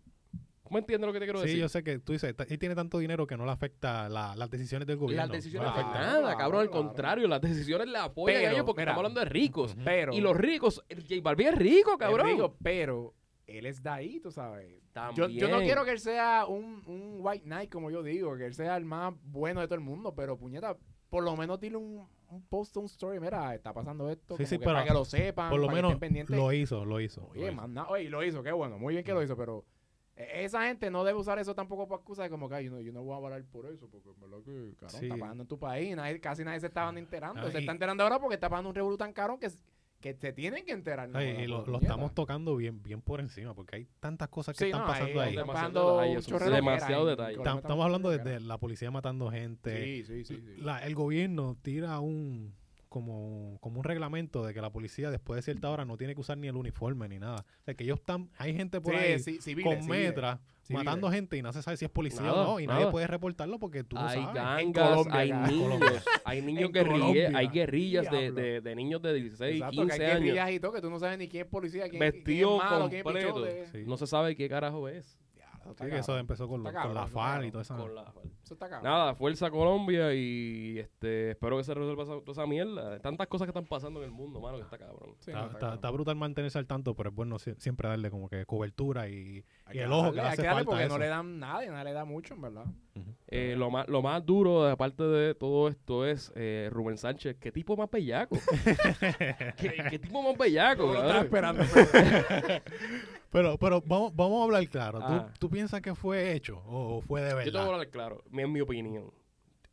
¿Cómo 0.65 0.79
entiendes 0.79 1.05
lo 1.07 1.13
que 1.13 1.19
te 1.19 1.25
quiero 1.25 1.39
Sí, 1.39 1.45
decir? 1.45 1.61
yo 1.61 1.69
sé 1.69 1.83
que 1.83 1.99
tú 1.99 2.13
dices, 2.13 2.35
él 2.49 2.59
tiene 2.59 2.73
tanto 2.73 2.97
dinero 2.97 3.27
que 3.27 3.37
no 3.37 3.45
le 3.45 3.51
afecta 3.51 4.09
la- 4.09 4.35
las 4.35 4.49
decisiones 4.49 4.87
del 4.87 4.97
gobierno. 4.97 5.27
Las 5.27 5.31
decisiones 5.31 5.69
no 5.69 5.75
le 5.77 5.81
Claro, 5.83 5.99
nada, 6.21 6.35
cabrón. 6.35 6.61
Al 6.61 6.69
claro. 6.71 6.85
contrario, 6.87 7.27
las 7.27 7.39
decisiones 7.39 7.87
le 7.87 7.99
apoyan 7.99 8.39
Pero, 8.39 8.49
a 8.49 8.53
ellos 8.53 8.65
porque 8.65 8.81
mira, 8.81 8.91
estamos 8.93 8.99
hablando 9.05 9.19
de 9.19 9.25
ricos. 9.27 9.77
Pero. 9.85 10.11
Y 10.13 10.21
los 10.21 10.35
ricos, 10.35 10.83
J 10.89 11.15
Balvin 11.21 11.47
es 11.49 11.55
rico, 11.55 11.91
es 11.93 11.97
cabrón. 11.99 12.27
rico, 12.27 12.57
pero 12.63 13.13
él 13.45 13.67
es 13.67 13.83
de 13.83 13.89
ahí, 13.91 14.19
tú 14.19 14.31
sabes. 14.31 14.67
Yo, 14.71 14.81
También. 14.91 15.31
yo 15.31 15.47
no 15.49 15.59
quiero 15.59 15.85
que 15.85 15.91
él 15.91 15.99
sea 15.99 16.45
un, 16.47 16.81
un 16.87 17.17
white 17.19 17.43
knight, 17.45 17.71
como 17.71 17.91
yo 17.91 18.01
digo, 18.01 18.35
que 18.35 18.47
él 18.47 18.55
sea 18.55 18.75
el 18.75 18.85
más 18.85 19.13
bueno 19.21 19.61
de 19.61 19.67
todo 19.67 19.75
el 19.75 19.81
mundo, 19.81 20.15
pero 20.15 20.35
puñeta, 20.35 20.75
por 21.11 21.23
lo 21.23 21.35
menos 21.37 21.59
dile 21.59 21.77
un, 21.77 22.07
un 22.29 22.45
post, 22.47 22.75
un 22.77 22.85
story, 22.85 23.19
mira, 23.19 23.53
está 23.53 23.71
pasando 23.71 24.09
esto, 24.09 24.35
Sí, 24.35 24.43
como 24.43 24.47
sí, 24.49 24.55
que 24.57 24.59
pero 24.65 24.73
para 24.77 24.85
que 24.87 24.93
lo 24.93 25.05
sepan, 25.05 25.51
Por 25.51 25.59
lo 25.59 25.67
menos 25.69 25.93
lo 26.29 26.51
hizo, 26.53 26.85
lo 26.85 26.99
hizo. 26.99 27.27
Oye, 27.27 27.51
lo 27.51 27.67
hizo. 27.67 27.87
oye, 27.89 28.09
lo 28.09 28.23
hizo, 28.23 28.41
qué 28.41 28.51
bueno, 28.51 28.79
muy 28.79 28.95
bien 28.95 29.03
que 29.05 29.13
lo 29.13 29.21
hizo, 29.21 29.37
pero 29.37 29.63
esa 30.15 30.67
gente 30.67 30.89
no 30.89 31.03
debe 31.03 31.19
usar 31.19 31.39
eso 31.39 31.53
tampoco 31.53 31.87
para 31.87 31.97
excusas 31.99 32.23
de 32.25 32.29
como 32.29 32.47
que 32.47 32.55
"Ay, 32.55 32.65
yo 32.65 32.71
no, 32.71 32.79
yo 32.81 32.93
no 32.93 33.03
voy 33.03 33.13
a 33.13 33.17
hablar 33.17 33.43
por 33.45 33.65
eso, 33.65 33.87
porque 33.89 34.09
en 34.09 34.19
verdad 34.21 34.37
que, 34.45 34.73
cabrón, 34.79 34.99
Sí. 34.99 35.05
está 35.07 35.17
pasando 35.17 35.43
en 35.43 35.47
tu 35.47 35.59
país, 35.59 35.95
nadie- 35.95 36.19
casi 36.21 36.43
nadie 36.43 36.59
se 36.61 36.67
estaban 36.67 36.97
enterando, 36.97 37.49
se 37.51 37.59
está 37.59 37.71
enterando 37.71 38.03
ahora 38.03 38.19
porque 38.19 38.35
está 38.35 38.49
pasando 38.49 38.69
un 38.69 38.75
revolú 38.75 38.97
tan 38.97 39.11
caro 39.11 39.37
que, 39.39 39.49
que 39.99 40.13
se 40.13 40.31
tienen 40.33 40.63
que 40.65 40.71
enterar. 40.71 41.09
¿no? 41.09 41.17
Ay, 41.17 41.29
y 41.41 41.47
lo, 41.47 41.65
lo 41.65 41.79
estamos 41.79 42.13
tocando 42.13 42.55
bien, 42.55 42.81
bien 42.83 43.01
por 43.01 43.19
encima, 43.19 43.53
porque 43.55 43.77
hay 43.77 43.87
tantas 43.99 44.29
cosas 44.29 44.55
que 44.55 44.65
Sí, 44.65 44.69
están 44.69 44.81
no, 44.81 44.87
pasando 44.87 45.19
ahí 45.21 45.35
Demasiado 45.35 45.91
detalle, 45.97 46.55
demasiado 46.55 47.09
estamos 47.59 47.83
hablando 47.85 48.09
desde 48.11 48.39
la 48.39 48.57
policía 48.57 48.91
matando 48.91 49.29
gente. 49.31 49.83
Sí, 49.83 50.03
sí, 50.03 50.23
sí. 50.25 50.41
sí. 50.45 50.61
La- 50.61 50.85
el 50.85 50.95
gobierno 50.95 51.57
tira 51.61 51.99
un 51.99 52.53
como, 52.95 53.57
como 53.59 53.79
un 53.79 53.83
reglamento 53.83 54.45
de 54.45 54.53
que 54.53 54.61
la 54.61 54.71
policía 54.71 55.11
después 55.11 55.35
de 55.35 55.41
cierta 55.41 55.69
hora 55.69 55.83
no 55.83 55.97
tiene 55.97 56.15
que 56.15 56.21
usar 56.21 56.37
ni 56.37 56.47
el 56.47 56.55
uniforme 56.55 57.09
ni 57.09 57.19
nada. 57.19 57.45
O 57.59 57.63
sea, 57.65 57.73
que 57.73 57.83
ellos 57.83 57.99
están, 57.99 58.29
hay 58.37 58.55
gente 58.55 58.79
por 58.79 58.93
Sí, 58.93 58.99
ahí 59.01 59.19
sí, 59.19 59.41
civiles, 59.41 59.65
con 59.65 59.83
civiles. 59.83 60.05
metras 60.07 60.39
Civiles. 60.61 60.85
matando 60.85 61.11
gente 61.11 61.35
y 61.35 61.41
no 61.41 61.51
se 61.51 61.61
sabe 61.61 61.75
si 61.75 61.83
es 61.83 61.91
policía 61.91 62.21
Nada, 62.21 62.41
o 62.47 62.53
no 62.53 62.59
y 62.61 62.67
nada. 62.67 62.79
nadie 62.79 62.91
puede 62.93 63.05
reportarlo 63.07 63.59
porque 63.59 63.83
tú 63.83 63.97
no 63.97 64.07
sabes. 64.07 64.33
gangas, 64.33 64.89
Colombia, 64.91 65.19
hay 65.19 65.31
acá. 65.31 65.47
niños, 65.47 66.05
hay 66.23 66.41
niños 66.41 66.71
hay 67.35 67.47
guerrillas 67.49 68.09
de, 68.09 68.31
de, 68.31 68.61
de 68.61 68.75
niños 68.77 69.01
de 69.01 69.13
16, 69.13 69.55
Exacto, 69.55 69.71
que 69.75 69.87
15 69.89 69.93
hay 69.93 70.09
años, 70.11 70.23
guerrillas 70.23 70.51
y 70.51 70.59
todo, 70.61 70.71
que 70.71 70.79
tú 70.81 70.89
no 70.89 70.97
sabes 70.99 71.19
ni 71.19 71.27
quién 71.27 71.43
es 71.43 71.49
policía, 71.49 71.89
quién, 71.89 71.99
vestido 71.99 72.51
quién 72.59 72.61
es 72.65 72.71
malo, 72.71 72.87
quién 72.87 72.99
es 72.99 73.03
completo. 73.03 73.33
pichote. 73.35 73.65
Sí. 73.73 73.83
No 73.85 73.97
se 73.97 74.07
sabe 74.07 74.37
qué 74.37 74.47
carajo 74.47 74.87
es. 74.87 75.19
Sí, 75.77 75.85
que 75.89 75.97
eso 75.97 76.17
empezó 76.17 76.47
con, 76.47 76.63
con 76.63 76.73
la 76.73 76.73
cabrón. 76.73 77.45
y. 77.45 77.51
Con 77.51 77.95
la- 77.95 78.13
Eso 78.43 78.53
está 78.53 78.69
cabrón. 78.69 78.83
Nada, 78.91 79.15
fuerza 79.15 79.49
Colombia 79.49 80.13
y 80.13 80.77
este 80.79 81.31
espero 81.31 81.57
que 81.57 81.63
se 81.63 81.73
resuelva 81.73 82.03
esa, 82.03 82.13
toda 82.21 82.31
esa 82.33 82.45
mierda. 82.45 82.99
Tantas 82.99 83.27
cosas 83.27 83.45
que 83.45 83.49
están 83.49 83.65
pasando 83.65 83.99
en 84.01 84.05
el 84.05 84.11
mundo, 84.11 84.39
mano, 84.39 84.57
que 84.57 84.63
está 84.63 84.77
cabrón. 84.77 85.15
Sí, 85.19 85.31
no, 85.31 85.37
Está, 85.37 85.45
está 85.45 85.45
está- 85.45 85.59
cabrón. 85.59 85.75
está 85.75 85.89
brutal 85.91 86.15
mantenerse 86.15 86.57
al 86.59 86.67
tanto, 86.67 86.93
pero 86.95 87.09
es 87.09 87.15
bueno 87.15 87.37
sie- 87.37 87.55
siempre 87.57 87.89
darle 87.89 88.11
como 88.11 88.29
que 88.29 88.45
cobertura 88.45 89.09
y, 89.09 89.43
y 89.69 89.71
que 89.71 89.83
el 89.83 89.91
ojo 89.91 90.11
que 90.11 90.17
darle, 90.17 90.21
le 90.21 90.21
hay 90.21 90.27
hace 90.33 90.41
que 90.41 90.47
darle 90.47 90.63
falta 90.65 90.71
porque 90.71 90.87
no 90.87 90.97
le 90.99 91.07
dan 91.07 91.39
nada, 91.39 91.65
y 91.65 91.69
nadie 91.69 91.83
le 91.85 91.93
da 91.93 92.05
mucho, 92.05 92.33
en 92.35 92.41
verdad. 92.41 92.65
Eh, 93.27 93.55
lo, 93.57 93.69
más, 93.71 93.87
lo 93.89 94.01
más 94.01 94.25
duro, 94.25 94.69
aparte 94.69 95.03
de 95.03 95.33
todo 95.35 95.67
esto, 95.67 96.05
es 96.05 96.31
eh, 96.35 96.69
Rubén 96.71 96.97
Sánchez. 96.97 97.35
¿Qué 97.39 97.51
tipo 97.51 97.75
más 97.75 97.89
bellaco? 97.89 98.37
¿Qué, 99.57 99.73
qué 99.89 99.99
tipo 99.99 100.21
más 100.21 100.37
bellaco? 100.37 100.85
Yo 100.85 100.93
lo 100.93 100.99
estaba 101.01 101.27
cabrón? 101.29 101.59
esperando. 101.61 102.61
Pero, 103.35 103.57
pero 103.57 103.81
vamos, 103.85 104.15
vamos 104.15 104.39
a 104.39 104.43
hablar 104.45 104.67
claro. 104.69 104.99
¿Tú, 104.99 105.05
Ah. 105.07 105.33
tú 105.37 105.49
piensas 105.49 105.81
que 105.81 105.93
fue 105.93 106.31
hecho 106.33 106.61
o 106.65 107.01
fue 107.01 107.21
de 107.21 107.29
Yo 107.31 107.35
te 107.35 107.41
voy 107.43 107.49
a 107.49 107.51
verdad? 107.59 107.73
hablar 107.73 107.89
claro, 107.89 108.23
en 108.31 108.51
mi 108.53 108.61
opinión. 108.61 109.11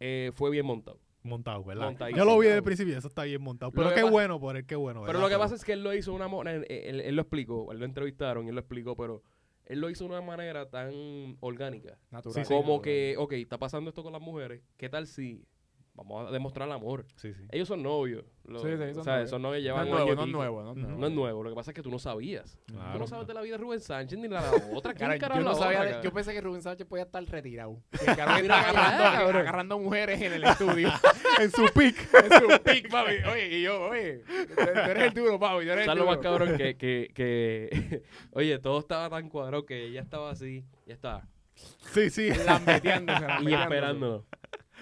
Eh, 0.01 0.33
fue 0.35 0.51
bien 0.51 0.67
montado. 0.67 0.99
Montado, 1.23 1.63
¿verdad? 1.63 1.85
Montadísimo. 1.85 2.25
Yo 2.25 2.29
lo 2.29 2.37
vi 2.41 2.47
desde 2.49 2.59
el 2.59 2.65
principio, 2.65 2.99
eso 2.99 3.07
está 3.07 3.23
bien 3.23 3.41
montado. 3.41 3.71
Pero 3.71 3.95
qué 3.95 4.03
bueno 4.03 4.41
por 4.41 4.57
él, 4.57 4.67
qué 4.67 4.75
bueno. 4.75 5.05
Pero 5.07 5.21
lo 5.21 5.29
que 5.29 5.39
pasa 5.39 5.55
es 5.55 5.65
que 5.65 5.75
él 5.75 5.85
lo 5.85 5.95
hizo 5.95 6.11
de 6.11 6.17
una 6.17 6.27
manera, 6.27 6.57
él, 6.57 6.67
él- 6.69 7.01
él 7.03 7.15
lo 7.15 7.23
explicó, 7.23 7.71
él 7.71 7.79
lo 7.79 7.85
entrevistaron 7.85 8.45
y 8.47 8.49
él 8.49 8.57
lo 8.57 8.61
explicó, 8.61 8.97
pero 8.97 9.23
él 9.67 9.79
lo 9.81 9.89
hizo 9.91 10.03
de 10.03 10.11
una 10.11 10.21
manera 10.23 10.69
tan 10.69 11.37
orgánica. 11.39 11.97
Natural. 12.11 12.45
como 12.49 12.83
que, 12.83 13.15
ok, 13.17 13.35
está 13.35 13.59
pasando 13.59 13.91
esto 13.91 14.03
con 14.03 14.13
las 14.13 14.21
mujeres, 14.23 14.61
¿qué 14.77 14.89
tal 14.89 15.07
si 15.07 15.47
vamos 15.95 16.29
a 16.29 16.33
demostrar 16.33 16.67
el 16.69 16.75
amor? 16.75 17.05
Sí, 17.17 17.33
sí. 17.35 17.43
Ellos 17.51 17.69
son 17.69 17.83
novios. 17.83 18.25
Lo- 18.45 18.59
Sí, 18.59 18.69
sí, 18.77 18.77
son 18.95 19.01
o 19.01 19.05
sea, 19.05 19.13
novios. 19.15 19.31
son 19.31 19.43
novios 19.43 19.63
No 19.63 19.65
llevan 19.65 19.87
es 19.87 19.93
un 19.93 19.99
nuevo, 19.99 20.15
no 20.15 20.23
es 20.25 20.29
nuevo, 20.33 20.63
no 20.63 20.71
es 20.73 20.77
nuevo. 20.79 20.99
No 20.99 21.07
es 21.07 21.13
nuevo, 21.13 21.43
lo 21.45 21.51
que 21.51 21.55
pasa 21.57 21.71
es 21.71 21.75
que 21.75 21.83
tú 21.83 21.91
no 21.91 21.99
sabías. 21.99 22.59
Tú 22.67 22.75
Claro. 22.75 22.99
no 22.99 23.07
sabes 23.07 23.27
de 23.29 23.35
la 23.35 23.41
vida 23.43 23.57
de 23.57 23.63
Rubén 23.63 23.81
Sánchez 23.81 24.19
ni 24.19 24.25
de 24.29 24.35
la 24.35 24.43
otra. 24.75 24.95
¿Quién 24.95 25.19
Cara, 25.19 25.35
yo, 25.37 25.41
es 25.41 25.45
no 25.45 25.53
la 25.53 25.57
sabía 25.57 25.79
otra, 25.79 25.85
de- 25.85 25.91
cabrón? 25.93 26.03
yo 26.11 26.13
pensé 26.15 26.33
que 26.33 26.41
Rubén 26.41 26.63
Sánchez 26.63 26.87
podía 26.87 27.05
estar 27.05 27.25
retirado. 27.25 27.83
Que 28.05 28.11
el 28.11 28.17
cabrón 28.17 28.43
Mira 28.43 28.61
agarrando, 28.69 29.39
agarrando 29.39 29.79
mujeres 29.79 30.21
en 30.23 30.33
el 30.33 30.45
estudio. 30.45 30.89
en 31.41 31.51
su 31.51 31.65
pick. 31.75 31.97
en 32.15 32.31
su 32.41 32.63
pick, 32.63 32.91
papi. 32.91 33.13
Oye, 33.31 33.59
y 33.59 33.63
yo, 33.63 33.83
oye, 33.89 34.25
tú 34.49 34.55
tú 34.57 34.61
eres 34.63 35.05
el 35.05 35.15
duro, 35.15 35.39
papi. 35.39 35.65
Tú 35.67 35.71
eres 35.73 35.79
el 35.79 35.85
¿Sabes 35.87 35.99
lo 35.99 36.05
duro. 36.05 36.07
más 36.07 36.19
cabrón 36.19 36.57
que, 36.57 36.77
que, 36.77 37.11
que 37.15 38.03
oye, 38.33 38.59
todo 38.59 38.79
estaba 38.81 39.09
tan 39.11 39.29
cuadrado 39.29 39.65
que 39.67 39.85
ella 39.87 40.01
estaba 40.01 40.31
así, 40.31 40.65
ya 40.87 40.95
estaba, 40.95 41.29
Sí, 41.93 42.11
sí. 42.11 42.31
Lambeteándose, 42.31 43.25
y 43.43 43.55
esperándolo, 43.55 44.25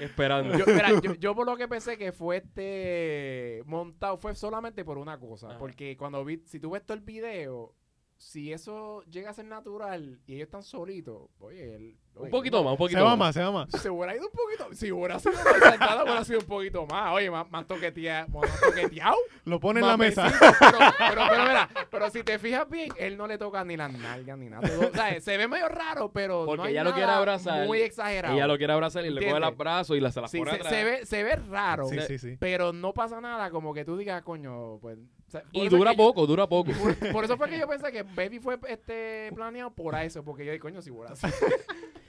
esperando. 0.01 0.59
Yo, 0.59 0.65
mira, 0.67 1.01
yo, 1.01 1.15
yo 1.19 1.35
por 1.35 1.47
lo 1.47 1.57
que 1.57 1.69
pensé 1.69 1.97
que 1.97 2.13
fue 2.13 2.39
este 2.39 3.63
montado 3.67 4.17
fue 4.17 4.35
solamente 4.35 4.85
por 4.85 4.99
una 4.99 5.19
cosa. 5.19 5.51
Ajá. 5.51 5.59
Porque 5.59 5.97
cuando 5.97 6.25
vi, 6.25 6.43
si 6.47 6.59
tú 6.59 6.71
ves 6.71 6.85
todo 6.85 6.97
el 6.97 7.05
video, 7.05 7.75
si 8.17 8.53
eso 8.53 9.03
llega 9.05 9.31
a 9.31 9.35
ser 9.35 9.47
natural 9.47 10.21
y 10.27 10.35
ellos 10.35 10.47
están 10.47 10.63
solitos, 10.63 11.31
oye, 11.39 11.97
un 12.17 12.23
oye, 12.25 12.31
poquito 12.31 12.63
más, 12.63 12.73
un 12.73 12.77
Se 12.77 12.79
poquito 12.79 13.05
va 13.05 13.11
más. 13.11 13.19
más, 13.19 13.35
se 13.35 13.43
va 13.43 13.51
más. 13.51 13.71
Se 13.81 13.89
hubiera 13.89 14.15
ido 14.15 14.27
un 14.27 14.33
poquito. 14.33 14.75
Si 14.77 14.93
hubiera 14.93 15.19
sido 15.19 15.33
más 15.33 15.45
sentado, 15.71 16.03
hubiera 16.05 16.25
sido 16.25 16.41
un 16.41 16.47
poquito 16.47 16.87
más. 16.87 17.13
Oye, 17.15 17.31
más, 17.31 17.51
más 17.51 17.67
toqueteado. 17.67 18.29
Más 18.29 18.61
toqueteado. 18.61 19.17
Lo 19.47 19.59
pone 19.59 19.81
en 19.81 19.87
la 19.87 19.97
más 19.97 20.07
mesa. 20.07 20.31
Pero, 20.61 20.79
pero, 20.99 21.23
pero 21.31 21.43
mira, 21.45 21.69
pero 21.91 22.11
si 22.11 22.23
te 22.23 22.39
fijas 22.39 22.69
bien, 22.69 22.91
él 22.99 23.17
no 23.17 23.27
le 23.27 23.39
toca 23.39 23.65
ni 23.65 23.77
las 23.77 23.91
nalgas 23.93 24.37
ni 24.37 24.51
nada. 24.51 24.69
Todo- 24.69 24.89
o 24.89 24.93
sea, 24.93 25.19
se 25.21 25.37
ve 25.39 25.49
medio 25.49 25.69
raro, 25.69 26.11
pero 26.13 26.45
Porque 26.45 26.57
no 26.59 26.63
hay 26.65 26.73
ella 26.73 26.85
lo 26.85 26.93
quiere 26.95 27.11
abrazar. 27.11 27.67
Muy 27.67 27.81
exagerado. 27.81 28.35
Ella 28.35 28.47
lo 28.47 28.59
quiere 28.59 28.73
abrazar 28.75 29.05
y 29.05 29.09
le 29.11 29.15
coge 29.15 29.29
el 29.31 29.37
¿Entiendes? 29.37 29.59
abrazo 29.61 29.95
y 29.97 30.01
la, 30.01 30.13
se 30.13 30.21
la 30.21 30.29
Sí, 30.29 30.39
pone 30.39 30.51
se, 30.51 30.57
atrás. 30.57 30.73
se 30.75 30.85
ve, 30.85 31.07
se 31.07 31.23
ve 31.23 31.37
raro. 31.37 31.87
Sí, 31.89 31.97
sí, 32.07 32.19
sí. 32.19 32.37
Pero 32.39 32.73
no 32.75 32.93
pasa 32.93 33.21
nada 33.23 33.51
como 33.51 33.73
que 33.73 33.85
tú 33.87 33.97
digas, 33.97 34.23
coño, 34.23 34.79
pues 34.83 34.99
O 34.99 35.31
sea, 35.31 35.41
por 35.43 35.51
Y 35.53 35.69
dura 35.69 35.93
yo- 35.93 35.97
poco, 35.97 36.27
dura 36.27 36.47
poco. 36.47 36.71
Por, 36.73 37.13
por 37.13 37.25
eso 37.25 37.37
fue 37.39 37.49
que 37.49 37.59
yo 37.59 37.67
pensé 37.67 37.91
que 37.91 38.03
Baby 38.03 38.41
fue 38.41 38.59
este 38.69 39.31
planeado 39.35 39.71
por 39.71 39.95
eso, 39.95 40.23
porque 40.23 40.45
yo 40.45 40.53
dije, 40.53 40.61
coño, 40.61 40.83
si 40.83 40.91
voy 40.91 41.07
a 41.09 41.13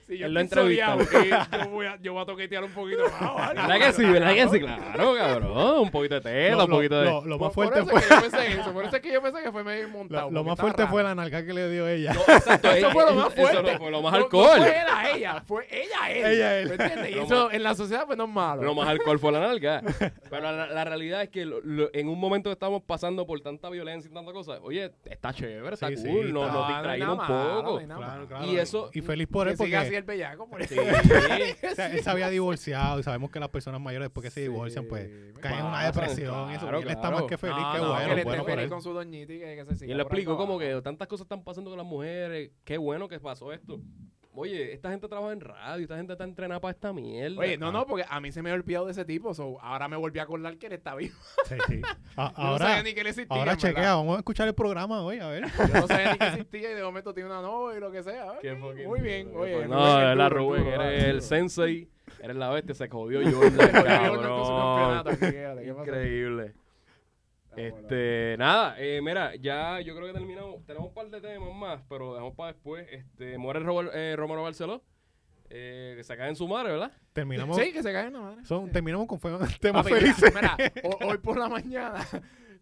Si 0.06 0.18
yo 0.18 0.26
Él 0.26 0.34
lo 0.34 0.46
soleado, 0.48 1.00
yo 1.02 1.68
voy, 1.70 1.86
a, 1.86 1.96
yo 2.02 2.12
voy 2.12 2.22
a 2.22 2.26
toquetear 2.26 2.64
un 2.64 2.72
poquito 2.72 3.02
más. 3.04 3.34
¿vale? 3.34 3.60
¿Verdad 3.60 3.78
que 3.78 3.92
sí? 3.92 4.04
¿Verdad 4.04 4.34
que 4.34 4.48
sí? 4.48 4.60
Claro, 4.60 5.14
cabrón. 5.16 5.78
Un 5.80 5.90
poquito 5.90 6.14
de 6.16 6.20
tela, 6.20 6.56
Lo, 6.56 6.64
un 6.64 6.70
poquito 6.70 7.00
de... 7.00 7.04
lo- 7.04 7.24
lo 7.24 7.38
más 7.38 7.52
Por- 7.52 7.52
fuerte 7.70 7.82
por 7.82 7.90
fue, 7.90 8.00
eso 8.00 8.08
es 8.08 8.08
que 8.08 8.14
yo 8.14 8.30
pensé 8.30 8.60
eso, 8.60 8.72
por 8.72 8.84
eso 8.84 8.96
es 8.96 9.02
que 9.02 9.12
yo 9.12 9.22
pensé 9.22 9.42
que 9.42 9.52
fue 9.52 9.64
medio 9.64 9.88
montado. 9.88 10.30
lo, 10.30 10.30
lo 10.30 10.40
porque 10.40 10.50
más 10.50 10.58
fuerte 10.60 10.86
fue 10.88 11.02
la 11.02 11.14
nalga 11.14 11.44
que 11.46 11.52
le 11.54 11.70
dio 11.70 11.88
ella. 11.88 12.12
No, 12.14 12.20
exacto, 12.34 12.70
Eso 12.72 12.90
fue 12.90 13.04
lo 13.06 13.14
más 13.14 13.26
eso 13.32 13.46
fuerte. 13.48 13.72
no 13.72 13.78
fue 13.78 13.90
lo 13.90 14.02
más 14.02 14.12
No- 14.12 14.18
no 14.18 14.24
alcohol. 14.24 14.58
fue 14.58 14.68
él 14.76 14.86
a 14.92 15.10
ella, 15.10 15.42
fue 15.46 15.66
ella 15.70 15.96
a 16.02 16.10
él. 16.10 16.26
Ella 16.26 16.48
a 16.48 16.58
él. 16.58 16.68
¿Me 16.68 16.74
entiendes? 16.84 17.10
Y 17.10 17.18
eso 17.20 17.50
en 17.52 17.62
la 17.62 17.74
sociedad 17.74 18.04
pues 18.06 18.18
no 18.18 18.24
es 18.24 18.30
malo. 18.30 18.62
Lo 18.62 18.74
más 18.74 18.88
alcohol 18.88 19.18
fue 19.18 19.32
la 19.32 19.40
nalga. 19.40 19.82
Pero 20.30 20.42
la, 20.52 20.66
la 20.66 20.84
realidad 20.84 21.22
es 21.22 21.28
que 21.30 21.44
lo- 21.46 21.60
lo- 21.62 21.90
en 21.94 22.08
un 22.08 22.18
momento 22.18 22.50
que 22.50 22.54
estamos 22.54 22.82
pasando 22.82 23.26
por 23.26 23.40
tanta 23.40 23.70
violencia 23.70 24.10
y 24.10 24.14
tanta 24.14 24.32
cosa, 24.32 24.58
oye, 24.62 24.90
está 25.04 25.32
chévere, 25.32 25.74
está 25.74 25.88
Sí, 25.88 25.96
sí, 25.96 26.08
cool, 26.08 26.32
nos, 26.32 26.44
nos 26.46 26.52
No, 26.54 26.60
no 26.62 26.68
distraímos 26.74 27.18
un 27.18 27.26
poco. 27.26 27.80
no. 27.86 28.46
Y 28.46 28.56
eso- 28.56 28.90
Y 28.92 29.00
feliz 29.00 29.28
por 29.28 29.48
él 29.48 29.56
que 29.56 29.91
el 29.98 30.04
bellaco. 30.04 30.48
Por 30.48 30.64
Sí. 30.66 30.76
o 30.78 31.74
sea, 31.74 31.86
él 31.92 32.02
se 32.02 32.10
había 32.10 32.28
divorciado 32.30 33.00
y 33.00 33.02
sabemos 33.02 33.30
que 33.30 33.40
las 33.40 33.48
personas 33.50 33.80
mayores 33.80 34.06
después 34.06 34.24
que 34.24 34.30
se 34.30 34.40
divorcian 34.42 34.86
pues 34.86 35.08
caen 35.40 35.60
en 35.60 35.66
una 35.66 35.84
depresión 35.84 36.50
y 36.50 36.54
eso. 36.54 36.60
claro, 36.66 36.78
y 36.80 36.82
él 36.82 36.88
está 36.88 37.00
claro. 37.00 37.16
más 37.18 37.24
que 37.26 37.38
feliz, 37.38 37.56
No, 37.56 37.72
qué 37.72 37.78
no, 37.78 37.88
bueno, 37.88 38.08
que 38.08 38.14
le 38.14 38.24
bueno 38.24 38.44
feliz 38.44 38.64
él. 38.64 38.70
con 38.70 38.82
su 38.82 38.92
doñita 38.92 39.32
y 39.32 39.38
que, 39.38 39.56
que 39.56 39.64
se 39.64 39.74
siga 39.76 39.88
Y 39.88 39.90
él 39.92 39.98
le 39.98 40.04
para 40.04 40.24
como 40.24 40.58
que 40.58 40.80
tantas 40.82 41.08
cosas 41.08 41.24
están 41.24 41.42
pasando 41.44 41.70
con 41.70 41.78
las 41.78 41.86
mujeres, 41.86 42.50
qué 42.64 42.78
bueno 42.78 43.08
que 43.08 43.18
pasó 43.20 43.52
esto. 43.52 43.80
Oye, 44.34 44.72
esta 44.72 44.90
gente 44.90 45.08
trabaja 45.08 45.32
en 45.34 45.40
radio, 45.42 45.82
esta 45.82 45.96
gente 45.96 46.12
está 46.12 46.24
entrenada 46.24 46.58
para 46.58 46.72
esta 46.72 46.90
mierda. 46.94 47.38
Oye, 47.38 47.58
no, 47.58 47.70
no, 47.70 47.86
porque 47.86 48.06
a 48.08 48.18
mí 48.18 48.32
se 48.32 48.40
me 48.40 48.48
había 48.50 48.62
olvidado 48.62 48.86
de 48.86 48.92
ese 48.92 49.04
tipo, 49.04 49.34
so, 49.34 49.60
ahora 49.60 49.88
me 49.88 49.96
volví 49.96 50.18
a 50.20 50.22
acordar 50.22 50.56
que 50.56 50.68
él 50.68 50.72
está 50.72 50.94
vivo. 50.94 51.14
Sí, 51.44 51.54
sí. 51.68 51.82
A- 52.16 52.32
Yo 52.34 52.42
no 52.42 52.58
sabía 52.58 52.76
ahora 52.76 52.82
ni 52.82 52.94
que 52.94 53.00
él 53.02 53.06
existía. 53.08 53.36
ahora 53.36 53.52
verdad. 53.52 53.68
chequea, 53.68 53.94
vamos 53.94 54.16
a 54.16 54.18
escuchar 54.20 54.48
el 54.48 54.54
programa 54.54 55.02
hoy, 55.02 55.18
a 55.18 55.28
ver. 55.28 55.44
Yo 55.44 55.80
no 55.80 55.86
sabía 55.86 56.12
ni 56.12 56.18
que 56.18 56.26
existía 56.28 56.72
y 56.72 56.74
de 56.74 56.82
momento 56.82 57.12
tiene 57.12 57.28
una 57.28 57.42
novia 57.42 57.76
y 57.76 57.80
lo 57.80 57.92
que 57.92 58.02
sea. 58.02 58.32
Fucking 58.32 58.86
Muy 58.88 59.00
bien, 59.02 59.28
duro, 59.28 59.42
oye. 59.42 59.66
No, 59.68 60.00
es 60.02 60.08
de 60.08 60.16
la 60.16 60.28
Rubén, 60.30 60.66
eres 60.66 61.04
el 61.04 61.20
sensei, 61.22 61.90
eres 62.22 62.36
la 62.36 62.48
bestia, 62.48 62.74
se 62.74 62.88
jodió 62.88 63.20
Se 63.28 63.34
Jordan, 63.34 63.70
cabrón. 63.70 65.62
Increíble. 65.78 66.54
Este, 67.56 68.36
nada, 68.38 68.76
eh, 68.78 69.00
mira, 69.02 69.34
ya 69.36 69.80
yo 69.80 69.94
creo 69.94 70.06
que 70.08 70.14
terminamos. 70.18 70.64
Tenemos 70.66 70.88
un 70.88 70.94
par 70.94 71.08
de 71.10 71.20
temas 71.20 71.54
más, 71.54 71.82
pero 71.88 72.12
dejamos 72.14 72.34
para 72.34 72.52
después. 72.52 72.86
Este, 72.90 73.36
muere 73.38 73.60
Robert, 73.60 73.90
eh, 73.94 74.14
Romero 74.16 74.42
Barceló. 74.42 74.82
Eh, 75.54 75.92
que 75.98 76.02
se 76.04 76.16
cae 76.16 76.30
en 76.30 76.36
su 76.36 76.48
madre, 76.48 76.72
¿verdad? 76.72 76.92
Terminamos, 77.12 77.58
Sí, 77.58 77.72
que 77.74 77.82
se 77.82 77.92
cae 77.92 78.06
en 78.06 78.14
la 78.14 78.20
madre. 78.20 78.42
son, 78.46 78.70
terminamos 78.70 79.06
con 79.06 79.20
temas 79.60 79.86
felices. 79.86 80.32
mira, 80.34 80.56
mira, 80.56 80.72
ho- 80.82 81.06
hoy 81.10 81.18
por 81.18 81.36
la 81.38 81.46
mañana 81.50 82.06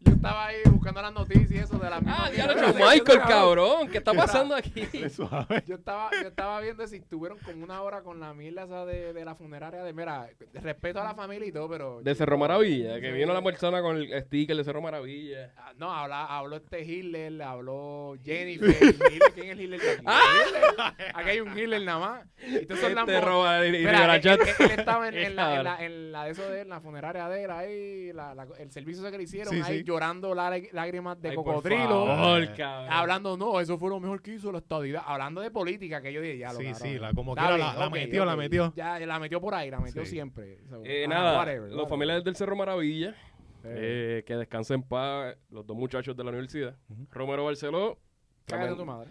yo 0.02 0.12
estaba 0.12 0.46
ahí 0.46 0.56
buscando 0.70 1.02
las 1.02 1.12
noticias 1.12 1.50
y 1.50 1.56
eso 1.58 1.78
de 1.78 1.90
la 1.90 1.96
misma 2.00 2.16
Ah, 2.24 2.30
ya 2.30 2.46
mierda. 2.46 2.54
lo 2.54 2.68
hecho 2.68 2.78
Yo 2.78 2.86
Michael, 2.90 3.20
cabrón. 3.28 3.88
¿Qué 3.88 3.98
está 3.98 4.12
pasando 4.14 4.54
aquí? 4.54 4.86
Suave. 5.10 5.62
Yo 5.66 5.74
estaba, 5.76 6.10
yo 6.22 6.28
estaba 6.28 6.60
viendo 6.60 6.86
si 6.86 6.96
estuvieron 6.96 7.38
como 7.38 7.64
una 7.64 7.82
hora 7.82 8.02
con 8.02 8.18
la 8.20 8.32
mierda 8.34 8.64
esa 8.64 8.84
de, 8.86 9.12
de 9.12 9.24
la 9.24 9.34
funeraria 9.34 9.82
de, 9.82 9.92
mira, 9.92 10.28
respeto 10.54 11.00
a 11.00 11.04
la 11.04 11.14
familia 11.14 11.46
y 11.48 11.52
todo, 11.52 11.68
pero... 11.68 12.00
De 12.02 12.14
Cerro 12.14 12.38
Maravilla, 12.38 13.00
que 13.00 13.12
vino 13.12 13.32
la 13.34 13.42
persona 13.42 13.82
con 13.82 13.96
el 13.96 14.22
sticker 14.24 14.56
de 14.56 14.64
Cerro 14.64 14.80
Maravilla. 14.80 15.52
Ah, 15.56 15.72
No, 15.76 15.90
habla, 15.92 16.24
habló 16.26 16.56
este 16.56 16.82
Hitler, 16.82 17.42
habló 17.42 18.14
Jennifer. 18.24 18.70
Hitler, 18.70 19.32
¿Quién 19.34 19.46
es 19.46 19.52
el 19.52 19.60
Hitler 19.60 19.80
de 19.80 19.90
aquí? 19.90 20.00
Hitler. 20.00 21.10
Aquí 21.14 21.30
hay 21.30 21.40
un 21.40 21.58
Hitler 21.58 21.82
nada 21.82 21.98
más. 21.98 22.26
Y 22.46 22.56
entonces 22.58 22.94
las 22.94 23.06
Este 23.08 23.20
mo- 23.20 23.26
roba 23.26 23.66
y, 23.66 23.68
y 23.68 23.72
Mira, 23.72 23.92
Rivera 23.92 24.16
él, 24.16 24.22
Chat. 24.22 24.40
él- 24.40 24.54
él 24.60 24.70
estaba 24.78 25.08
en, 25.08 25.14
en 25.14 25.36
la, 25.36 25.56
en, 25.56 25.64
la, 25.64 25.84
en 25.84 26.12
la 26.12 26.24
de 26.24 26.30
eso 26.30 26.48
de 26.48 26.60
él, 26.62 26.68
la 26.68 26.80
funeraria 26.80 27.28
de 27.28 27.44
él, 27.44 27.50
ahí, 27.50 28.12
la, 28.12 28.34
la- 28.34 28.46
el 28.58 28.70
servicio 28.72 29.08
que 29.10 29.16
le 29.18 29.24
hicieron, 29.24 29.52
Sí, 29.54 29.60
ahí 29.64 29.78
sí. 29.78 29.84
Llorando 29.90 30.34
lá- 30.34 30.50
lágrimas 30.72 31.20
de 31.20 31.30
Ay, 31.30 31.34
por 31.36 31.44
cocodrilo. 31.44 32.06
favor, 32.06 32.54
cabrón. 32.56 32.92
Hablando, 32.92 33.36
no, 33.36 33.60
eso 33.60 33.76
fue 33.78 33.90
lo 33.90 34.00
mejor 34.00 34.22
que 34.22 34.34
hizo 34.34 34.50
la 34.52 34.58
estadidad. 34.58 35.02
Hablando 35.06 35.40
de 35.40 35.50
política, 35.50 36.00
que 36.00 36.12
yo 36.12 36.20
dije, 36.20 36.38
ya 36.38 36.52
lo 36.52 36.58
Sí, 36.60 36.64
cabrón. 36.66 36.82
sí, 36.82 36.98
la- 36.98 37.12
como 37.12 37.34
quiera, 37.34 37.58
la- 37.58 37.90
metió, 37.90 38.24
la 38.24 38.36
metió. 38.36 38.72
Ya, 38.76 38.98
la 39.00 39.18
metió 39.18 39.40
por 39.40 39.54
ahí, 39.54 39.70
la 39.70 39.80
metió 39.80 40.04
Sí. 40.04 40.10
siempre. 40.12 40.58
So, 40.68 40.82
Eh, 40.84 41.04
ah, 41.04 41.08
nada, 41.08 41.38
whatever, 41.38 41.60
los 41.62 41.70
whatever. 41.72 41.88
familiares 41.88 42.24
del 42.24 42.36
Cerro 42.36 42.56
Maravilla, 42.56 43.14
Eh, 43.62 44.20
eh, 44.20 44.24
que 44.26 44.36
descansen 44.36 44.76
en 44.76 44.82
paz, 44.88 45.36
los 45.50 45.66
dos 45.66 45.76
muchachos 45.76 46.16
de 46.16 46.24
la 46.24 46.30
universidad. 46.30 46.76
Romero 47.10 47.44
Barceló. 47.44 47.98
cágate 48.46 48.70
a 48.70 48.72
tremen- 48.72 48.76
tu 48.78 48.84
madre. 48.86 49.10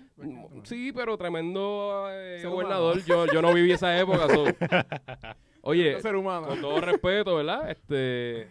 Sí, 0.64 0.92
pero 0.92 1.18
tremendo 1.18 2.08
eh, 2.10 2.42
gobernador. 2.44 3.02
Yo, 3.06 3.26
yo 3.28 3.42
no 3.42 3.54
viví 3.54 3.72
esa 3.72 3.98
época. 3.98 4.28
so. 4.28 4.44
Oye, 5.62 5.96
Un 5.96 6.02
ser 6.02 6.16
humano. 6.16 6.48
con 6.48 6.62
todo 6.62 6.82
respeto, 6.82 7.36
¿verdad? 7.36 7.70
Este, 7.70 8.48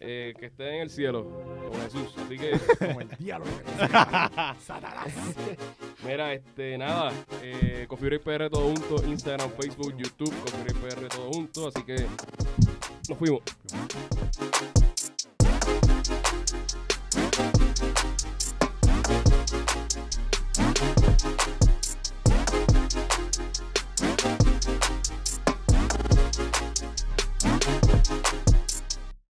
eh, 0.00 0.34
que 0.38 0.46
esté 0.46 0.76
en 0.76 0.82
el 0.82 0.90
cielo 0.90 1.26
con 1.70 1.80
Jesús. 1.82 2.14
Así 2.16 2.38
que. 2.38 2.58
Como 2.78 3.00
el 3.00 3.08
diablo. 3.18 3.46
Satanás. 4.66 5.08
Mira, 6.04 6.32
este, 6.32 6.78
nada. 6.78 7.12
Eh, 7.42 7.86
PR 7.88 8.50
todo 8.50 8.64
junto. 8.64 9.04
Instagram, 9.06 9.50
Facebook, 9.52 9.96
YouTube. 9.96 10.34
Coffee 10.40 10.74
PR 10.74 11.08
todo 11.08 11.32
junto. 11.32 11.68
Así 11.68 11.82
que. 11.82 12.06
Nos 13.08 13.18
fuimos. 13.18 13.42
Thank. 21.20 21.69